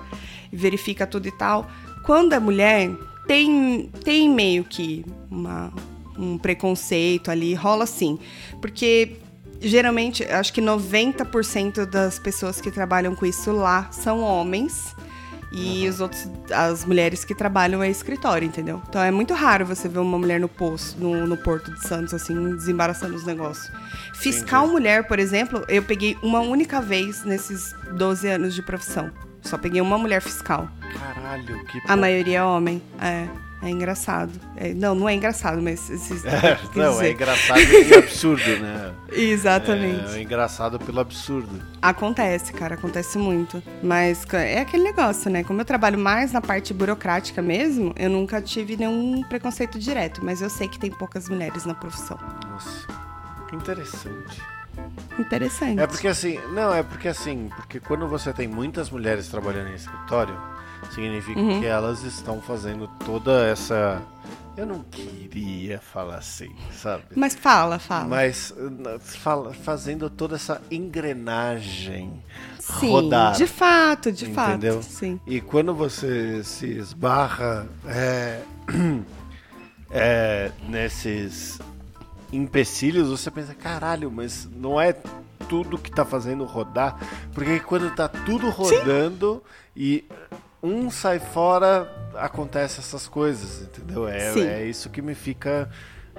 verifica 0.52 1.06
tudo 1.06 1.28
e 1.28 1.32
tal. 1.32 1.68
Quando 2.04 2.34
é 2.34 2.40
mulher, 2.40 2.90
tem, 3.28 3.92
tem 4.04 4.30
meio 4.30 4.64
que 4.64 5.06
uma, 5.30 5.74
um 6.18 6.38
preconceito 6.38 7.30
ali, 7.30 7.54
rola 7.54 7.86
sim. 7.86 8.18
Porque 8.62 9.18
geralmente, 9.62 10.24
acho 10.24 10.54
que 10.54 10.62
90% 10.62 11.86
das 11.86 12.20
pessoas 12.20 12.62
que 12.62 12.72
trabalham 12.72 13.16
com 13.16 13.26
isso 13.26 13.52
lá 13.52 13.90
são 13.92 14.22
homens. 14.22 14.96
E 15.50 15.88
os 15.88 16.02
outros, 16.02 16.30
as 16.52 16.84
mulheres 16.84 17.24
que 17.24 17.34
trabalham 17.34 17.82
é 17.82 17.90
escritório, 17.90 18.46
entendeu? 18.46 18.82
Então 18.90 19.02
é 19.02 19.10
muito 19.10 19.34
raro 19.34 19.66
você 19.66 19.88
ver 19.88 20.00
uma 20.00 20.18
mulher 20.18 20.42
no 20.42 20.50
posto, 20.50 21.00
no, 21.00 21.26
no 21.26 21.38
Porto 21.38 21.74
de 21.74 21.88
Santos, 21.88 22.14
assim, 22.14 22.56
desembaraçando 22.58 23.16
os 23.16 23.26
negócios. 23.26 23.72
Fiscal 24.14 24.68
mulher, 24.68 25.08
por 25.08 25.20
exemplo, 25.20 25.64
eu 25.70 25.82
peguei 25.82 26.18
uma 26.22 26.42
única 26.42 26.82
vez 26.82 27.24
nesses 27.24 27.74
12 27.94 28.28
anos 28.28 28.54
de 28.54 28.62
profissão. 28.62 29.10
Só 29.42 29.58
peguei 29.58 29.80
uma 29.80 29.98
mulher 29.98 30.22
fiscal. 30.22 30.68
Caralho, 31.00 31.64
que 31.66 31.80
A 31.88 31.96
maioria 31.96 32.40
é 32.40 32.44
homem. 32.44 32.82
É. 33.00 33.47
É 33.62 33.70
engraçado. 33.70 34.32
É, 34.56 34.74
não, 34.74 34.94
não 34.94 35.10
é 35.10 35.16
engraçado, 35.16 35.62
mas. 35.62 35.90
É, 36.26 36.60
não, 36.78 36.92
dizer, 36.92 37.06
é 37.06 37.12
engraçado 37.12 37.60
e 37.60 37.94
absurdo, 37.96 38.60
né? 38.60 38.94
Exatamente. 39.12 40.16
É, 40.16 40.20
é 40.20 40.22
engraçado 40.22 40.78
pelo 40.78 41.00
absurdo. 41.00 41.62
Acontece, 41.82 42.54
cara, 42.54 42.76
acontece 42.76 43.18
muito. 43.18 43.62
Mas 43.82 44.26
é 44.34 44.62
aquele 44.62 44.84
negócio, 44.84 45.32
né? 45.32 45.44
Como 45.44 45.60
eu 45.60 45.66
trabalho 45.66 45.98
mais 45.98 46.32
na 46.32 46.42
parte 46.42 46.74
burocrática 46.74 47.42
mesmo, 47.42 47.94
eu 47.98 48.10
nunca 48.10 48.42
tive 48.42 48.78
nenhum 48.78 49.24
preconceito 49.24 49.80
direto, 49.80 50.24
mas 50.24 50.42
eu 50.42 50.50
sei 50.50 50.68
que 50.68 50.78
tem 50.78 50.92
poucas 50.92 51.28
mulheres 51.28 51.66
na 51.66 51.74
profissão. 51.74 52.18
Nossa, 52.48 52.88
que 53.50 53.56
interessante. 53.56 54.42
Interessante. 55.18 55.80
É 55.80 55.88
porque 55.88 56.08
assim, 56.08 56.40
não, 56.54 56.72
é 56.72 56.84
porque 56.84 57.08
assim, 57.08 57.50
porque 57.56 57.80
quando 57.80 58.08
você 58.08 58.32
tem 58.32 58.48
muitas 58.48 58.92
mulheres 58.92 59.28
trabalhando 59.28 59.70
em 59.70 59.76
escritório, 59.76 60.38
significa 61.02 61.40
Uhum. 61.40 61.60
que 61.60 61.66
elas 61.68 62.04
estão 62.04 62.42
fazendo 62.42 62.88
toda 63.06 63.46
essa. 63.46 64.02
Eu 64.58 64.66
não 64.66 64.80
queria 64.90 65.80
falar 65.80 66.16
assim, 66.18 66.50
sabe? 66.74 67.04
Mas 67.16 67.36
fala, 67.36 67.78
fala. 67.78 68.06
Mas 68.06 68.52
fala- 69.00 69.54
fazendo 69.54 70.10
toda 70.10 70.36
essa 70.36 70.60
engrenagem 70.72 72.24
Sim, 72.60 72.90
rodar. 72.90 73.34
de 73.36 73.46
fato, 73.46 74.12
de 74.12 74.26
Entendeu? 74.26 74.82
fato. 74.82 74.84
Sim. 74.92 75.20
E 75.28 75.40
quando 75.40 75.76
você 75.76 76.44
se 76.44 76.66
esbarra 76.66 77.68
é, 77.86 78.42
é, 79.92 80.52
nesses 80.68 81.60
empecilhos, 82.34 83.10
você 83.10 83.30
pensa, 83.30 83.54
caralho, 83.54 84.12
mas 84.12 84.50
não 84.56 84.82
é 84.82 84.96
tudo 85.48 85.78
que 85.78 85.92
tá 85.92 86.04
fazendo 86.04 86.44
rodar. 86.46 86.98
Porque 87.34 87.60
quando 87.60 87.94
tá 87.96 88.08
tudo 88.08 88.50
rodando 88.50 89.42
e 89.76 90.04
um 90.62 90.90
sai 90.90 91.20
fora, 91.20 91.92
acontece 92.16 92.80
essas 92.80 93.08
coisas, 93.08 93.62
entendeu? 93.62 94.08
É, 94.08 94.34
Sim. 94.34 94.48
é 94.48 94.66
isso 94.66 94.90
que 94.90 95.02
me 95.02 95.16
fica 95.16 95.70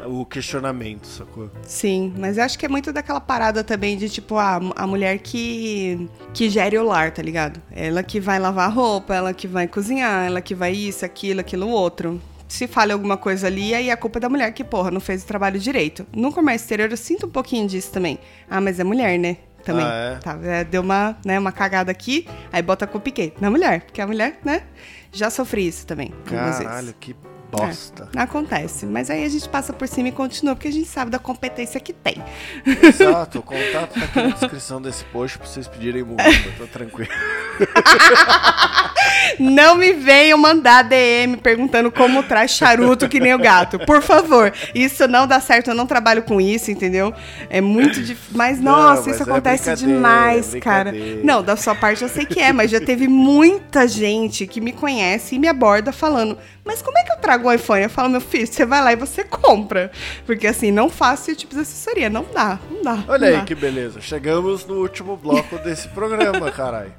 o 0.07 0.25
questionamento, 0.25 1.07
sacou? 1.07 1.51
Sim, 1.63 2.15
mas 2.17 2.39
eu 2.39 2.45
acho 2.45 2.59
que 2.59 2.67
é 2.67 2.69
muito 2.69 2.93
daquela 2.93 3.21
parada 3.21 3.65
também 3.65 3.97
de 3.97 4.09
tipo, 4.09 4.37
a, 4.37 4.61
a 4.77 4.87
mulher 4.87 5.19
que, 5.19 6.09
que 6.33 6.49
gere 6.49 6.79
o 6.79 6.85
lar, 6.85 7.11
tá 7.11 7.23
ligado? 7.23 7.61
Ela 7.71 8.03
que 8.03 8.21
vai 8.21 8.39
lavar 8.39 8.69
a 8.69 8.73
roupa, 8.73 9.15
ela 9.15 9.35
que 9.35 9.47
vai 9.47 9.67
cozinhar, 9.67 10.27
ela 10.27 10.41
que 10.41 10.55
vai 10.55 10.73
isso, 10.73 11.05
aquilo, 11.05 11.41
aquilo, 11.41 11.69
outro. 11.69 12.21
Se 12.47 12.67
falha 12.67 12.95
alguma 12.95 13.17
coisa 13.17 13.47
ali, 13.47 13.75
aí 13.75 13.91
é 13.91 13.97
culpa 13.97 14.19
da 14.19 14.29
mulher 14.29 14.53
que, 14.53 14.65
porra, 14.65 14.91
não 14.91 15.01
fez 15.01 15.23
o 15.23 15.27
trabalho 15.27 15.59
direito. 15.59 16.07
No 16.15 16.33
comércio 16.33 16.65
exterior 16.65 16.91
eu 16.91 16.97
sinto 16.97 17.27
um 17.27 17.31
pouquinho 17.31 17.67
disso 17.67 17.91
também. 17.91 18.19
Ah, 18.49 18.61
mas 18.61 18.81
é 18.81 18.85
mulher, 18.85 19.19
né? 19.19 19.37
Também. 19.69 19.85
Ah, 19.85 19.93
é? 19.93 20.17
Tá, 20.17 20.39
é, 20.43 20.65
deu 20.65 20.81
uma, 20.81 21.15
né, 21.23 21.39
uma 21.39 21.53
cagada 21.53 21.91
aqui, 21.91 22.27
aí 22.51 22.63
bota 22.63 22.87
a 22.87 22.89
culpa 22.89 23.11
em 23.11 23.13
quê? 23.13 23.33
Na 23.39 23.51
mulher, 23.51 23.83
porque 23.83 24.01
a 24.01 24.07
mulher, 24.07 24.39
né? 24.43 24.63
Já 25.13 25.29
sofri 25.29 25.69
isso 25.69 25.87
também. 25.87 26.11
Caralho, 26.25 26.95
que 26.99 27.15
bosta. 27.51 28.09
É, 28.15 28.21
acontece. 28.21 28.87
Mas 28.87 29.11
aí 29.11 29.25
a 29.25 29.29
gente 29.29 29.49
passa 29.49 29.73
por 29.73 29.89
cima 29.89 30.09
e 30.09 30.13
continua, 30.13 30.55
porque 30.55 30.69
a 30.69 30.73
gente 30.73 30.89
sabe 30.89 31.11
da 31.11 31.19
competência 31.19 31.81
que 31.81 31.93
tem. 31.93 32.23
Exato, 32.83 33.39
o 33.39 33.43
contato 33.43 33.99
tá 33.99 34.05
aqui 34.05 34.23
na 34.23 34.29
descrição 34.29 34.81
desse 34.81 35.05
post 35.07 35.39
pra 35.39 35.47
vocês 35.47 35.67
pedirem 35.67 36.03
Mugimba, 36.03 36.51
tá 36.59 36.67
tranquilo. 36.67 37.11
Não 39.39 39.75
me 39.75 39.93
venham 39.93 40.39
mandar 40.39 40.83
DM 40.83 41.37
perguntando 41.37 41.91
como 41.91 42.23
traz 42.23 42.53
charuto 42.53 43.09
que 43.09 43.21
nem 43.21 43.35
o 43.35 43.39
gato. 43.39 43.79
Por 43.81 44.03
favor. 44.03 44.53
Isso 44.75 45.07
não 45.07 45.27
dá 45.27 45.41
certo, 45.41 45.71
eu 45.71 45.75
não 45.75 45.87
trabalho 45.87 46.23
com 46.23 46.41
isso, 46.41 46.71
entendeu? 46.71 47.13
É 47.49 47.61
muito 47.61 48.01
difícil. 48.01 48.33
Mas, 48.33 48.61
nossa, 48.61 49.03
mas 49.03 49.15
isso 49.15 49.23
é 49.23 49.31
acontece 49.31 49.75
demais, 49.77 50.55
é 50.55 50.61
cara. 50.61 50.93
Não, 51.23 51.43
da 51.43 51.57
sua 51.57 51.75
parte 51.75 52.03
eu 52.03 52.09
sei 52.09 52.27
que 52.27 52.41
é, 52.41 52.53
mas 52.53 52.71
já 52.71 52.81
teve 52.81 53.09
muita 53.09 53.87
gente 53.87 54.47
que 54.47 54.61
me 54.61 54.73
conhece 54.73 55.37
e 55.37 55.39
me 55.39 55.49
aborda 55.49 55.93
falando: 55.93 56.39
Mas 56.69 56.83
como 56.83 56.99
é 56.99 57.03
que 57.03 57.11
eu 57.13 57.17
trago 57.17 57.49
o 57.49 57.53
iPhone? 57.53 57.83
Eu 57.83 57.89
falo, 57.91 58.11
meu 58.11 58.21
filho, 58.21 58.47
você 58.47 58.67
vai 58.67 58.83
lá 58.85 58.93
e 58.93 58.97
você 58.97 59.25
compra. 59.25 59.91
Porque 60.27 60.47
assim, 60.47 60.71
não 60.71 60.91
faço 60.91 61.31
esse 61.31 61.41
tipo 61.41 61.55
de 61.55 61.63
assessoria. 61.63 62.11
Não 62.11 62.27
dá, 62.33 62.59
não 62.71 62.83
dá. 62.83 63.05
Olha 63.09 63.19
não 63.19 63.27
aí 63.29 63.41
dá. 63.41 63.45
que 63.47 63.55
beleza. 63.55 64.01
Chegamos 64.03 64.67
no 64.67 64.75
último 64.75 65.17
bloco 65.17 65.59
desse 65.61 65.89
programa, 65.89 66.51
caralho. 66.53 66.93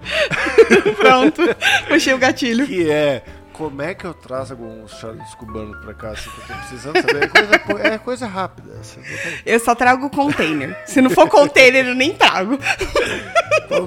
Pronto, 0.98 1.42
puxei 1.88 2.14
o 2.14 2.18
gatilho. 2.18 2.66
Que 2.66 2.90
é. 2.90 3.24
Como 3.54 3.82
é 3.82 3.94
que 3.94 4.06
eu 4.06 4.14
trago 4.14 4.52
alguns 4.64 4.92
charutos 5.00 5.36
cubanos 5.36 5.78
pra 5.84 5.94
cá? 5.94 6.12
Assim, 6.12 6.30
eu 6.30 6.48
tô 6.48 6.54
precisando 6.62 7.02
saber. 7.02 7.24
É 7.24 7.28
coisa, 7.60 7.88
é 7.90 7.98
coisa 7.98 8.26
rápida. 8.26 8.72
assim. 8.80 9.02
Eu 9.46 9.60
só 9.60 9.76
trago 9.76 10.10
container. 10.10 10.78
Se 10.86 11.02
não 11.02 11.10
for 11.10 11.28
container, 11.30 11.86
eu 11.86 11.94
nem 11.96 12.14
trago. 12.16 12.58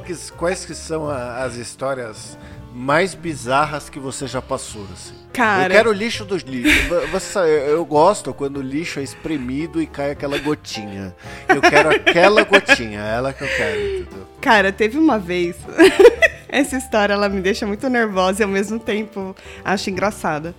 Que- 0.06 0.30
quais 0.36 0.64
que 0.64 0.74
são 0.74 1.08
a- 1.10 1.42
as 1.42 1.54
histórias 1.56 2.38
mais 2.74 3.14
bizarras 3.14 3.88
que 3.90 3.98
você 3.98 4.26
já 4.26 4.40
passou? 4.42 4.86
Assim? 4.92 5.14
Cara. 5.32 5.66
Eu 5.72 5.76
quero 5.76 5.90
o 5.90 5.92
lixo 5.92 6.24
dos 6.24 6.42
lixos. 6.42 6.84
Vo- 6.88 7.06
Você, 7.08 7.26
sabe, 7.32 7.48
eu 7.48 7.54
eu 7.82 7.84
gosto 7.84 8.32
quando 8.34 8.58
o 8.58 8.62
lixo 8.62 9.00
é 9.00 9.02
espremido 9.02 9.80
e 9.82 9.86
cai 9.86 10.10
aquela 10.12 10.38
gotinha. 10.38 11.14
Eu 11.48 11.60
quero 11.60 11.90
aquela 11.90 12.44
gotinha, 12.44 13.00
é 13.00 13.14
ela 13.16 13.32
que 13.32 13.42
eu 13.44 13.48
quero, 13.48 13.80
entendeu? 13.80 14.26
Cara, 14.40 14.72
teve 14.72 14.98
uma 14.98 15.18
vez. 15.18 15.56
Essa 16.48 16.76
história 16.76 17.14
ela 17.14 17.28
me 17.30 17.40
deixa 17.40 17.66
muito 17.66 17.88
nervosa 17.88 18.42
e 18.42 18.44
ao 18.44 18.48
mesmo 18.50 18.78
tempo 18.78 19.34
acho 19.64 19.88
engraçada. 19.90 20.54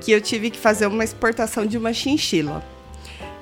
Que 0.00 0.10
eu 0.12 0.20
tive 0.20 0.50
que 0.50 0.58
fazer 0.58 0.86
uma 0.86 1.04
exportação 1.04 1.64
de 1.66 1.76
uma 1.78 1.92
chinchila. 1.92 2.62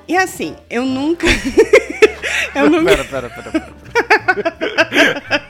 E 0.07 0.15
assim, 0.17 0.55
eu 0.69 0.85
nunca. 0.85 1.25
eu 2.55 2.69
nunca. 2.69 2.97
Pera, 3.03 3.29
pera, 3.29 3.29
pera, 3.29 3.51
pera. 3.51 5.43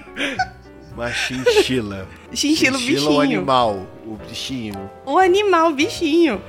Uma 0.95 1.11
chinchila. 1.11 2.07
Chinchila, 2.33 2.77
o 2.77 2.81
o 2.81 2.85
bichinho. 2.85 3.19
animal, 3.19 3.87
o 4.05 4.15
bichinho. 4.15 4.91
O 5.05 5.17
animal, 5.17 5.69
o 5.69 5.73
bichinho. 5.73 6.41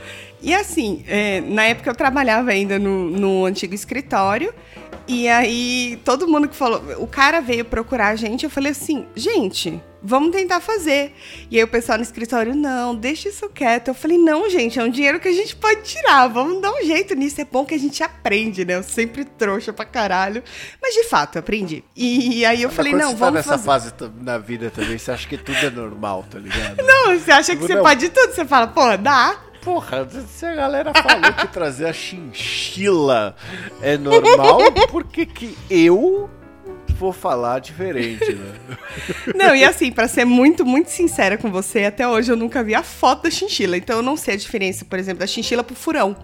E 0.43 0.53
assim, 0.53 1.03
é, 1.09 1.41
na 1.41 1.65
época 1.65 1.89
eu 1.91 1.95
trabalhava 1.95 2.51
ainda 2.51 2.79
no, 2.79 3.09
no 3.11 3.47
antigo 3.47 3.75
escritório. 3.75 4.53
E 5.07 5.29
aí, 5.29 6.01
todo 6.05 6.27
mundo 6.27 6.49
que 6.49 6.57
falou. 6.57 6.83
O 6.99 7.07
cara 7.07 7.41
veio 7.41 7.65
procurar 7.65 8.09
a 8.09 8.17
gente. 8.17 8.45
Eu 8.45 8.51
falei 8.51 8.73
assim: 8.73 9.07
gente, 9.15 9.79
vamos 10.03 10.31
tentar 10.31 10.61
fazer. 10.61 11.15
E 11.51 11.59
aí, 11.59 11.63
o 11.63 11.69
pessoal 11.69 11.99
no 11.99 12.05
escritório: 12.05 12.55
não, 12.55 12.95
deixa 12.95 13.29
isso 13.29 13.49
quieto. 13.51 13.89
Eu 13.89 13.95
falei: 13.95 14.17
não, 14.17 14.49
gente, 14.49 14.79
é 14.79 14.83
um 14.83 14.89
dinheiro 14.89 15.21
que 15.21 15.29
a 15.29 15.33
gente 15.33 15.55
pode 15.57 15.83
tirar. 15.83 16.27
Vamos 16.29 16.63
dar 16.63 16.73
um 16.73 16.83
jeito 16.83 17.15
nisso. 17.15 17.39
É 17.41 17.45
bom 17.45 17.67
que 17.67 17.75
a 17.75 17.79
gente 17.79 18.03
aprende, 18.03 18.65
né? 18.65 18.77
Eu 18.77 18.83
sempre 18.83 19.25
trouxa 19.27 19.73
pra 19.75 19.85
caralho. 19.85 20.43
Mas 20.81 20.95
de 20.95 21.05
fato, 21.05 21.39
aprendi. 21.39 21.85
E 21.95 22.45
aí, 22.47 22.63
eu 22.63 22.69
Mas 22.69 22.77
falei: 22.77 22.93
não, 22.95 23.09
você 23.11 23.13
tá 23.13 23.19
vamos 23.19 23.35
nessa 23.35 23.51
fazer. 23.59 23.65
fase 23.67 23.93
na 24.23 24.39
vida 24.39 24.71
também, 24.71 24.97
você 24.97 25.11
acha 25.11 25.29
que 25.29 25.37
tudo 25.37 25.59
é 25.59 25.71
normal, 25.71 26.25
tá 26.31 26.39
ligado? 26.39 26.77
Não, 26.85 27.19
você 27.19 27.31
acha 27.31 27.55
que 27.55 27.61
você 27.63 27.75
Não. 27.75 27.83
pode 27.83 28.09
tudo? 28.09 28.33
Você 28.33 28.45
fala: 28.47 28.69
pô, 28.69 28.97
dá. 28.97 29.39
Porra, 29.65 30.07
se 30.29 30.45
a 30.45 30.55
galera 30.55 30.93
falou 30.93 31.33
que 31.33 31.49
trazer 31.49 31.87
a 31.87 31.93
chinchila 31.93 33.35
é 33.81 33.97
normal, 33.97 34.59
por 34.91 35.05
que 35.05 35.25
que 35.25 35.57
eu 35.71 36.29
vou 36.91 37.13
falar 37.13 37.61
diferente, 37.61 38.35
né? 38.35 38.55
Não, 39.35 39.55
e 39.55 39.65
assim, 39.65 39.91
pra 39.91 40.07
ser 40.07 40.25
muito, 40.25 40.65
muito 40.65 40.91
sincera 40.91 41.37
com 41.37 41.51
você, 41.51 41.85
até 41.85 42.07
hoje 42.07 42.31
eu 42.31 42.37
nunca 42.37 42.63
vi 42.63 42.75
a 42.75 42.83
foto 42.83 43.25
da 43.25 43.31
chinchila. 43.31 43.77
Então 43.77 43.97
eu 43.97 44.03
não 44.03 44.17
sei 44.17 44.35
a 44.35 44.37
diferença, 44.37 44.85
por 44.85 44.99
exemplo, 44.99 45.21
da 45.21 45.27
chinchila 45.27 45.65
pro 45.65 45.75
furão. 45.75 46.17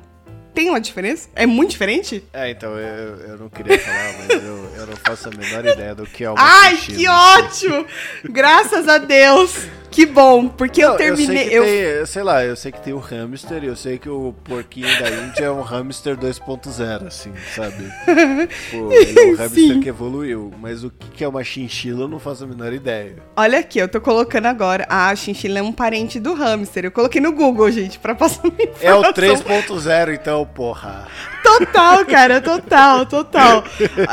Tem 0.54 0.68
uma 0.68 0.80
diferença? 0.80 1.28
É 1.34 1.46
muito 1.46 1.70
diferente? 1.70 2.24
É, 2.32 2.50
então, 2.50 2.76
eu, 2.76 3.16
eu 3.20 3.38
não 3.38 3.48
queria 3.48 3.78
falar, 3.78 4.14
mas 4.18 4.30
eu, 4.44 4.70
eu 4.76 4.86
não 4.86 4.96
faço 4.96 5.28
a 5.28 5.30
menor 5.30 5.64
ideia 5.64 5.94
do 5.94 6.04
que 6.04 6.24
é 6.24 6.30
uma 6.30 6.40
Ai, 6.40 6.76
chinchila. 6.76 6.98
que 6.98 7.08
ótimo! 7.08 7.86
Graças 8.24 8.88
a 8.88 8.98
Deus! 8.98 9.68
Que 9.90 10.06
bom, 10.06 10.46
porque 10.48 10.82
eu 10.84 10.90
Não, 10.90 10.96
terminei. 10.96 11.36
sei 11.38 11.48
que 11.48 11.54
Eu, 11.54 11.64
tem, 11.64 12.06
sei 12.06 12.22
lá, 12.22 12.44
eu 12.44 12.54
sei 12.54 12.70
que 12.70 12.80
tem 12.80 12.92
o 12.92 12.98
hamster 12.98 13.64
e 13.64 13.66
eu 13.66 13.74
sei 13.74 13.98
que 13.98 14.08
o 14.08 14.32
porquinho 14.44 14.86
da 15.00 15.10
Índia 15.10 15.44
é 15.46 15.50
um 15.50 15.62
hamster 15.62 16.16
2.0, 16.16 17.06
assim, 17.08 17.32
sabe? 17.54 17.90
Tipo, 18.70 18.92
ele 18.92 19.18
é 19.20 19.32
um 19.32 19.36
hamster 19.36 19.48
Sim. 19.74 19.80
que 19.80 19.88
evoluiu. 19.88 20.52
Mas 20.60 20.84
o 20.84 20.90
que 21.12 21.24
é 21.24 21.28
uma 21.28 21.42
chinchila 21.42 22.02
eu 22.02 22.08
não 22.08 22.20
faço 22.20 22.44
a 22.44 22.46
menor 22.46 22.72
ideia. 22.72 23.16
Olha 23.36 23.58
aqui, 23.58 23.78
eu 23.80 23.88
tô 23.88 24.00
colocando 24.00 24.46
agora. 24.46 24.86
Ah, 24.88 25.08
a 25.10 25.16
chinchila 25.16 25.58
é 25.58 25.62
um 25.62 25.72
parente 25.72 26.20
do 26.20 26.34
hamster. 26.34 26.84
Eu 26.84 26.92
coloquei 26.92 27.20
no 27.20 27.32
Google, 27.32 27.70
gente, 27.70 27.98
pra 27.98 28.14
passar 28.14 28.42
uma 28.44 28.52
É 28.80 28.94
o 28.94 29.00
informação. 29.00 29.44
3.0, 29.80 30.14
então, 30.14 30.46
porra. 30.46 31.08
Total, 31.42 32.04
cara, 32.06 32.40
total, 32.40 33.06
total. 33.10 33.64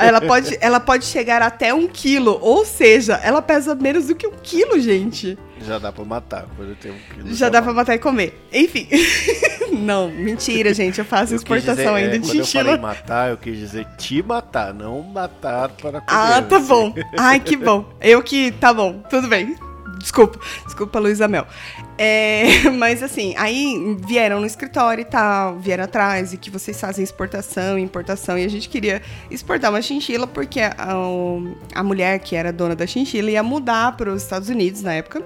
Ela 0.02 0.22
pode, 0.22 0.58
ela 0.60 0.80
pode 0.80 1.06
chegar 1.06 1.42
até 1.42 1.74
um 1.74 1.88
quilo, 1.88 2.40
ou 2.42 2.66
seja, 2.66 3.20
ela 3.24 3.42
pesa 3.42 3.76
menos 3.76 4.08
do 4.08 4.16
que 4.16 4.26
um 4.26 4.32
quilo, 4.42 4.80
gente. 4.80 5.38
Já 5.66 5.80
dá 5.80 5.92
pra 5.92 6.06
matar 6.06 6.46
quando 6.56 6.76
tem 6.76 6.92
um 6.92 6.98
quilo. 7.14 7.34
Já 7.34 7.50
dá 7.50 7.62
pra 7.62 7.74
matar 7.74 7.96
e 7.96 8.00
comer. 8.00 8.48
Enfim. 8.54 8.88
Não, 9.72 10.10
mentira, 10.10 10.74
gente. 10.74 11.00
Eu 11.00 11.06
faço 11.06 11.34
Eu 11.34 11.38
exportação 11.38 11.76
dizer, 11.76 11.90
ainda 11.90 12.16
é, 12.16 12.20
de 12.20 12.28
quando 12.28 12.40
eu 12.40 12.46
falei 12.46 12.74
chinchila. 12.74 12.78
matar, 12.78 13.30
eu 13.32 13.38
quis 13.38 13.58
dizer 13.58 13.86
te 13.98 14.24
matar, 14.24 14.74
não 14.74 15.02
matar 15.04 15.70
para 15.70 16.02
comer. 16.02 16.04
Ah, 16.08 16.42
tá 16.42 16.60
bom. 16.60 16.94
Ai, 17.18 17.40
que 17.40 17.56
bom. 17.56 17.86
Eu 18.00 18.24
que. 18.24 18.52
Tá 18.52 18.74
bom, 18.74 19.02
tudo 19.10 19.28
bem. 19.28 19.56
Desculpa, 20.00 20.40
desculpa, 20.66 21.00
Luísa 21.00 21.28
Mel. 21.28 21.48
É, 21.98 22.70
mas 22.78 23.02
assim, 23.02 23.34
aí 23.38 23.98
vieram 24.06 24.40
no 24.40 24.46
escritório 24.46 25.02
e 25.02 25.06
tal, 25.06 25.58
vieram 25.58 25.84
atrás 25.84 26.34
e 26.34 26.38
que 26.38 26.52
vocês 26.52 26.80
fazem 26.80 27.04
exportação 27.04 27.78
e 27.78 27.82
importação. 27.82 28.38
E 28.38 28.46
a 28.46 28.48
gente 28.48 28.70
queria 28.70 29.02
exportar 29.32 29.72
uma 29.72 29.82
chinchila 29.82 30.28
porque 30.28 30.62
a, 30.62 30.74
a 31.74 31.84
mulher 31.84 32.20
que 32.20 32.36
era 32.36 32.54
dona 32.54 32.76
da 32.76 32.86
chinchila 32.86 33.32
ia 33.32 33.44
mudar 33.44 33.98
para 33.98 34.12
os 34.12 34.22
Estados 34.22 34.50
Unidos 34.50 34.82
na 34.82 34.94
época. 34.94 35.24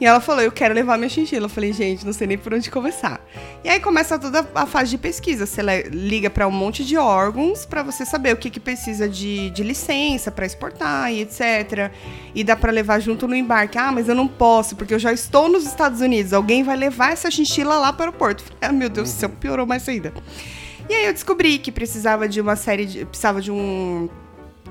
E 0.00 0.06
ela 0.06 0.20
falou, 0.20 0.42
eu 0.42 0.52
quero 0.52 0.72
levar 0.72 0.96
minha 0.96 1.08
chinchila. 1.08 1.46
Eu 1.46 1.48
falei, 1.48 1.72
gente, 1.72 2.06
não 2.06 2.12
sei 2.12 2.26
nem 2.26 2.38
por 2.38 2.54
onde 2.54 2.70
começar. 2.70 3.20
E 3.64 3.68
aí 3.68 3.80
começa 3.80 4.18
toda 4.18 4.48
a 4.54 4.66
fase 4.66 4.90
de 4.90 4.98
pesquisa. 4.98 5.44
Você 5.44 5.60
liga 5.90 6.30
para 6.30 6.46
um 6.46 6.52
monte 6.52 6.84
de 6.84 6.96
órgãos 6.96 7.66
para 7.66 7.82
você 7.82 8.04
saber 8.04 8.32
o 8.32 8.36
que, 8.36 8.48
que 8.48 8.60
precisa 8.60 9.08
de, 9.08 9.50
de 9.50 9.62
licença 9.62 10.30
para 10.30 10.46
exportar 10.46 11.12
e 11.12 11.22
etc. 11.22 11.90
E 12.34 12.44
dá 12.44 12.54
para 12.54 12.70
levar 12.70 13.00
junto 13.00 13.26
no 13.26 13.34
embarque. 13.34 13.76
Ah, 13.76 13.90
mas 13.90 14.08
eu 14.08 14.14
não 14.14 14.28
posso, 14.28 14.76
porque 14.76 14.94
eu 14.94 14.98
já 14.98 15.12
estou 15.12 15.48
nos 15.48 15.66
Estados 15.66 16.00
Unidos. 16.00 16.32
Alguém 16.32 16.62
vai 16.62 16.76
levar 16.76 17.12
essa 17.12 17.30
chinchila 17.30 17.78
lá 17.78 17.92
para 17.92 18.02
o 18.02 18.06
aeroporto. 18.06 18.44
Ah, 18.60 18.72
meu 18.72 18.88
Deus 18.88 19.12
do 19.12 19.18
céu, 19.18 19.28
piorou 19.28 19.66
mais 19.66 19.88
ainda. 19.88 20.12
E 20.88 20.94
aí 20.94 21.06
eu 21.06 21.12
descobri 21.12 21.58
que 21.58 21.70
precisava 21.70 22.28
de 22.28 22.40
uma 22.40 22.56
série 22.56 22.86
de. 22.86 23.04
Precisava 23.04 23.42
de 23.42 23.50
um 23.50 24.08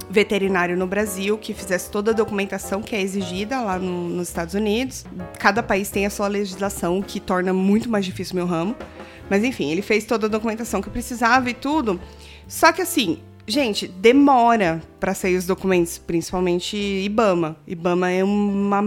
veterinário 0.09 0.77
no 0.77 0.87
Brasil 0.87 1.37
que 1.37 1.53
fizesse 1.53 1.89
toda 1.91 2.11
a 2.11 2.13
documentação 2.13 2.81
que 2.81 2.95
é 2.95 3.01
exigida 3.01 3.59
lá 3.61 3.77
no- 3.77 4.09
nos 4.09 4.27
Estados 4.29 4.53
Unidos. 4.53 5.05
Cada 5.39 5.61
país 5.61 5.89
tem 5.89 6.05
a 6.05 6.09
sua 6.09 6.27
legislação, 6.27 7.01
que 7.01 7.19
torna 7.19 7.51
muito 7.53 7.89
mais 7.89 8.05
difícil 8.05 8.35
meu 8.35 8.45
ramo. 8.45 8.75
Mas 9.29 9.43
enfim, 9.43 9.69
ele 9.71 9.81
fez 9.81 10.05
toda 10.05 10.27
a 10.27 10.29
documentação 10.29 10.81
que 10.81 10.87
eu 10.87 10.93
precisava 10.93 11.49
e 11.49 11.53
tudo. 11.53 11.99
Só 12.47 12.71
que 12.71 12.81
assim, 12.81 13.19
gente, 13.45 13.87
demora 13.87 14.81
para 14.99 15.13
sair 15.13 15.35
os 15.35 15.45
documentos, 15.45 15.97
principalmente 15.97 16.77
IBAMA. 16.77 17.57
IBAMA 17.67 18.11
é 18.11 18.23
uma 18.23 18.81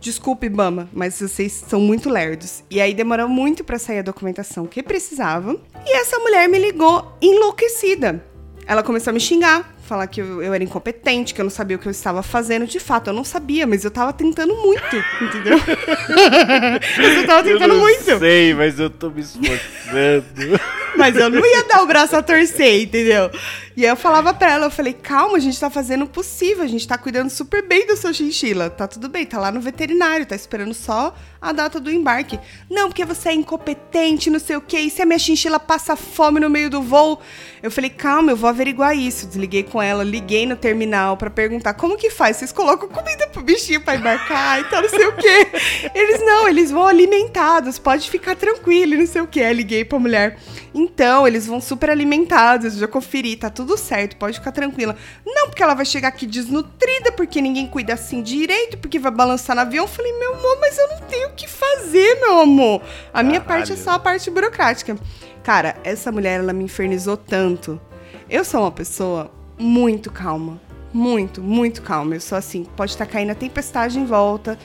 Desculpe, 0.00 0.46
Ibama, 0.46 0.88
mas 0.92 1.14
vocês 1.20 1.52
são 1.68 1.80
muito 1.80 2.10
lerdos. 2.10 2.64
E 2.68 2.80
aí 2.80 2.92
demorou 2.92 3.28
muito 3.28 3.62
pra 3.62 3.78
sair 3.78 4.00
a 4.00 4.02
documentação 4.02 4.66
que 4.66 4.82
precisava. 4.82 5.56
E 5.86 5.96
essa 5.96 6.18
mulher 6.18 6.48
me 6.48 6.58
ligou 6.58 7.06
enlouquecida. 7.22 8.24
Ela 8.72 8.82
começou 8.82 9.10
a 9.10 9.12
me 9.12 9.20
xingar, 9.20 9.70
falar 9.82 10.06
que 10.06 10.22
eu, 10.22 10.42
eu 10.42 10.54
era 10.54 10.64
incompetente, 10.64 11.34
que 11.34 11.40
eu 11.42 11.44
não 11.44 11.50
sabia 11.50 11.76
o 11.76 11.78
que 11.78 11.86
eu 11.86 11.90
estava 11.90 12.22
fazendo. 12.22 12.66
De 12.66 12.80
fato, 12.80 13.10
eu 13.10 13.12
não 13.12 13.22
sabia, 13.22 13.66
mas 13.66 13.84
eu 13.84 13.90
tava 13.90 14.14
tentando 14.14 14.54
muito, 14.56 14.96
entendeu? 15.20 15.58
mas 16.96 17.16
eu 17.18 17.26
tava 17.26 17.42
tentando 17.42 17.74
muito. 17.74 18.18
sei, 18.18 18.54
mas 18.54 18.80
eu 18.80 18.88
tô 18.88 19.10
me 19.10 19.20
esforçando. 19.20 20.58
Mas 20.96 21.14
eu 21.16 21.28
não 21.28 21.44
ia 21.44 21.64
dar 21.64 21.82
o 21.82 21.86
braço 21.86 22.16
a 22.16 22.22
torcer, 22.22 22.84
entendeu? 22.84 23.30
E 23.76 23.84
aí 23.84 23.90
eu 23.90 23.96
falava 23.96 24.34
pra 24.34 24.50
ela, 24.50 24.66
eu 24.66 24.70
falei, 24.70 24.92
calma, 24.92 25.36
a 25.36 25.40
gente 25.40 25.58
tá 25.58 25.70
fazendo 25.70 26.04
o 26.04 26.08
possível, 26.08 26.62
a 26.62 26.66
gente 26.66 26.86
tá 26.86 26.98
cuidando 26.98 27.30
super 27.30 27.66
bem 27.66 27.86
do 27.86 27.96
seu 27.96 28.12
chinchila. 28.12 28.68
Tá 28.68 28.86
tudo 28.86 29.08
bem, 29.08 29.24
tá 29.24 29.38
lá 29.38 29.50
no 29.50 29.60
veterinário, 29.60 30.26
tá 30.26 30.36
esperando 30.36 30.74
só 30.74 31.14
a 31.40 31.52
data 31.52 31.80
do 31.80 31.90
embarque. 31.90 32.38
Não, 32.70 32.88
porque 32.88 33.04
você 33.04 33.30
é 33.30 33.34
incompetente, 33.34 34.30
não 34.30 34.38
sei 34.38 34.56
o 34.56 34.60
quê, 34.60 34.78
e 34.80 34.90
se 34.90 35.00
a 35.00 35.06
minha 35.06 35.18
chinchila 35.18 35.58
passa 35.58 35.96
fome 35.96 36.38
no 36.38 36.50
meio 36.50 36.68
do 36.68 36.82
voo? 36.82 37.20
Eu 37.62 37.70
falei, 37.70 37.90
calma, 37.90 38.32
eu 38.32 38.36
vou 38.36 38.50
averiguar 38.50 38.96
isso. 38.96 39.26
Desliguei 39.26 39.62
com 39.62 39.80
ela, 39.80 40.04
liguei 40.04 40.46
no 40.46 40.56
terminal 40.56 41.16
pra 41.16 41.30
perguntar 41.30 41.74
como 41.74 41.96
que 41.96 42.10
faz? 42.10 42.36
Vocês 42.36 42.52
colocam 42.52 42.88
comida 42.88 43.26
pro 43.28 43.42
bichinho 43.42 43.80
pra 43.80 43.96
embarcar 43.96 44.60
e 44.60 44.64
tal, 44.64 44.82
não 44.82 44.88
sei 44.88 45.06
o 45.06 45.16
quê. 45.16 45.46
Eles 45.94 46.20
não, 46.20 46.48
eles 46.48 46.70
vão 46.70 46.86
alimentados, 46.86 47.78
pode 47.78 48.10
ficar 48.10 48.36
tranquilo, 48.36 48.96
não 48.96 49.06
sei 49.06 49.22
o 49.22 49.26
quê. 49.26 49.42
Aí 49.42 49.54
liguei 49.54 49.84
pra 49.84 49.98
mulher. 49.98 50.38
então, 50.74 51.26
eles 51.26 51.46
vão 51.46 51.60
super 51.60 51.90
alimentados, 51.90 52.76
já 52.76 52.88
conferi, 52.88 53.36
tá 53.36 53.48
tudo 53.48 53.61
certo, 53.76 54.16
pode 54.16 54.38
ficar 54.38 54.52
tranquila. 54.52 54.96
Não, 55.24 55.48
porque 55.48 55.62
ela 55.62 55.74
vai 55.74 55.84
chegar 55.84 56.08
aqui 56.08 56.26
desnutrida, 56.26 57.12
porque 57.12 57.40
ninguém 57.40 57.66
cuida 57.66 57.94
assim 57.94 58.22
direito, 58.22 58.78
porque 58.78 58.98
vai 58.98 59.12
balançar 59.12 59.56
no 59.56 59.62
avião. 59.62 59.84
Eu 59.84 59.88
falei, 59.88 60.12
meu 60.18 60.34
amor, 60.34 60.58
mas 60.60 60.78
eu 60.78 60.88
não 60.88 60.98
tenho 61.00 61.28
o 61.28 61.32
que 61.32 61.48
fazer, 61.48 62.20
meu 62.20 62.40
amor. 62.40 62.82
A 63.12 63.22
minha 63.22 63.40
Caralho. 63.40 63.66
parte 63.66 63.72
é 63.72 63.76
só 63.76 63.92
a 63.92 63.98
parte 63.98 64.30
burocrática. 64.30 64.96
Cara, 65.42 65.76
essa 65.82 66.12
mulher, 66.12 66.40
ela 66.40 66.52
me 66.52 66.64
infernizou 66.64 67.16
tanto. 67.16 67.80
Eu 68.28 68.44
sou 68.44 68.60
uma 68.60 68.72
pessoa 68.72 69.30
muito 69.58 70.10
calma. 70.10 70.60
Muito, 70.92 71.42
muito 71.42 71.82
calma. 71.82 72.14
Eu 72.14 72.20
sou 72.20 72.36
assim, 72.36 72.64
pode 72.76 72.92
estar 72.92 73.06
caindo 73.06 73.30
a 73.30 73.34
tempestade 73.34 73.98
em 73.98 74.04
volta. 74.04 74.58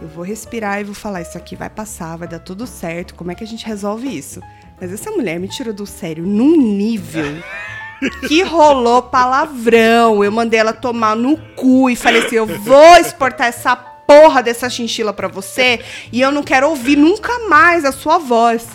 Eu 0.00 0.08
vou 0.08 0.24
respirar 0.24 0.80
e 0.80 0.84
vou 0.84 0.94
falar: 0.94 1.20
Isso 1.22 1.36
aqui 1.36 1.56
vai 1.56 1.68
passar, 1.68 2.16
vai 2.16 2.28
dar 2.28 2.38
tudo 2.38 2.66
certo. 2.66 3.14
Como 3.14 3.30
é 3.30 3.34
que 3.34 3.44
a 3.44 3.46
gente 3.46 3.66
resolve 3.66 4.08
isso? 4.08 4.40
Mas 4.80 4.92
essa 4.92 5.10
mulher 5.10 5.38
me 5.38 5.48
tirou 5.48 5.74
do 5.74 5.86
sério 5.86 6.24
num 6.24 6.56
nível 6.56 7.42
que 8.26 8.42
rolou 8.42 9.02
palavrão. 9.02 10.24
Eu 10.24 10.32
mandei 10.32 10.60
ela 10.60 10.72
tomar 10.72 11.16
no 11.16 11.36
cu 11.56 11.90
e 11.90 11.96
falei 11.96 12.22
assim: 12.24 12.36
Eu 12.36 12.46
vou 12.46 12.96
exportar 12.96 13.48
essa 13.48 13.76
porra 13.76 14.42
dessa 14.42 14.68
chinchila 14.68 15.12
para 15.12 15.28
você 15.28 15.80
e 16.10 16.20
eu 16.20 16.32
não 16.32 16.42
quero 16.42 16.68
ouvir 16.68 16.96
nunca 16.96 17.48
mais 17.48 17.84
a 17.84 17.92
sua 17.92 18.18
voz. 18.18 18.66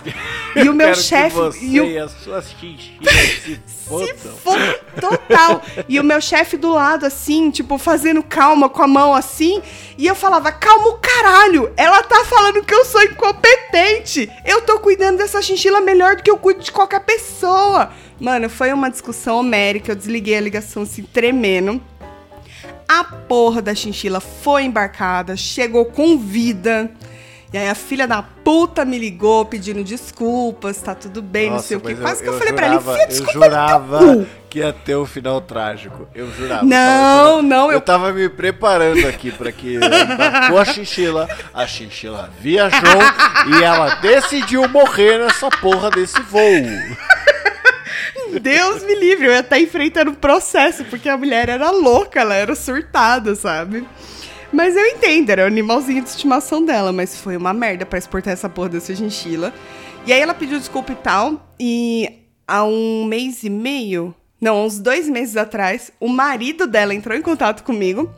E 0.55 0.69
o 0.69 0.73
meu 0.73 0.95
chefe. 0.95 1.37
E, 1.61 1.81
o... 1.81 1.85
e 1.85 1.97
as 1.97 2.11
suas 2.11 2.49
chinchilas 2.51 3.13
se 3.43 3.59
fodam. 3.85 4.07
Se 4.07 5.01
total. 5.01 5.61
E 5.87 5.99
o 5.99 6.03
meu 6.03 6.21
chefe 6.21 6.55
do 6.57 6.71
lado, 6.71 7.05
assim, 7.05 7.51
tipo, 7.51 7.77
fazendo 7.77 8.23
calma 8.23 8.69
com 8.69 8.81
a 8.81 8.87
mão 8.87 9.13
assim. 9.13 9.61
E 9.97 10.07
eu 10.07 10.15
falava, 10.15 10.51
calma 10.51 10.89
o 10.89 10.97
caralho! 10.97 11.71
Ela 11.75 12.03
tá 12.03 12.23
falando 12.25 12.63
que 12.63 12.73
eu 12.73 12.85
sou 12.85 13.01
incompetente! 13.03 14.31
Eu 14.45 14.61
tô 14.61 14.79
cuidando 14.79 15.17
dessa 15.17 15.41
chinchila 15.41 15.81
melhor 15.81 16.15
do 16.15 16.23
que 16.23 16.31
eu 16.31 16.37
cuido 16.37 16.61
de 16.61 16.71
qualquer 16.71 17.01
pessoa! 17.01 17.91
Mano, 18.19 18.49
foi 18.49 18.71
uma 18.71 18.89
discussão 18.89 19.39
homérica, 19.39 19.91
eu 19.91 19.95
desliguei 19.95 20.37
a 20.37 20.41
ligação 20.41 20.83
assim, 20.83 21.03
tremendo. 21.03 21.81
A 22.87 23.03
porra 23.03 23.61
da 23.61 23.75
chinchila 23.75 24.19
foi 24.19 24.63
embarcada, 24.63 25.35
chegou 25.35 25.85
com 25.85 26.17
vida. 26.17 26.91
E 27.55 27.57
aí 27.57 27.69
a 27.69 27.75
filha 27.75 28.05
da 28.05 28.21
puta 28.21 28.83
me 28.83 28.99
ligou 28.99 29.45
pedindo 29.45 29.81
desculpas, 29.81 30.81
tá 30.81 30.93
tudo 30.93 31.21
bem, 31.21 31.49
Nossa, 31.49 31.55
não 31.55 31.63
sei 31.63 31.77
o 31.77 31.79
quê. 31.79 31.95
Quase 31.95 32.21
que 32.21 32.27
eu, 32.27 32.33
eu 32.33 32.37
falei 32.37 32.53
jurava, 32.53 32.81
pra 32.81 32.91
ela, 32.91 32.95
enfia 32.95 33.07
desculpa 33.07 33.31
Eu 33.31 33.43
jurava 33.43 34.27
que 34.49 34.59
ia 34.59 34.73
ter 34.73 34.97
um 34.97 35.05
final 35.05 35.39
trágico. 35.39 36.05
Eu 36.13 36.29
jurava. 36.33 36.65
Não, 36.65 37.41
não. 37.41 37.67
Eu, 37.67 37.75
eu 37.75 37.81
tava 37.81 38.11
me 38.11 38.27
preparando 38.27 39.07
aqui 39.07 39.31
pra 39.31 39.53
que 39.53 39.79
com 39.79 40.57
a 40.57 40.65
chinchila, 40.65 41.29
a 41.53 41.65
chinchila 41.65 42.29
viajou 42.41 43.01
e 43.47 43.63
ela 43.63 43.95
decidiu 44.01 44.67
morrer 44.67 45.19
nessa 45.19 45.49
porra 45.49 45.89
desse 45.89 46.21
voo. 46.23 46.41
Deus 48.41 48.83
me 48.83 48.95
livre, 48.95 49.27
eu 49.27 49.31
ia 49.31 49.39
estar 49.39 49.57
enfrentando 49.57 50.11
processo, 50.11 50.83
porque 50.83 51.07
a 51.07 51.15
mulher 51.15 51.47
era 51.47 51.71
louca, 51.71 52.19
ela 52.19 52.35
era 52.35 52.53
surtada, 52.53 53.33
sabe? 53.33 53.87
Mas 54.55 54.73
eu 54.73 54.85
entendo, 54.85 55.31
era 55.31 55.43
o 55.43 55.47
animalzinho 55.47 56.01
de 56.01 56.07
estimação 56.07 56.63
dela, 56.63 56.93
mas 56.93 57.17
foi 57.17 57.35
uma 57.35 57.53
merda 57.53 57.85
para 57.85 57.99
exportar 57.99 58.31
essa 58.31 58.47
porra 58.47 58.69
dessa 58.69 58.95
chinchila. 58.95 59.53
E 60.07 60.13
aí 60.13 60.21
ela 60.21 60.33
pediu 60.33 60.57
desculpa 60.57 60.93
e 60.93 60.95
tal, 60.95 61.45
e 61.59 62.09
há 62.47 62.63
um 62.63 63.03
mês 63.03 63.43
e 63.43 63.49
meio, 63.49 64.15
não, 64.39 64.65
uns 64.65 64.79
dois 64.79 65.09
meses 65.09 65.35
atrás, 65.35 65.91
o 65.99 66.07
marido 66.07 66.67
dela 66.67 66.95
entrou 66.95 67.17
em 67.17 67.21
contato 67.21 67.65
comigo 67.65 68.09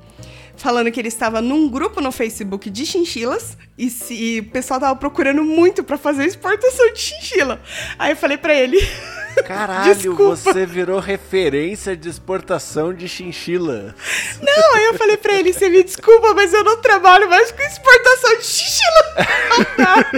falando 0.56 0.92
que 0.92 1.00
ele 1.00 1.08
estava 1.08 1.42
num 1.42 1.68
grupo 1.68 2.02
no 2.02 2.12
Facebook 2.12 2.70
de 2.70 2.86
chinchilas 2.86 3.58
e, 3.78 3.92
se, 3.92 4.14
e 4.14 4.40
o 4.40 4.46
pessoal 4.46 4.80
tava 4.80 4.96
procurando 4.96 5.44
muito 5.44 5.84
para 5.84 5.98
fazer 5.98 6.26
exportação 6.26 6.92
de 6.94 7.00
chinchila. 7.00 7.62
Aí 8.00 8.12
eu 8.12 8.16
falei 8.18 8.38
para 8.38 8.54
ele. 8.54 8.78
Caralho, 9.46 10.16
você 10.16 10.66
virou 10.66 11.00
referência 11.00 11.96
de 11.96 12.10
exportação 12.10 12.92
de 12.92 13.08
chinchila. 13.08 13.94
Não, 14.42 14.76
aí 14.76 14.86
eu 14.86 14.96
falei 14.96 15.16
pra 15.16 15.36
ele, 15.36 15.54
você 15.54 15.70
me 15.70 15.84
desculpa, 15.84 16.34
mas 16.34 16.52
eu 16.54 16.64
não 16.64 16.78
trabalho 16.78 17.30
mais 17.30 17.52
com 17.52 17.62
exportação 17.62 18.36
de 18.38 18.46
chinchila. 18.46 18.88
Não 19.58 19.76
dá. 19.78 20.12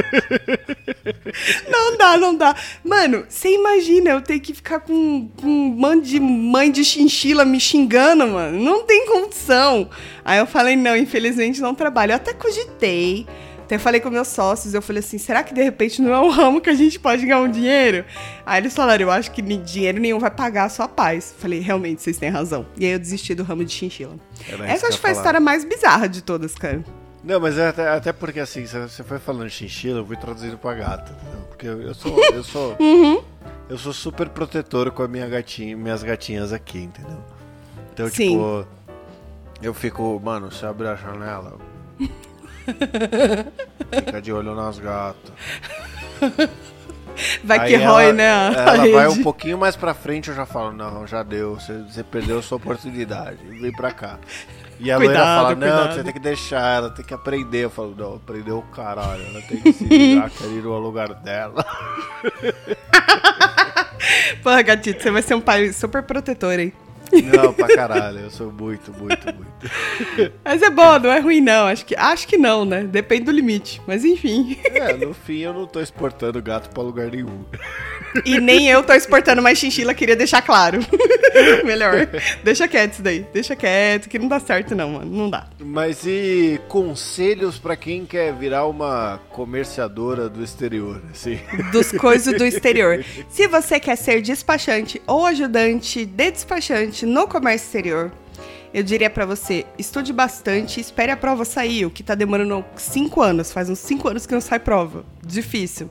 Não 1.69 1.97
dá, 1.97 2.17
não 2.17 2.35
dá. 2.35 2.55
Mano, 2.83 3.25
você 3.27 3.53
imagina 3.53 4.11
eu 4.11 4.21
ter 4.21 4.39
que 4.39 4.53
ficar 4.53 4.79
com, 4.79 5.29
com 5.39 5.47
um 5.47 5.69
mãe 5.69 5.99
de, 5.99 6.19
mãe 6.19 6.71
de 6.71 6.83
chinchila 6.83 7.45
me 7.45 7.59
xingando, 7.59 8.27
mano. 8.27 8.59
Não 8.59 8.83
tem 8.83 9.05
condição. 9.05 9.89
Aí 10.23 10.39
eu 10.39 10.45
falei, 10.45 10.75
não, 10.75 10.95
infelizmente 10.95 11.61
não 11.61 11.73
trabalho. 11.73 12.11
Eu 12.11 12.15
até 12.17 12.33
cogitei. 12.33 13.25
Até 13.69 13.77
falei 13.77 14.01
com 14.01 14.09
meus 14.09 14.29
sócios, 14.29 14.73
eu 14.73 14.81
falei 14.81 14.99
assim, 14.99 15.19
será 15.19 15.43
que 15.43 15.53
de 15.53 15.61
repente 15.61 16.01
não 16.01 16.11
é 16.11 16.19
um 16.19 16.31
ramo 16.31 16.59
que 16.59 16.71
a 16.71 16.73
gente 16.73 16.99
pode 16.99 17.23
ganhar 17.23 17.39
um 17.39 17.51
dinheiro? 17.51 18.03
Aí 18.43 18.59
eles 18.59 18.73
falaram, 18.73 19.03
eu 19.03 19.11
acho 19.11 19.29
que 19.29 19.43
dinheiro 19.43 19.99
nenhum 19.99 20.17
vai 20.17 20.31
pagar 20.31 20.63
a 20.63 20.69
sua 20.69 20.87
paz. 20.87 21.35
Falei, 21.37 21.59
realmente, 21.59 22.01
vocês 22.01 22.17
têm 22.17 22.29
razão. 22.31 22.65
E 22.75 22.83
aí 22.83 22.93
eu 22.93 22.97
desisti 22.97 23.35
do 23.35 23.43
ramo 23.43 23.63
de 23.63 23.71
chinchila. 23.71 24.15
Essa 24.65 24.87
acho 24.87 24.95
que 24.95 25.01
foi 25.01 25.11
a 25.11 25.13
história 25.13 25.39
mais 25.39 25.63
bizarra 25.63 26.09
de 26.09 26.23
todas, 26.23 26.55
cara. 26.55 26.83
Não, 27.23 27.39
mas 27.39 27.59
é 27.59 27.67
até, 27.67 27.87
até 27.89 28.11
porque 28.11 28.39
assim, 28.39 28.65
você 28.65 29.03
foi 29.03 29.19
falando 29.19 29.47
chinchila, 29.51 29.99
eu 29.99 30.05
fui 30.07 30.17
traduzindo 30.17 30.57
pra 30.57 30.73
gata, 30.73 31.11
entendeu? 31.11 31.41
Porque 31.49 31.67
eu, 31.67 31.93
sou. 31.93 32.19
Eu 32.33 32.43
sou, 32.43 32.75
uhum. 32.81 33.21
eu 33.69 33.77
sou 33.77 33.93
super 33.93 34.29
protetor 34.29 34.89
com 34.89 35.03
a 35.03 35.07
minha 35.07 35.27
gatinha, 35.27 35.77
minhas 35.77 36.01
gatinhas 36.01 36.51
aqui, 36.51 36.79
entendeu? 36.79 37.23
Então, 37.93 38.09
Sim. 38.09 38.29
tipo. 38.29 38.65
Eu 39.61 39.75
fico, 39.75 40.19
mano, 40.23 40.51
você 40.51 40.65
abre 40.65 40.87
a 40.87 40.95
janela. 40.95 41.59
Fica 43.93 44.21
de 44.21 44.31
olho 44.31 44.55
nas 44.55 44.79
gatas. 44.79 45.33
Vai 47.43 47.67
que 47.67 47.75
rói, 47.75 48.13
né? 48.13 48.29
ela 48.29 48.87
vai 48.91 49.07
um 49.07 49.21
pouquinho 49.21 49.57
mais 49.57 49.75
pra 49.75 49.93
frente, 49.93 50.29
eu 50.29 50.35
já 50.35 50.45
falo, 50.45 50.71
não, 50.71 51.05
já 51.05 51.21
deu, 51.21 51.55
você, 51.55 51.73
você 51.83 52.03
perdeu 52.03 52.39
a 52.39 52.41
sua 52.41 52.57
oportunidade, 52.57 53.39
vem 53.59 53.71
pra 53.71 53.91
cá. 53.91 54.17
E 54.79 54.89
a 54.89 54.95
cuidado, 54.95 55.17
loira 55.17 55.35
fala, 55.35 55.49
não, 55.49 55.67
cuidado. 55.67 55.93
você 55.95 56.03
tem 56.03 56.13
que 56.13 56.19
deixar, 56.19 56.77
ela 56.77 56.89
tem 56.89 57.03
que 57.03 57.13
aprender. 57.13 57.65
Eu 57.65 57.69
falo, 57.69 57.93
não, 57.97 58.15
aprendeu 58.15 58.59
o 58.59 58.61
caralho, 58.61 59.21
ela 59.27 59.41
tem 59.41 59.59
que 59.59 59.73
se 59.73 59.83
virar, 59.85 60.29
quer 60.29 60.47
ir 60.47 60.65
ao 60.65 60.79
lugar 60.79 61.13
dela. 61.15 61.65
Porra, 64.41 64.61
gatito, 64.61 65.03
você 65.03 65.11
vai 65.11 65.21
ser 65.21 65.35
um 65.35 65.41
pai 65.41 65.73
super 65.73 66.01
protetor, 66.03 66.57
hein? 66.57 66.71
Não, 67.11 67.53
pra 67.53 67.67
caralho, 67.67 68.19
eu 68.19 68.29
sou 68.29 68.51
muito, 68.51 68.91
muito, 68.93 69.25
muito. 69.25 70.33
Mas 70.43 70.61
é 70.61 70.69
bom, 70.69 70.99
não 70.99 71.11
é 71.11 71.19
ruim 71.19 71.41
não, 71.41 71.67
acho 71.67 71.85
que, 71.85 71.95
acho 71.95 72.27
que 72.27 72.37
não, 72.37 72.65
né? 72.65 72.83
Depende 72.83 73.25
do 73.25 73.31
limite, 73.31 73.81
mas 73.87 74.05
enfim. 74.05 74.57
É, 74.63 74.93
no 74.93 75.13
fim 75.13 75.39
eu 75.39 75.53
não 75.53 75.65
tô 75.65 75.79
exportando 75.79 76.41
gato 76.41 76.69
pra 76.69 76.83
lugar 76.83 77.09
nenhum. 77.11 77.45
E 78.25 78.39
nem 78.39 78.67
eu 78.69 78.83
tô 78.83 78.93
exportando 78.93 79.41
mais 79.41 79.57
chinchila, 79.57 79.93
queria 79.93 80.15
deixar 80.15 80.41
claro. 80.41 80.79
Melhor. 81.65 82.07
Deixa 82.43 82.67
quieto 82.67 82.93
isso 82.93 83.01
daí. 83.01 83.25
Deixa 83.31 83.55
quieto, 83.55 84.09
que 84.09 84.17
não 84.17 84.27
dá 84.27 84.39
certo 84.39 84.75
não, 84.75 84.93
mano. 84.93 85.11
Não 85.11 85.29
dá. 85.29 85.47
Mas 85.59 86.05
e 86.05 86.59
conselhos 86.67 87.57
para 87.57 87.75
quem 87.75 88.05
quer 88.05 88.33
virar 88.33 88.65
uma 88.65 89.19
comerciadora 89.29 90.29
do 90.29 90.43
exterior, 90.43 91.01
assim? 91.11 91.39
Dos 91.71 91.91
coisas 91.91 92.35
do 92.37 92.45
exterior. 92.45 93.03
Se 93.29 93.47
você 93.47 93.79
quer 93.79 93.95
ser 93.95 94.21
despachante 94.21 95.01
ou 95.05 95.25
ajudante 95.25 96.05
de 96.05 96.31
despachante 96.31 96.98
no 97.05 97.27
comércio 97.27 97.65
exterior, 97.65 98.11
eu 98.73 98.83
diria 98.83 99.09
para 99.09 99.25
você, 99.25 99.65
estude 99.77 100.13
bastante, 100.13 100.79
espere 100.79 101.11
a 101.11 101.17
prova 101.17 101.43
sair, 101.43 101.85
o 101.85 101.89
que 101.89 102.03
tá 102.03 102.13
demorando 102.13 102.63
cinco 102.75 103.21
anos, 103.21 103.51
faz 103.51 103.69
uns 103.69 103.79
cinco 103.79 104.07
anos 104.07 104.25
que 104.25 104.33
não 104.33 104.41
sai 104.41 104.59
prova. 104.59 105.03
Difícil. 105.25 105.89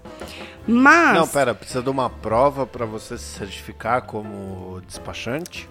Mas. 0.67 1.19
Não, 1.19 1.27
pera, 1.27 1.55
precisa 1.55 1.83
de 1.83 1.91
uma 1.91 2.09
prova 2.09 2.67
para 2.67 2.87
você 2.87 3.19
se 3.19 3.39
certificar 3.39 4.03
como 4.03 4.81
despachante? 4.87 5.69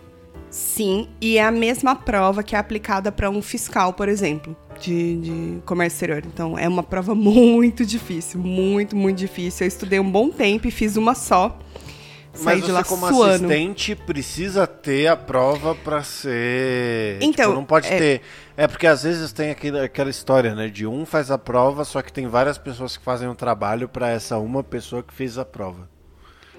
Sim, 0.50 1.10
e 1.22 1.38
é 1.38 1.44
a 1.44 1.52
mesma 1.52 1.96
prova 1.96 2.42
que 2.42 2.56
é 2.56 2.60
aplicada 2.60 3.12
para 3.12 3.30
um 3.30 3.42
fiscal, 3.42 3.94
por 3.94 4.10
exemplo, 4.10 4.56
de, 4.80 5.18
de 5.18 5.62
comércio 5.66 5.98
exterior. 5.98 6.24
Então 6.26 6.58
é 6.58 6.68
uma 6.68 6.84
prova 6.84 7.14
muito 7.16 7.86
difícil, 7.86 8.40
muito, 8.40 8.96
muito 8.96 9.18
difícil. 9.18 9.66
Eu 9.66 9.68
estudei 9.68 10.00
um 10.00 10.10
bom 10.10 10.30
tempo 10.30 10.68
e 10.68 10.72
fiz 10.72 10.98
uma 10.98 11.16
só. 11.16 11.58
Mas 12.44 12.62
você, 12.62 12.84
como 12.84 13.08
suando. 13.08 13.46
assistente, 13.46 13.96
precisa 13.96 14.68
ter 14.68 15.08
a 15.08 15.16
prova 15.16 15.76
para 15.76 16.04
ser. 16.04 17.20
Tipo, 17.20 17.26
então. 17.32 17.46
Tipo, 17.46 17.56
não 17.56 17.66
pode 17.66 17.88
é... 17.88 17.98
ter. 17.98 18.22
É 18.56 18.68
porque 18.68 18.88
às 18.88 19.04
vezes 19.04 19.32
tem 19.32 19.52
aquele, 19.52 19.80
aquela 19.80 20.10
história, 20.10 20.56
né? 20.56 20.68
De 20.68 20.86
um 20.86 21.06
faz 21.06 21.30
a 21.30 21.38
prova, 21.38 21.86
só 21.86 22.02
que 22.02 22.12
tem 22.12 22.28
várias 22.28 22.58
pessoas 22.58 22.98
que 22.98 23.04
fazem 23.04 23.28
o 23.28 23.32
um 23.32 23.36
trabalho 23.36 23.88
para 23.88 24.10
essa 24.10 24.38
uma 24.38 24.64
pessoa 24.64 25.04
que 25.04 25.14
fez 25.14 25.38
a 25.38 25.46
prova. 25.46 25.90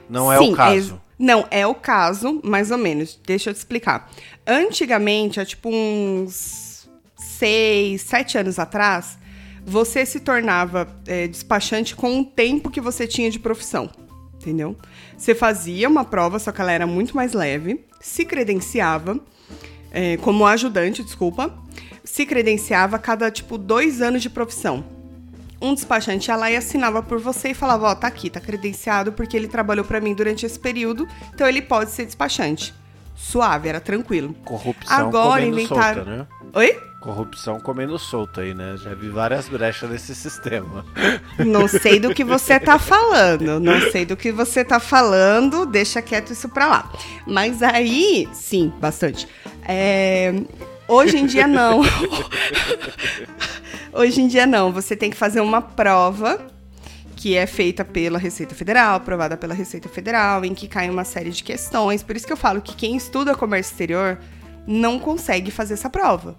Não 0.09 0.33
é 0.33 0.39
o 0.39 0.55
caso. 0.55 1.01
É... 1.05 1.09
Não, 1.19 1.47
é 1.51 1.67
o 1.67 1.75
caso, 1.75 2.41
mais 2.45 2.71
ou 2.71 2.79
menos. 2.79 3.19
Deixa 3.27 3.51
eu 3.51 3.55
te 3.55 3.57
explicar. 3.57 4.11
Antigamente, 4.47 5.41
há 5.41 5.45
tipo 5.45 5.69
uns 5.69 6.89
seis, 7.17 8.03
sete 8.03 8.39
anos 8.39 8.59
atrás, 8.59 9.19
você 9.65 10.07
se 10.07 10.21
tornava 10.21 10.89
é, 11.07 11.27
despachante 11.27 11.97
com 11.97 12.21
o 12.21 12.25
tempo 12.25 12.71
que 12.71 12.81
você 12.81 13.07
tinha 13.07 13.31
de 13.31 13.39
profissão 13.39 13.91
entendeu? 14.39 14.77
Você 15.17 15.35
fazia 15.35 15.89
uma 15.89 16.05
prova, 16.05 16.39
só 16.39 16.53
que 16.53 16.61
ela 16.61 16.73
era 16.73 16.87
muito 16.87 17.15
mais 17.15 17.33
leve, 17.33 17.85
se 18.01 18.25
credenciava, 18.25 19.19
é, 19.91 20.17
como 20.19 20.47
ajudante, 20.47 21.03
desculpa, 21.03 21.53
se 22.05 22.25
credenciava 22.25 22.99
cada, 22.99 23.31
tipo, 23.31 23.59
dois 23.59 24.01
anos 24.01 24.23
de 24.23 24.31
profissão. 24.31 24.85
um 25.61 25.75
despachante 25.75 26.29
ia 26.29 26.37
lá 26.37 26.51
e 26.51 26.57
assinava 26.57 27.03
por 27.03 27.19
você 27.19 27.51
e 27.51 27.55
falava, 27.55 27.89
ó, 27.89 27.95
tá 27.95 28.07
aqui, 28.07 28.31
tá 28.31 28.41
credenciado 28.41 29.13
porque 29.13 29.37
ele 29.37 29.49
trabalhou 29.49 29.85
para 29.85 30.01
mim 30.01 30.15
durante 30.15 30.47
esse 30.47 30.59
período, 30.59 31.07
então 31.35 31.49
ele 31.49 31.61
pode 31.61 31.91
ser 31.91 32.07
despachante. 32.07 32.73
Suave, 33.21 33.69
era 33.69 33.81
tranquilo. 33.81 34.33
Corrupção 34.45 34.97
Agora 35.09 35.41
comendo 35.43 35.61
inventaram- 35.61 36.05
solta, 36.05 36.11
né? 36.19 36.27
Oi? 36.55 36.81
Corrupção 37.01 37.61
comendo 37.61 37.99
solta 37.99 38.41
aí, 38.41 38.55
né? 38.55 38.77
Já 38.83 38.95
vi 38.95 39.09
várias 39.09 39.49
brechas 39.49 39.89
nesse 39.91 40.15
sistema. 40.15 40.85
Não 41.39 41.69
sei 41.69 42.01
do 42.01 42.13
que 42.15 42.25
você 42.25 42.59
tá 42.59 42.79
falando. 42.79 43.61
Não 43.61 43.81
sei 43.93 44.05
do 44.07 44.17
que 44.17 44.33
você 44.33 44.65
tá 44.65 44.81
falando. 44.81 45.65
Deixa 45.67 46.01
quieto 46.03 46.33
isso 46.33 46.49
pra 46.49 46.67
lá. 46.67 46.93
Mas 47.27 47.63
aí, 47.63 48.29
sim, 48.33 48.73
bastante. 48.81 49.29
É, 49.65 50.33
hoje 50.89 51.19
em 51.19 51.27
dia, 51.27 51.47
não. 51.47 51.83
hoje 53.93 54.21
em 54.21 54.29
dia, 54.29 54.47
não. 54.47 54.73
Você 54.73 54.97
tem 54.97 55.11
que 55.11 55.17
fazer 55.17 55.41
uma 55.41 55.61
prova 55.63 56.39
que 57.19 57.37
é 57.37 57.49
feita 57.49 57.85
pela 57.85 58.17
Receita 58.17 58.55
Federal, 58.55 58.95
aprovada 58.95 59.37
pela 59.37 59.53
Receita 59.53 59.89
Federal, 59.89 60.45
em 60.45 60.55
que 60.55 60.69
cai 60.69 60.89
uma 60.89 61.03
série 61.03 61.31
de 61.31 61.43
questões. 61.43 62.01
Por 62.01 62.15
isso 62.15 62.25
que 62.25 62.33
eu 62.33 62.37
falo 62.37 62.63
que 62.63 62.77
quem 62.77 62.95
estuda 62.97 63.35
comércio 63.35 63.73
exterior 63.73 64.19
não 64.65 65.01
consegue 65.01 65.51
fazer 65.51 65.75
essa 65.75 65.91
prova. 65.91 66.37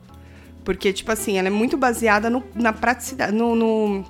Porque, 0.64 0.94
tipo 0.94 1.12
assim, 1.12 1.38
ela 1.38 1.48
é 1.50 1.52
muito 1.52 1.76
baseada 1.76 2.30
no- 2.30 2.46
na 2.56 2.72
praticidade, 2.72 3.34
no, 3.34 3.56
no, 3.58 4.06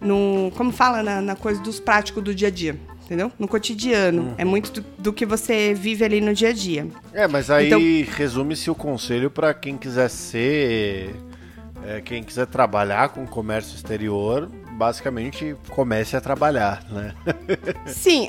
no- 0.00 0.50
como 0.56 0.72
fala, 0.72 1.04
na, 1.04 1.20
na 1.20 1.36
coisa 1.36 1.60
dos 1.62 1.78
práticos 1.78 2.20
do 2.24 2.34
dia 2.34 2.48
a 2.48 2.50
dia, 2.50 2.76
entendeu? 3.04 3.30
No 3.38 3.46
cotidiano. 3.46 4.34
É 4.36 4.44
muito 4.44 4.72
do, 4.80 4.84
do 4.98 5.12
que 5.12 5.24
você 5.24 5.72
vive 5.72 6.04
ali 6.04 6.20
no 6.20 6.34
dia 6.34 6.48
a 6.48 6.52
dia. 6.52 6.84
É, 7.12 7.28
mas 7.28 7.48
aí 7.48 7.68
Então- 7.68 7.80
resume-se 8.16 8.68
o 8.68 8.74
conselho 8.74 9.30
para 9.30 9.54
quem 9.54 9.76
quiser 9.76 10.10
ser. 10.10 11.14
é, 11.86 12.00
quem 12.00 12.22
quiser 12.22 12.46
trabalhar 12.46 13.08
com 13.10 13.26
comércio 13.26 13.74
exterior, 13.74 14.48
basicamente 14.82 15.54
comece 15.68 16.16
a 16.16 16.20
trabalhar, 16.20 16.82
né? 16.90 17.14
Sim, 17.86 18.28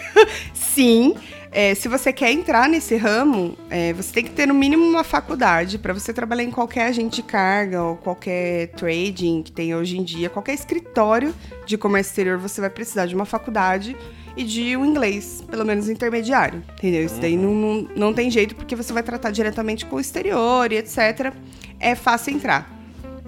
sim. 0.52 1.14
É, 1.50 1.74
se 1.74 1.88
você 1.88 2.12
quer 2.12 2.30
entrar 2.32 2.68
nesse 2.68 2.96
ramo, 2.96 3.56
é, 3.70 3.94
você 3.94 4.12
tem 4.12 4.24
que 4.24 4.30
ter 4.30 4.46
no 4.46 4.52
mínimo 4.52 4.84
uma 4.84 5.02
faculdade 5.02 5.78
para 5.78 5.94
você 5.94 6.12
trabalhar 6.12 6.42
em 6.42 6.50
qualquer 6.50 6.88
agente 6.88 7.16
de 7.16 7.22
carga 7.22 7.82
ou 7.82 7.96
qualquer 7.96 8.68
trading 8.72 9.42
que 9.42 9.50
tem 9.50 9.74
hoje 9.74 9.96
em 9.96 10.04
dia, 10.04 10.28
qualquer 10.28 10.52
escritório 10.52 11.34
de 11.64 11.78
comércio 11.78 12.10
exterior, 12.10 12.36
você 12.36 12.60
vai 12.60 12.68
precisar 12.68 13.06
de 13.06 13.14
uma 13.14 13.24
faculdade 13.24 13.96
e 14.36 14.44
de 14.44 14.76
um 14.76 14.84
inglês, 14.84 15.42
pelo 15.50 15.64
menos 15.64 15.88
intermediário, 15.88 16.62
entendeu? 16.74 17.06
Isso 17.06 17.18
daí 17.18 17.38
não, 17.38 17.54
não, 17.54 17.88
não 17.96 18.12
tem 18.12 18.30
jeito 18.30 18.54
porque 18.54 18.76
você 18.76 18.92
vai 18.92 19.02
tratar 19.02 19.30
diretamente 19.30 19.86
com 19.86 19.96
o 19.96 20.00
exterior 20.00 20.70
e 20.70 20.76
etc. 20.76 21.32
É 21.80 21.94
fácil 21.94 22.34
entrar. 22.34 22.75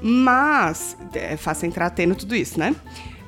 Mas 0.02 0.96
é 1.14 1.36
fácil 1.36 1.66
entrar 1.66 1.90
tendo 1.90 2.14
tudo 2.14 2.34
isso, 2.34 2.58
né? 2.58 2.74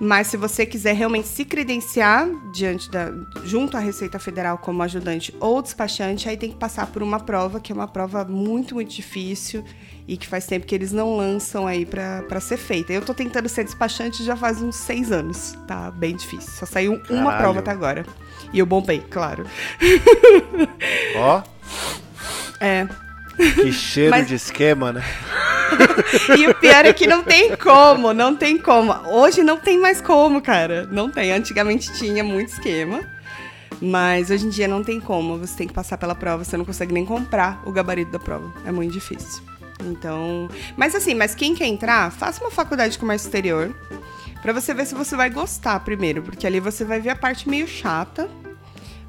Mas 0.03 0.29
se 0.29 0.37
você 0.39 0.65
quiser 0.65 0.95
realmente 0.95 1.29
se 1.29 1.45
credenciar 1.45 2.27
diante 2.55 2.91
da, 2.91 3.13
junto 3.45 3.77
à 3.77 3.81
Receita 3.81 4.19
Federal 4.19 4.57
como 4.57 4.83
ajudante 4.83 5.35
ou 5.39 5.61
despachante, 5.61 6.27
aí 6.27 6.39
tem 6.39 6.51
que 6.51 6.57
passar 6.57 6.87
por 6.87 7.03
uma 7.03 7.21
prova, 7.21 7.61
que 7.61 7.71
é 7.71 7.75
uma 7.75 7.87
prova 7.87 8.25
muito, 8.25 8.75
muito 8.75 8.95
difícil 8.95 9.63
e 10.09 10.17
que 10.17 10.27
faz 10.27 10.47
tempo 10.47 10.65
que 10.65 10.75
eles 10.75 10.91
não 10.91 11.19
lançam 11.19 11.67
aí 11.67 11.85
pra 11.85 12.23
pra 12.23 12.41
ser 12.41 12.57
feita. 12.57 12.95
Eu 12.95 13.03
tô 13.03 13.13
tentando 13.13 13.47
ser 13.47 13.63
despachante 13.63 14.25
já 14.25 14.35
faz 14.35 14.63
uns 14.63 14.77
seis 14.77 15.13
anos, 15.13 15.55
tá 15.69 15.91
bem 15.91 16.17
difícil. 16.17 16.51
Só 16.51 16.65
saiu 16.65 16.93
uma 17.11 17.25
Caralho. 17.33 17.39
prova 17.39 17.59
até 17.59 17.71
agora. 17.71 18.07
E 18.55 18.59
eu 18.59 18.65
bombei, 18.65 19.01
claro. 19.11 19.45
Ó, 21.17 21.43
É. 22.59 22.87
que 23.37 23.71
cheiro 23.71 24.11
Mas- 24.11 24.27
de 24.29 24.35
esquema, 24.35 24.93
né? 24.95 25.05
E 26.37 26.47
o 26.47 26.55
pior 26.55 26.85
é 26.85 26.93
que 26.93 27.07
não 27.07 27.23
tem 27.23 27.57
como, 27.57 28.13
não 28.13 28.35
tem 28.35 28.59
como. 28.59 28.93
Hoje 29.09 29.43
não 29.43 29.57
tem 29.57 29.79
mais 29.79 30.01
como, 30.01 30.41
cara. 30.41 30.87
Não 30.91 31.11
tem. 31.11 31.33
Antigamente 31.33 31.93
tinha 31.93 32.25
muito 32.25 32.49
esquema. 32.49 33.01
Mas 33.81 34.31
hoje 34.31 34.47
em 34.47 34.51
dia 34.51 34.69
não 34.69 34.83
tem 34.83 35.01
como. 35.01 35.39
Você 35.39 35.57
tem 35.57 35.67
que 35.67 35.73
passar 35.75 35.97
pela 35.97 36.15
prova, 36.15 36.45
você 36.45 36.57
não 36.57 36.65
consegue 36.65 36.93
nem 36.93 37.05
comprar 37.05 37.63
o 37.65 37.73
gabarito 37.73 38.11
da 38.11 38.19
prova. 38.19 38.53
É 38.67 38.73
muito 38.73 38.93
difícil. 38.93 39.43
Então. 39.85 40.49
Mas 40.77 40.95
assim, 40.95 41.15
mas 41.15 41.35
quem 41.35 41.55
quer 41.55 41.67
entrar, 41.67 42.11
faça 42.11 42.43
uma 42.43 42.51
faculdade 42.51 42.93
de 42.93 42.99
comércio 42.99 43.27
exterior. 43.27 43.75
Pra 44.43 44.53
você 44.53 44.73
ver 44.73 44.87
se 44.87 44.95
você 44.95 45.17
vai 45.17 45.31
gostar 45.31 45.81
primeiro. 45.81 46.23
Porque 46.23 46.47
ali 46.47 46.61
você 46.61 46.85
vai 46.85 47.01
ver 47.01 47.11
a 47.11 47.17
parte 47.17 47.49
meio 47.49 47.67
chata. 47.67 48.29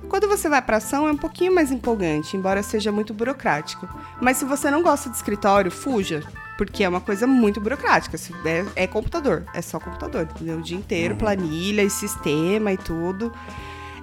Quando 0.08 0.28
você 0.28 0.50
vai 0.50 0.62
para 0.62 0.78
ação 0.78 1.08
é 1.08 1.12
um 1.12 1.18
pouquinho 1.18 1.56
mais 1.56 1.72
empolgante, 1.72 2.36
embora 2.36 2.62
seja 2.62 2.92
muito 2.92 3.14
burocrático. 3.14 3.88
Mas 4.22 4.36
se 4.36 4.44
você 4.44 4.70
não 4.70 4.84
gosta 4.84 5.10
de 5.10 5.16
escritório, 5.16 5.72
fuja, 5.72 6.22
porque 6.62 6.84
é 6.84 6.90
uma 6.90 7.02
coisa 7.02 7.26
muito 7.26 7.60
burocrática. 7.60 8.20
Se- 8.20 8.32
É, 8.46 8.84
é 8.84 8.88
computador, 8.88 9.46
é 9.52 9.64
só 9.64 9.80
computador, 9.80 10.28
entendeu? 10.36 10.60
O 10.60 10.62
dia 10.62 10.78
inteiro, 10.78 11.16
planilha 11.16 11.82
e 11.82 11.90
sistema 11.90 12.72
e 12.72 12.78
tudo. 12.78 13.34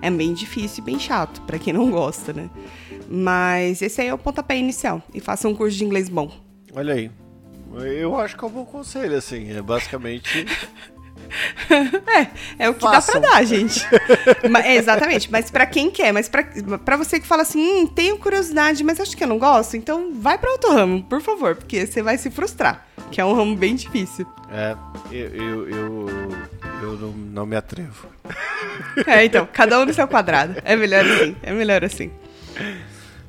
É 0.02 0.11
bem 0.11 0.34
difícil 0.34 0.82
e 0.82 0.84
bem 0.86 0.98
chato, 0.98 1.40
para 1.42 1.56
quem 1.56 1.72
não 1.72 1.88
gosta, 1.88 2.32
né? 2.32 2.50
Mas 3.09 3.80
esse 3.80 4.00
aí 4.00 4.09
é 4.09 4.14
o 4.14 4.18
pontapé 4.18 4.56
inicial. 4.59 5.00
E 5.14 5.20
faça 5.20 5.46
um 5.48 5.54
curso 5.54 5.76
de 5.76 5.84
inglês 5.84 6.09
bom. 6.09 6.32
Olha 6.74 6.94
aí. 6.94 7.11
Eu 7.96 8.18
acho 8.18 8.36
que 8.36 8.44
é 8.44 8.48
um 8.48 8.50
bom 8.50 8.64
conselho, 8.64 9.16
assim. 9.16 9.52
É 9.52 9.62
basicamente. 9.62 10.44
É, 12.58 12.64
é 12.64 12.70
o 12.70 12.74
que 12.74 12.80
Façam. 12.80 13.20
dá 13.20 13.28
pra 13.28 13.30
dar, 13.38 13.44
gente. 13.44 13.84
Ma- 14.50 14.60
é, 14.60 14.76
exatamente, 14.76 15.30
mas 15.30 15.50
pra 15.50 15.66
quem 15.66 15.90
quer, 15.90 16.12
mas 16.12 16.28
pra, 16.28 16.42
pra 16.84 16.96
você 16.96 17.20
que 17.20 17.26
fala 17.26 17.42
assim, 17.42 17.60
hum, 17.82 17.86
tenho 17.86 18.18
curiosidade, 18.18 18.82
mas 18.82 18.98
acho 19.00 19.16
que 19.16 19.22
eu 19.24 19.28
não 19.28 19.38
gosto, 19.38 19.76
então 19.76 20.12
vai 20.14 20.38
pra 20.38 20.50
outro 20.50 20.72
ramo, 20.72 21.02
por 21.02 21.20
favor, 21.20 21.54
porque 21.56 21.86
você 21.86 22.02
vai 22.02 22.16
se 22.18 22.30
frustrar, 22.30 22.86
que 23.10 23.20
é 23.20 23.24
um 23.24 23.34
ramo 23.34 23.54
bem 23.54 23.74
difícil. 23.76 24.26
É, 24.50 24.74
eu, 25.12 25.28
eu, 25.34 25.68
eu, 25.68 26.08
eu 26.82 26.92
não, 26.98 27.10
não 27.12 27.46
me 27.46 27.56
atrevo. 27.56 28.06
É, 29.06 29.24
então, 29.24 29.46
cada 29.52 29.78
um 29.78 29.84
no 29.84 29.92
seu 29.92 30.08
quadrado. 30.08 30.56
É 30.64 30.74
melhor 30.74 31.04
assim, 31.04 31.36
é 31.42 31.52
melhor 31.52 31.84
assim. 31.84 32.10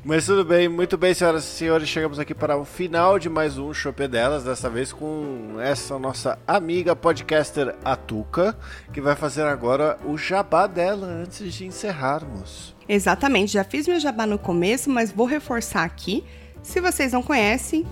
Mas 0.09 0.25
tudo 0.25 0.43
bem, 0.43 0.67
muito 0.67 0.97
bem, 0.97 1.13
senhoras 1.13 1.43
e 1.43 1.47
senhores. 1.51 1.87
Chegamos 1.87 2.17
aqui 2.17 2.33
para 2.33 2.57
o 2.57 2.65
final 2.65 3.19
de 3.19 3.29
mais 3.29 3.59
um 3.59 3.71
Chopé 3.71 4.07
delas, 4.07 4.43
dessa 4.43 4.67
vez 4.67 4.91
com 4.91 5.57
essa 5.61 5.99
nossa 5.99 6.39
amiga 6.47 6.95
podcaster 6.95 7.75
Atuca, 7.85 8.57
que 8.91 8.99
vai 8.99 9.15
fazer 9.15 9.43
agora 9.43 9.99
o 10.03 10.17
jabá 10.17 10.65
dela 10.65 11.05
antes 11.05 11.53
de 11.53 11.67
encerrarmos. 11.67 12.75
Exatamente, 12.87 13.53
já 13.53 13.63
fiz 13.63 13.87
meu 13.87 13.99
jabá 13.99 14.25
no 14.25 14.39
começo, 14.39 14.89
mas 14.89 15.11
vou 15.11 15.27
reforçar 15.27 15.83
aqui. 15.83 16.23
Se 16.63 16.81
vocês 16.81 17.13
não 17.13 17.21
conhecem, 17.21 17.85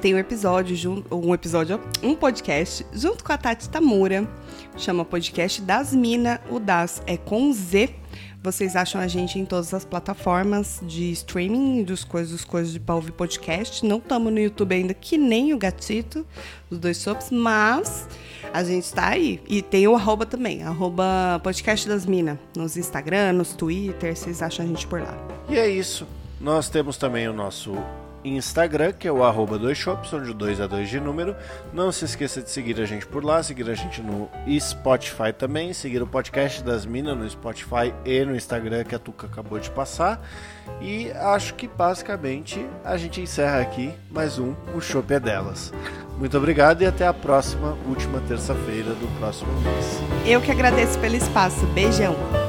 tem 0.00 0.14
um 0.14 0.18
episódio, 0.18 1.04
um 1.12 1.34
episódio, 1.34 1.78
um 2.02 2.14
podcast 2.14 2.86
junto 2.90 3.22
com 3.22 3.34
a 3.34 3.36
Tati 3.36 3.68
Tamura, 3.68 4.26
chama 4.78 5.04
Podcast 5.04 5.60
das 5.60 5.94
Mina, 5.94 6.40
o 6.48 6.58
das 6.58 7.02
é 7.06 7.18
com 7.18 7.52
Z. 7.52 7.99
Vocês 8.42 8.74
acham 8.74 8.98
a 8.98 9.06
gente 9.06 9.38
em 9.38 9.44
todas 9.44 9.74
as 9.74 9.84
plataformas 9.84 10.80
de 10.82 11.10
streaming 11.12 11.82
dos 11.84 12.04
coisas, 12.04 12.32
dos 12.32 12.44
coisas 12.44 12.72
de 12.72 12.80
ouvir 12.88 13.12
podcast. 13.12 13.84
Não 13.84 13.98
estamos 13.98 14.32
no 14.32 14.38
YouTube 14.38 14.74
ainda, 14.74 14.94
que 14.94 15.18
nem 15.18 15.52
o 15.52 15.58
gatito 15.58 16.26
dos 16.70 16.78
dois 16.78 16.96
sops, 16.96 17.30
mas 17.30 18.08
a 18.50 18.64
gente 18.64 18.90
tá 18.94 19.08
aí. 19.08 19.42
E 19.46 19.60
tem 19.60 19.86
o 19.86 19.94
arroba 19.94 20.24
também, 20.24 20.62
arroba 20.62 21.38
podcast 21.42 21.86
das 21.86 22.06
mina, 22.06 22.40
nos 22.56 22.78
Instagram, 22.78 23.34
nos 23.34 23.52
Twitter, 23.52 24.16
vocês 24.16 24.40
acham 24.40 24.64
a 24.64 24.68
gente 24.68 24.86
por 24.86 25.02
lá. 25.02 25.16
E 25.46 25.58
é 25.58 25.68
isso. 25.68 26.06
Nós 26.40 26.70
temos 26.70 26.96
também 26.96 27.28
o 27.28 27.34
nosso 27.34 27.74
Instagram, 28.24 28.92
que 28.92 29.08
é 29.08 29.12
o 29.12 29.24
arroba 29.24 29.58
dois 29.58 29.78
shops, 29.78 30.12
onde 30.12 30.30
o 30.30 30.34
2 30.34 30.60
é 30.60 30.68
2 30.68 30.88
de 30.88 31.00
número. 31.00 31.34
Não 31.72 31.90
se 31.90 32.04
esqueça 32.04 32.42
de 32.42 32.50
seguir 32.50 32.80
a 32.80 32.84
gente 32.84 33.06
por 33.06 33.24
lá, 33.24 33.42
seguir 33.42 33.68
a 33.70 33.74
gente 33.74 34.00
no 34.02 34.28
Spotify 34.58 35.32
também, 35.36 35.72
seguir 35.72 36.02
o 36.02 36.06
podcast 36.06 36.62
das 36.62 36.84
Minas 36.84 37.16
no 37.16 37.28
Spotify 37.28 37.94
e 38.04 38.24
no 38.24 38.34
Instagram 38.34 38.84
que 38.84 38.94
a 38.94 38.98
Tuca 38.98 39.26
acabou 39.26 39.58
de 39.58 39.70
passar. 39.70 40.20
E 40.80 41.10
acho 41.12 41.54
que 41.54 41.68
basicamente 41.68 42.64
a 42.84 42.96
gente 42.96 43.20
encerra 43.20 43.60
aqui 43.60 43.92
mais 44.10 44.38
um 44.38 44.54
O 44.74 44.80
Chopp 44.80 45.12
é 45.12 45.20
Delas. 45.20 45.72
Muito 46.18 46.36
obrigado 46.36 46.82
e 46.82 46.86
até 46.86 47.06
a 47.06 47.14
próxima, 47.14 47.76
última 47.88 48.20
terça-feira 48.20 48.90
do 48.90 49.18
próximo 49.18 49.50
mês. 49.60 50.00
Eu 50.26 50.40
que 50.40 50.50
agradeço 50.50 50.98
pelo 50.98 51.16
espaço. 51.16 51.66
Beijão. 51.68 52.39